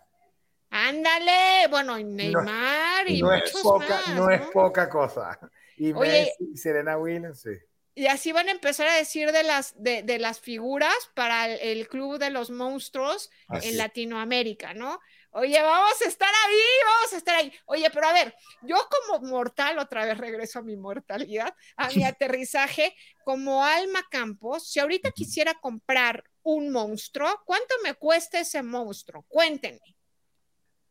Ándale, 0.71 1.69
bueno, 1.71 1.97
Neymar 1.97 3.09
y 3.09 3.23
no 3.23 3.33
es 3.33 3.53
poca, 3.63 4.01
no, 4.17 4.31
es 4.31 4.43
poca 4.53 4.89
cosa. 4.89 5.39
Y 5.77 5.95
Messi, 5.95 6.57
Serena 6.57 6.99
Williams, 6.99 7.41
sí. 7.41 7.57
Y 7.97 8.09
así 8.09 8.31
van 8.31 8.49
a 8.49 8.53
empezar 8.53 8.87
a 8.89 8.95
decir 8.95 9.33
de 9.33 9.43
las, 9.43 9.73
de, 9.83 10.03
de 10.03 10.19
las 10.19 10.39
figuras 10.39 10.95
para 11.15 11.47
el, 11.51 11.59
el, 11.61 11.89
Club 11.89 12.19
de 12.19 12.29
los 12.29 12.51
Monstruos 12.51 13.31
Así 13.49 13.71
en. 13.71 13.79
Latinoamérica, 13.79 14.75
¿no? 14.75 15.01
Oye, 15.31 15.61
vamos 15.63 16.01
a 16.03 16.05
estar 16.05 16.29
ahí, 16.29 16.61
vamos 16.85 17.13
a 17.15 17.17
estar 17.17 17.37
ahí. 17.37 17.51
Oye, 17.65 17.89
pero 17.91 18.07
a 18.07 18.13
ver, 18.13 18.35
yo 18.61 18.77
como 18.91 19.27
mortal, 19.27 19.79
otra 19.79 20.05
vez 20.05 20.19
regreso 20.19 20.59
a 20.59 20.63
mi 20.63 20.77
mortalidad, 20.77 21.55
a 21.79 21.89
mi 21.89 22.05
aterrizaje, 22.05 22.95
como 23.25 23.65
Alma 23.65 24.05
Campos, 24.11 24.71
si 24.71 24.79
ahorita 24.79 25.11
quisiera 25.13 25.55
comprar 25.55 26.23
un 26.43 26.71
monstruo, 26.71 27.31
¿cuánto 27.47 27.75
me 27.83 27.95
cuesta 27.95 28.41
ese 28.41 28.63
monstruo? 28.63 29.25
Cuéntenme. 29.27 29.97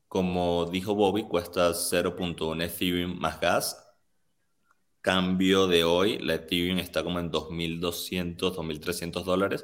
Como 0.08 0.66
dijo 0.66 0.96
Bobby, 0.96 1.24
cuesta 1.28 1.70
0.1 1.70 2.64
Ethereum 2.64 3.16
más 3.20 3.40
gas. 3.40 3.85
Cambio 5.06 5.68
de 5.68 5.84
hoy, 5.84 6.18
la 6.18 6.34
Ethereum 6.34 6.80
está 6.80 7.04
como 7.04 7.20
en 7.20 7.30
2.200, 7.30 8.56
2.300 8.56 9.24
dólares. 9.24 9.64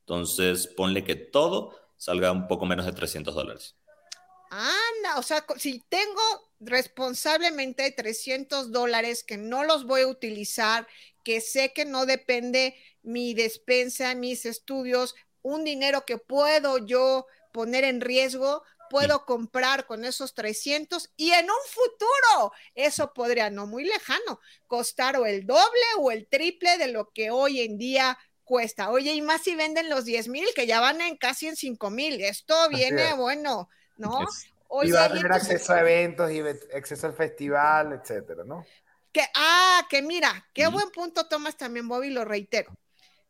Entonces, 0.00 0.66
ponle 0.66 1.04
que 1.04 1.14
todo 1.14 1.78
salga 1.96 2.32
un 2.32 2.48
poco 2.48 2.66
menos 2.66 2.84
de 2.84 2.90
300 2.90 3.32
dólares. 3.32 3.76
Anda, 4.50 5.18
o 5.18 5.22
sea, 5.22 5.46
si 5.56 5.84
tengo 5.88 6.20
responsablemente 6.58 7.92
300 7.92 8.72
dólares 8.72 9.22
que 9.22 9.36
no 9.36 9.62
los 9.62 9.86
voy 9.86 10.00
a 10.00 10.08
utilizar, 10.08 10.88
que 11.22 11.40
sé 11.40 11.72
que 11.72 11.84
no 11.84 12.04
depende 12.04 12.74
mi 13.04 13.34
despensa, 13.34 14.16
mis 14.16 14.46
estudios, 14.46 15.14
un 15.42 15.62
dinero 15.62 16.04
que 16.04 16.18
puedo 16.18 16.78
yo 16.78 17.26
poner 17.52 17.84
en 17.84 18.00
riesgo, 18.00 18.64
puedo 18.92 19.24
comprar 19.24 19.86
con 19.86 20.04
esos 20.04 20.34
300 20.34 21.10
y 21.16 21.32
en 21.32 21.46
un 21.46 21.56
futuro 21.66 22.52
eso 22.74 23.14
podría, 23.14 23.48
no 23.48 23.66
muy 23.66 23.84
lejano, 23.84 24.38
costar 24.66 25.16
o 25.16 25.24
el 25.24 25.46
doble 25.46 25.80
o 25.98 26.10
el 26.10 26.26
triple 26.26 26.76
de 26.76 26.88
lo 26.88 27.08
que 27.10 27.30
hoy 27.30 27.62
en 27.62 27.78
día 27.78 28.18
cuesta. 28.44 28.90
Oye, 28.90 29.14
y 29.14 29.22
más 29.22 29.40
si 29.42 29.54
venden 29.54 29.88
los 29.88 30.04
10 30.04 30.28
mil, 30.28 30.46
que 30.54 30.66
ya 30.66 30.78
van 30.78 31.00
en 31.00 31.16
casi 31.16 31.46
en 31.48 31.56
5 31.56 31.88
mil. 31.88 32.20
Esto 32.20 32.68
viene 32.68 33.08
es. 33.08 33.16
bueno, 33.16 33.70
¿no? 33.96 34.22
Es- 34.24 34.46
Oye, 34.68 34.90
y 34.90 34.92
va 34.92 35.04
a 35.04 35.08
tener 35.08 35.24
entonces- 35.24 35.52
acceso 35.54 35.72
a 35.72 35.80
eventos 35.80 36.30
y 36.30 36.40
acceso 36.76 37.06
al 37.06 37.14
festival, 37.14 37.92
etcétera, 37.94 38.44
¿no? 38.44 38.66
Que, 39.10 39.22
ah, 39.34 39.86
que 39.88 40.02
mira, 40.02 40.46
qué 40.52 40.66
buen 40.66 40.90
punto 40.90 41.28
tomas 41.28 41.56
también, 41.56 41.88
Bobby, 41.88 42.10
lo 42.10 42.24
reitero. 42.26 42.76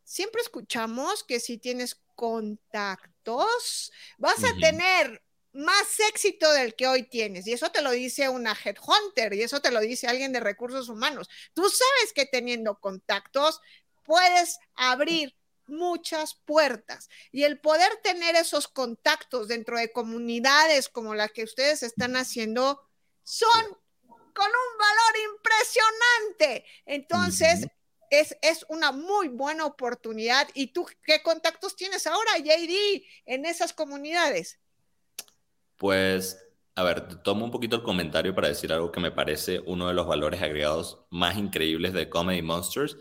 Siempre 0.03 0.41
escuchamos 0.41 1.23
que 1.23 1.39
si 1.39 1.57
tienes 1.57 2.01
contactos, 2.15 3.91
vas 4.17 4.43
a 4.43 4.53
tener 4.59 5.21
más 5.53 5.99
éxito 6.09 6.51
del 6.51 6.75
que 6.75 6.87
hoy 6.87 7.03
tienes. 7.03 7.47
Y 7.47 7.53
eso 7.53 7.71
te 7.71 7.81
lo 7.81 7.91
dice 7.91 8.27
una 8.29 8.53
headhunter 8.53 9.33
y 9.33 9.43
eso 9.43 9.61
te 9.61 9.71
lo 9.71 9.79
dice 9.79 10.07
alguien 10.07 10.33
de 10.33 10.39
recursos 10.39 10.89
humanos. 10.89 11.29
Tú 11.53 11.63
sabes 11.63 12.13
que 12.13 12.25
teniendo 12.25 12.79
contactos 12.79 13.61
puedes 14.03 14.59
abrir 14.75 15.35
muchas 15.67 16.35
puertas 16.45 17.09
y 17.31 17.43
el 17.43 17.59
poder 17.59 17.95
tener 18.03 18.35
esos 18.35 18.67
contactos 18.67 19.47
dentro 19.47 19.77
de 19.77 19.91
comunidades 19.91 20.89
como 20.89 21.15
la 21.15 21.29
que 21.29 21.43
ustedes 21.43 21.83
están 21.83 22.17
haciendo 22.17 22.81
son 23.23 23.77
con 24.03 24.47
un 24.47 24.77
valor 24.77 25.35
impresionante. 25.35 26.65
Entonces, 26.85 27.67
es, 28.09 28.35
es 28.41 28.65
una 28.67 28.91
muy 28.91 29.27
buena 29.29 29.65
oportunidad. 29.65 30.49
¿Y 30.53 30.67
tú 30.73 30.87
qué 31.03 31.21
contactos 31.21 31.75
tienes 31.75 32.07
ahora, 32.07 32.37
JD, 32.37 33.05
en 33.25 33.45
esas 33.45 33.73
comunidades? 33.73 34.59
Pues, 35.83 36.41
a 36.75 36.83
ver, 36.83 37.21
tomo 37.23 37.43
un 37.43 37.51
poquito 37.51 37.75
el 37.75 37.83
comentario 37.83 38.33
para 38.33 38.47
decir 38.47 38.71
algo 38.71 38.89
que 38.89 39.01
me 39.01 39.11
parece 39.11 39.61
uno 39.65 39.89
de 39.89 39.93
los 39.93 40.07
valores 40.07 40.41
agregados 40.41 41.03
más 41.09 41.37
increíbles 41.37 41.91
de 41.91 42.07
Comedy 42.07 42.41
Monsters, 42.41 42.95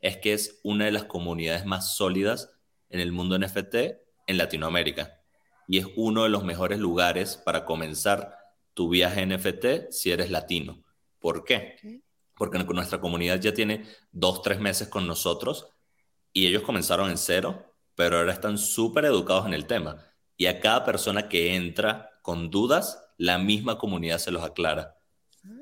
es 0.00 0.18
que 0.18 0.34
es 0.34 0.60
una 0.62 0.84
de 0.84 0.90
las 0.90 1.04
comunidades 1.04 1.64
más 1.64 1.96
sólidas 1.96 2.50
en 2.90 3.00
el 3.00 3.10
mundo 3.10 3.38
NFT 3.38 3.74
en 4.26 4.36
Latinoamérica. 4.36 5.18
Y 5.66 5.78
es 5.78 5.86
uno 5.96 6.24
de 6.24 6.28
los 6.28 6.44
mejores 6.44 6.78
lugares 6.78 7.38
para 7.38 7.64
comenzar 7.64 8.36
tu 8.74 8.90
viaje 8.90 9.24
NFT 9.24 9.90
si 9.90 10.10
eres 10.10 10.30
latino. 10.30 10.84
¿Por 11.18 11.42
qué? 11.42 12.02
Porque 12.34 12.58
nuestra 12.58 13.00
comunidad 13.00 13.40
ya 13.40 13.54
tiene 13.54 13.86
dos, 14.12 14.42
tres 14.42 14.60
meses 14.60 14.88
con 14.88 15.06
nosotros 15.06 15.70
y 16.34 16.46
ellos 16.46 16.64
comenzaron 16.64 17.08
en 17.08 17.16
cero, 17.16 17.74
pero 17.94 18.18
ahora 18.18 18.34
están 18.34 18.58
súper 18.58 19.06
educados 19.06 19.46
en 19.46 19.54
el 19.54 19.66
tema. 19.66 20.04
Y 20.36 20.44
a 20.44 20.60
cada 20.60 20.84
persona 20.84 21.30
que 21.30 21.54
entra 21.54 22.10
con 22.26 22.50
dudas, 22.50 23.08
la 23.18 23.38
misma 23.38 23.78
comunidad 23.78 24.18
se 24.18 24.32
los 24.32 24.42
aclara. 24.42 24.98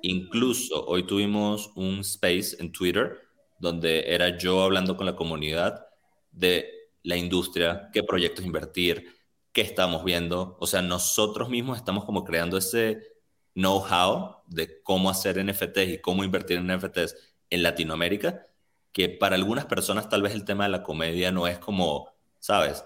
Incluso 0.00 0.86
hoy 0.86 1.06
tuvimos 1.06 1.70
un 1.74 1.98
space 1.98 2.56
en 2.58 2.72
Twitter 2.72 3.18
donde 3.58 4.14
era 4.14 4.38
yo 4.38 4.62
hablando 4.62 4.96
con 4.96 5.04
la 5.04 5.14
comunidad 5.14 5.86
de 6.32 6.66
la 7.02 7.18
industria, 7.18 7.90
qué 7.92 8.02
proyectos 8.02 8.46
invertir, 8.46 9.14
qué 9.52 9.60
estamos 9.60 10.04
viendo. 10.04 10.56
O 10.58 10.66
sea, 10.66 10.80
nosotros 10.80 11.50
mismos 11.50 11.76
estamos 11.76 12.06
como 12.06 12.24
creando 12.24 12.56
ese 12.56 13.12
know-how 13.52 14.38
de 14.46 14.82
cómo 14.82 15.10
hacer 15.10 15.36
NFTs 15.44 15.88
y 15.92 16.00
cómo 16.00 16.24
invertir 16.24 16.56
en 16.56 16.68
NFTs 16.68 17.14
en 17.50 17.62
Latinoamérica, 17.62 18.46
que 18.90 19.10
para 19.10 19.36
algunas 19.36 19.66
personas 19.66 20.08
tal 20.08 20.22
vez 20.22 20.32
el 20.32 20.46
tema 20.46 20.64
de 20.64 20.70
la 20.70 20.82
comedia 20.82 21.30
no 21.30 21.46
es 21.46 21.58
como, 21.58 22.08
¿sabes? 22.38 22.82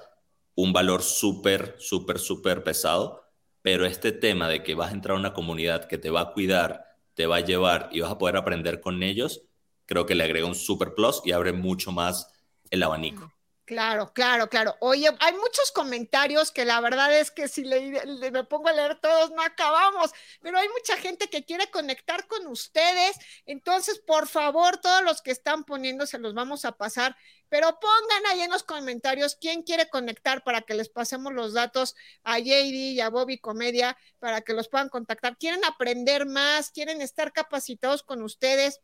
Un 0.56 0.72
valor 0.72 1.04
súper, 1.04 1.76
súper, 1.78 2.18
súper 2.18 2.64
pesado, 2.64 3.27
pero 3.70 3.84
este 3.84 4.12
tema 4.12 4.48
de 4.48 4.62
que 4.62 4.74
vas 4.74 4.90
a 4.90 4.94
entrar 4.94 5.14
a 5.14 5.20
una 5.20 5.34
comunidad 5.34 5.88
que 5.88 5.98
te 5.98 6.08
va 6.08 6.22
a 6.22 6.32
cuidar, 6.32 6.96
te 7.12 7.26
va 7.26 7.36
a 7.36 7.40
llevar 7.40 7.90
y 7.92 8.00
vas 8.00 8.10
a 8.10 8.16
poder 8.16 8.38
aprender 8.38 8.80
con 8.80 9.02
ellos, 9.02 9.42
creo 9.84 10.06
que 10.06 10.14
le 10.14 10.24
agrega 10.24 10.46
un 10.46 10.54
super 10.54 10.94
plus 10.94 11.20
y 11.22 11.32
abre 11.32 11.52
mucho 11.52 11.92
más 11.92 12.32
el 12.70 12.82
abanico. 12.82 13.30
Claro, 13.66 14.14
claro, 14.14 14.48
claro. 14.48 14.74
Oye, 14.80 15.10
hay 15.20 15.32
muchos 15.34 15.70
comentarios 15.72 16.50
que 16.50 16.64
la 16.64 16.80
verdad 16.80 17.14
es 17.14 17.30
que 17.30 17.46
si 17.48 17.62
le, 17.62 18.02
me 18.30 18.44
pongo 18.44 18.68
a 18.68 18.72
leer 18.72 18.98
todos 18.98 19.30
no 19.32 19.42
acabamos, 19.42 20.12
pero 20.40 20.56
hay 20.56 20.68
mucha 20.70 20.96
gente 20.96 21.28
que 21.28 21.44
quiere 21.44 21.70
conectar 21.70 22.26
con 22.26 22.46
ustedes. 22.46 23.18
Entonces, 23.44 23.98
por 23.98 24.26
favor, 24.26 24.78
todos 24.78 25.02
los 25.02 25.20
que 25.20 25.32
están 25.32 25.64
poniendo 25.64 26.06
se 26.06 26.18
los 26.18 26.32
vamos 26.32 26.64
a 26.64 26.72
pasar, 26.72 27.14
pero 27.48 27.78
pongan 27.80 28.26
ahí 28.30 28.40
en 28.42 28.50
los 28.50 28.62
comentarios 28.62 29.36
quién 29.40 29.62
quiere 29.62 29.88
conectar 29.88 30.44
para 30.44 30.62
que 30.62 30.74
les 30.74 30.88
pasemos 30.88 31.32
los 31.32 31.54
datos 31.54 31.94
a 32.22 32.38
JD 32.38 32.92
y 32.92 33.00
a 33.00 33.10
Bobby 33.10 33.38
Comedia 33.38 33.96
para 34.18 34.42
que 34.42 34.52
los 34.52 34.68
puedan 34.68 34.88
contactar. 34.88 35.36
¿Quieren 35.38 35.64
aprender 35.64 36.26
más? 36.26 36.70
¿Quieren 36.70 37.00
estar 37.02 37.32
capacitados 37.32 38.02
con 38.02 38.22
ustedes? 38.22 38.80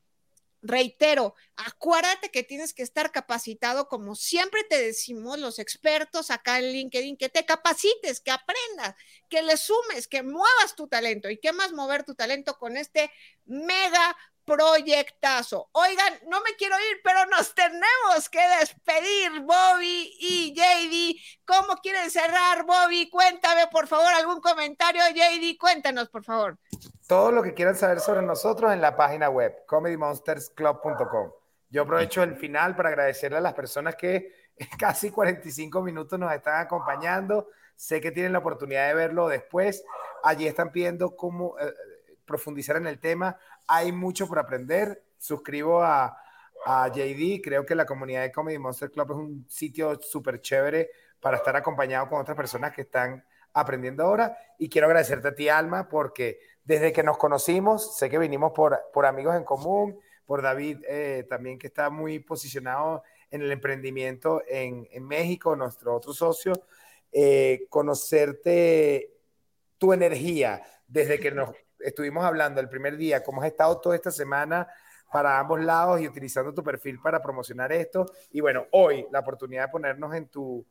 Reitero, 0.67 1.35
acuérdate 1.57 2.31
que 2.31 2.43
tienes 2.43 2.73
que 2.73 2.83
estar 2.83 3.13
capacitado, 3.13 3.87
como 3.87 4.15
siempre 4.15 4.65
te 4.65 4.81
decimos 4.81 5.39
los 5.39 5.59
expertos 5.59 6.31
acá 6.31 6.59
en 6.59 6.73
LinkedIn, 6.73 7.19
que 7.19 7.29
te 7.29 7.45
capacites, 7.45 8.21
que 8.21 8.31
aprendas, 8.31 8.95
que 9.29 9.43
le 9.43 9.59
sumes, 9.59 10.09
que 10.09 10.23
muevas 10.23 10.75
tu 10.75 10.89
talento. 10.89 11.29
¿Y 11.29 11.37
qué 11.37 11.53
más 11.53 11.73
mover 11.73 12.05
tu 12.05 12.15
talento 12.15 12.57
con 12.59 12.79
este 12.79 13.11
mega 13.45 14.17
proyectazo? 14.45 15.69
Oigan, 15.73 16.15
no 16.29 16.41
me 16.43 16.55
quiero 16.57 16.77
ir, 16.77 17.01
pero 17.03 17.27
nos 17.27 17.55
tenemos 17.55 18.29
que 18.31 18.41
despedir, 18.61 19.41
Bobby 19.41 20.15
y 20.19 20.55
JD. 20.55 21.45
¿Cómo 21.47 21.77
quieren 21.83 22.11
cerrar, 22.11 22.65
Bobby? 22.65 23.09
Cuéntame, 23.11 23.67
por 23.69 23.87
favor, 23.87 24.13
algún 24.15 24.41
comentario, 24.41 25.03
JD, 25.09 25.59
cuéntanos, 25.59 26.09
por 26.09 26.25
favor. 26.25 26.59
Todo 27.07 27.33
lo 27.33 27.43
que 27.43 27.55
quieran 27.55 27.77
saber 27.77 28.01
sobre 28.01 28.23
nosotros 28.23 28.73
en 28.73 28.81
la 28.81 28.97
página 28.97 29.29
web, 29.29 29.65
comedymonstersclub.com. 29.67 31.33
Yo 31.71 31.83
aprovecho 31.83 32.23
el 32.23 32.37
final 32.37 32.77
para 32.77 32.91
agradecerle 32.91 33.39
a 33.39 33.41
las 33.41 33.55
personas 33.55 33.97
que 33.97 34.33
casi 34.79 35.11
45 35.11 35.83
minutos 35.83 36.19
nos 36.19 36.33
están 36.33 36.61
acompañando. 36.61 37.49
Sé 37.75 38.01
que 38.01 38.13
tienen 38.13 38.33
la 38.33 38.39
oportunidad 38.39 38.87
de 38.87 38.95
verlo 38.95 39.29
después. 39.29 39.85
Allí 40.23 40.47
están 40.47 40.71
pidiendo 40.71 41.17
cómo 41.17 41.59
eh, 41.59 41.75
profundizar 42.25 42.77
en 42.77 42.87
el 42.87 43.01
tema. 43.01 43.37
Hay 43.67 43.93
mucho 43.93 44.27
por 44.27 44.39
aprender. 44.39 45.05
Suscribo 45.19 45.83
a, 45.83 46.17
JD. 46.67 47.43
Creo 47.43 47.67
que 47.67 47.75
la 47.75 47.85
comunidad 47.85 48.23
de 48.23 48.33
Comedy 48.33 48.59
Monster 48.59 48.91
Club 48.91 49.11
es 49.11 49.17
un 49.17 49.47
sitio 49.51 50.01
súper 50.01 50.41
chévere 50.41 50.91
para 51.21 51.37
estar 51.37 51.55
acompañado 51.57 52.09
con 52.09 52.21
otras 52.21 52.37
personas 52.37 52.73
que 52.73 52.83
están 52.83 53.23
aprendiendo 53.53 54.05
ahora. 54.05 54.37
Y 54.59 54.71
quiero 54.71 54.87
agradecerte 54.87 55.29
a 55.29 55.35
ti, 55.35 55.49
Alma, 55.51 55.89
porque 55.89 56.39
desde 56.65 56.93
que 56.93 57.03
nos 57.03 57.19
conocimos, 57.19 57.99
sé 57.99 58.09
que 58.09 58.19
vinimos 58.19 58.53
por, 58.53 58.81
por 58.95 59.05
amigos 59.05 59.37
en 59.37 59.45
común, 59.45 60.01
por 60.25 60.41
David 60.41 60.79
eh, 60.89 61.27
también 61.29 61.59
que 61.59 61.67
está 61.67 61.91
muy 61.91 62.19
posicionado 62.19 63.03
en 63.31 63.43
el 63.43 63.53
emprendimiento 63.53 64.43
en, 64.49 64.89
en 64.91 65.07
México, 65.07 65.57
nuestro 65.57 65.95
otro 65.95 66.15
socio, 66.15 66.55
eh, 67.13 67.67
conocerte 67.69 69.13
tu 69.79 69.93
energía 69.93 70.63
desde 70.87 71.19
que 71.19 71.31
nos 71.31 71.51
estuvimos 71.85 72.25
hablando 72.25 72.61
el 72.61 72.69
primer 72.69 72.97
día, 72.97 73.23
cómo 73.23 73.43
has 73.43 73.49
estado 73.49 73.81
toda 73.81 73.97
esta 73.97 74.11
semana 74.11 74.67
para 75.13 75.39
ambos 75.39 75.61
lados 75.61 76.01
y 76.01 76.09
utilizando 76.09 76.53
tu 76.53 76.65
perfil 76.65 76.99
para 77.01 77.23
promocionar 77.23 77.73
esto. 77.73 78.07
Y 78.33 78.41
bueno, 78.41 78.67
hoy 78.73 79.07
la 79.13 79.21
oportunidad 79.21 79.67
de 79.67 79.73
ponernos 79.73 80.15
en 80.15 80.29
tu, 80.29 80.67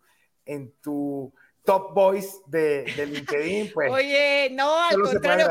en 0.46 0.72
tu 0.82 1.34
top 1.64 1.94
boys 1.94 2.42
de, 2.48 2.84
de 2.96 3.06
LinkedIn, 3.06 3.72
pues. 3.74 3.92
Oye, 3.92 4.50
no, 4.52 4.78
al 4.78 5.02
contrario. 5.02 5.48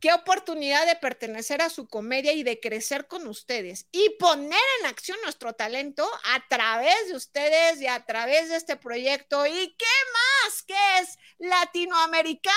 Qué 0.00 0.12
oportunidad 0.12 0.86
de 0.86 0.96
pertenecer 0.96 1.62
a 1.62 1.70
su 1.70 1.88
comedia 1.88 2.32
y 2.32 2.42
de 2.42 2.60
crecer 2.60 3.06
con 3.06 3.26
ustedes 3.26 3.86
y 3.90 4.10
poner 4.18 4.60
en 4.80 4.86
acción 4.86 5.16
nuestro 5.22 5.54
talento 5.54 6.06
a 6.34 6.46
través 6.48 7.08
de 7.08 7.16
ustedes 7.16 7.80
y 7.80 7.86
a 7.86 8.04
través 8.04 8.50
de 8.50 8.56
este 8.56 8.76
proyecto. 8.76 9.46
¿Y 9.46 9.74
qué 9.78 9.86
más? 10.12 10.34
que 10.66 10.74
es 11.00 11.18
latinoamericano? 11.38 12.54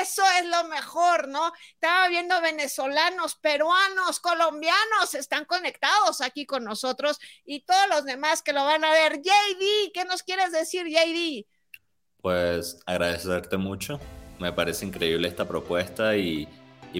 Eso 0.00 0.22
es 0.38 0.46
lo 0.46 0.64
mejor, 0.64 1.28
¿no? 1.28 1.52
Estaba 1.74 2.08
viendo 2.08 2.40
venezolanos, 2.40 3.36
peruanos, 3.36 4.20
colombianos, 4.20 5.14
están 5.14 5.44
conectados 5.44 6.20
aquí 6.20 6.46
con 6.46 6.64
nosotros 6.64 7.18
y 7.44 7.60
todos 7.64 7.88
los 7.88 8.04
demás 8.04 8.42
que 8.42 8.52
lo 8.52 8.64
van 8.64 8.84
a 8.84 8.92
ver. 8.92 9.20
JD, 9.20 9.92
¿qué 9.92 10.04
nos 10.06 10.22
quieres 10.22 10.52
decir, 10.52 10.86
JD? 10.86 11.46
Pues 12.22 12.78
agradecerte 12.86 13.56
mucho. 13.56 13.98
Me 14.38 14.52
parece 14.52 14.86
increíble 14.86 15.26
esta 15.26 15.46
propuesta 15.46 16.16
y, 16.16 16.48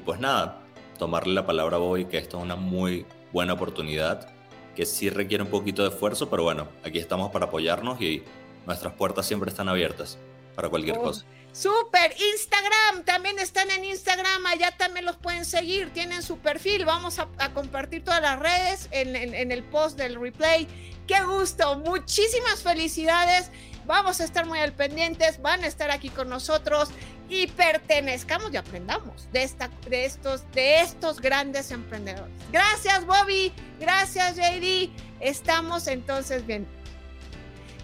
pues 0.04 0.18
nada, 0.18 0.60
tomarle 0.98 1.32
la 1.32 1.46
palabra 1.46 1.76
a 1.76 1.80
Bobby 1.80 2.06
que 2.06 2.18
esto 2.18 2.38
es 2.38 2.42
una 2.42 2.56
muy 2.56 3.06
buena 3.32 3.54
oportunidad 3.54 4.28
que 4.74 4.84
sí 4.84 5.10
requiere 5.10 5.44
un 5.44 5.50
poquito 5.50 5.82
de 5.82 5.90
esfuerzo, 5.90 6.28
pero 6.28 6.42
bueno, 6.44 6.68
aquí 6.84 6.98
estamos 6.98 7.30
para 7.30 7.46
apoyarnos 7.46 8.00
y 8.00 8.22
nuestras 8.66 8.94
puertas 8.94 9.26
siempre 9.26 9.50
están 9.50 9.68
abiertas 9.68 10.18
para 10.56 10.68
cualquier 10.70 10.96
oh, 10.98 11.02
cosa. 11.02 11.24
Super, 11.52 12.14
Instagram, 12.32 13.04
también 13.04 13.38
están 13.38 13.70
en 13.70 13.84
Instagram, 13.84 14.46
allá 14.46 14.74
también 14.76 15.04
los 15.04 15.16
pueden 15.16 15.44
seguir, 15.44 15.92
tienen 15.92 16.22
su 16.22 16.38
perfil, 16.38 16.86
vamos 16.86 17.18
a, 17.18 17.28
compartir 17.52 18.02
todas 18.02 18.22
las 18.22 18.38
redes 18.38 18.88
en, 18.90 19.14
en 19.14 19.52
el 19.52 19.62
post 19.62 19.98
del 19.98 20.18
replay. 20.18 20.66
Qué 21.06 21.22
gusto, 21.24 21.76
muchísimas 21.78 22.62
felicidades 22.62 23.50
Vamos 23.86 24.20
a 24.20 24.24
estar 24.24 24.46
muy 24.46 24.58
al 24.58 24.72
pendientes, 24.72 25.40
van 25.42 25.64
a 25.64 25.66
estar 25.66 25.90
aquí 25.90 26.08
con 26.08 26.28
nosotros 26.28 26.90
y 27.28 27.46
pertenezcamos 27.48 28.52
y 28.52 28.56
aprendamos 28.56 29.30
de, 29.32 29.42
esta, 29.42 29.68
de, 29.88 30.04
estos, 30.04 30.50
de 30.52 30.80
estos 30.80 31.20
grandes 31.20 31.70
emprendedores. 31.70 32.34
Gracias, 32.50 33.04
Bobby. 33.06 33.52
Gracias, 33.80 34.36
JD. 34.36 34.90
Estamos 35.20 35.86
entonces 35.86 36.46
bien. 36.46 36.66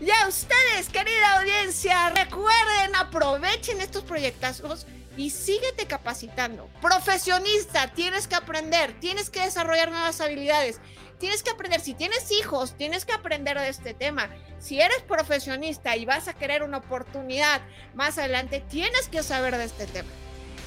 Y 0.01 0.11
a 0.11 0.29
ustedes, 0.29 0.89
querida 0.93 1.41
audiencia, 1.41 2.11
recuerden, 2.11 2.95
aprovechen 2.95 3.81
estos 3.81 4.05
proyectos 4.05 4.87
y 5.17 5.31
síguete 5.31 5.87
capacitando. 5.89 6.69
Profesionista, 6.81 7.89
tienes 7.89 8.29
que 8.29 8.37
aprender, 8.37 8.95
tienes 9.01 9.29
que 9.29 9.41
desarrollar 9.41 9.91
nuevas 9.91 10.21
habilidades 10.21 10.81
tienes 11.19 11.43
que 11.43 11.51
aprender, 11.51 11.81
si 11.81 11.95
tienes 11.95 12.31
hijos, 12.33 12.75
tienes 12.77 13.05
que 13.05 13.13
aprender 13.13 13.59
de 13.59 13.69
este 13.69 13.95
tema. 13.95 14.29
Si 14.59 14.81
eres 14.81 15.01
profesionista 15.03 15.97
y 15.97 16.05
vas 16.05 16.29
a 16.29 16.35
querer 16.35 16.63
una 16.63 16.79
oportunidad 16.79 17.61
más 17.95 18.19
adelante, 18.19 18.63
tienes 18.69 19.09
que 19.09 19.23
saber 19.23 19.57
de 19.57 19.65
este 19.65 19.87
tema. 19.87 20.09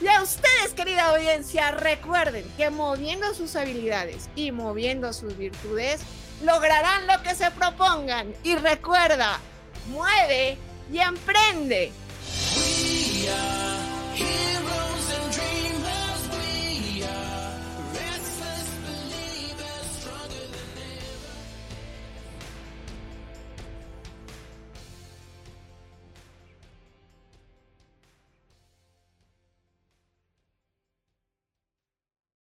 Y 0.01 0.07
a 0.07 0.21
ustedes, 0.21 0.73
querida 0.75 1.09
audiencia, 1.09 1.71
recuerden 1.71 2.45
que 2.57 2.69
moviendo 2.69 3.33
sus 3.33 3.55
habilidades 3.55 4.29
y 4.35 4.51
moviendo 4.51 5.13
sus 5.13 5.37
virtudes, 5.37 6.01
lograrán 6.43 7.05
lo 7.05 7.21
que 7.21 7.35
se 7.35 7.51
propongan. 7.51 8.33
Y 8.43 8.55
recuerda, 8.55 9.39
mueve 9.87 10.57
y 10.91 10.99
emprende. 10.99 11.91
We 14.13 14.60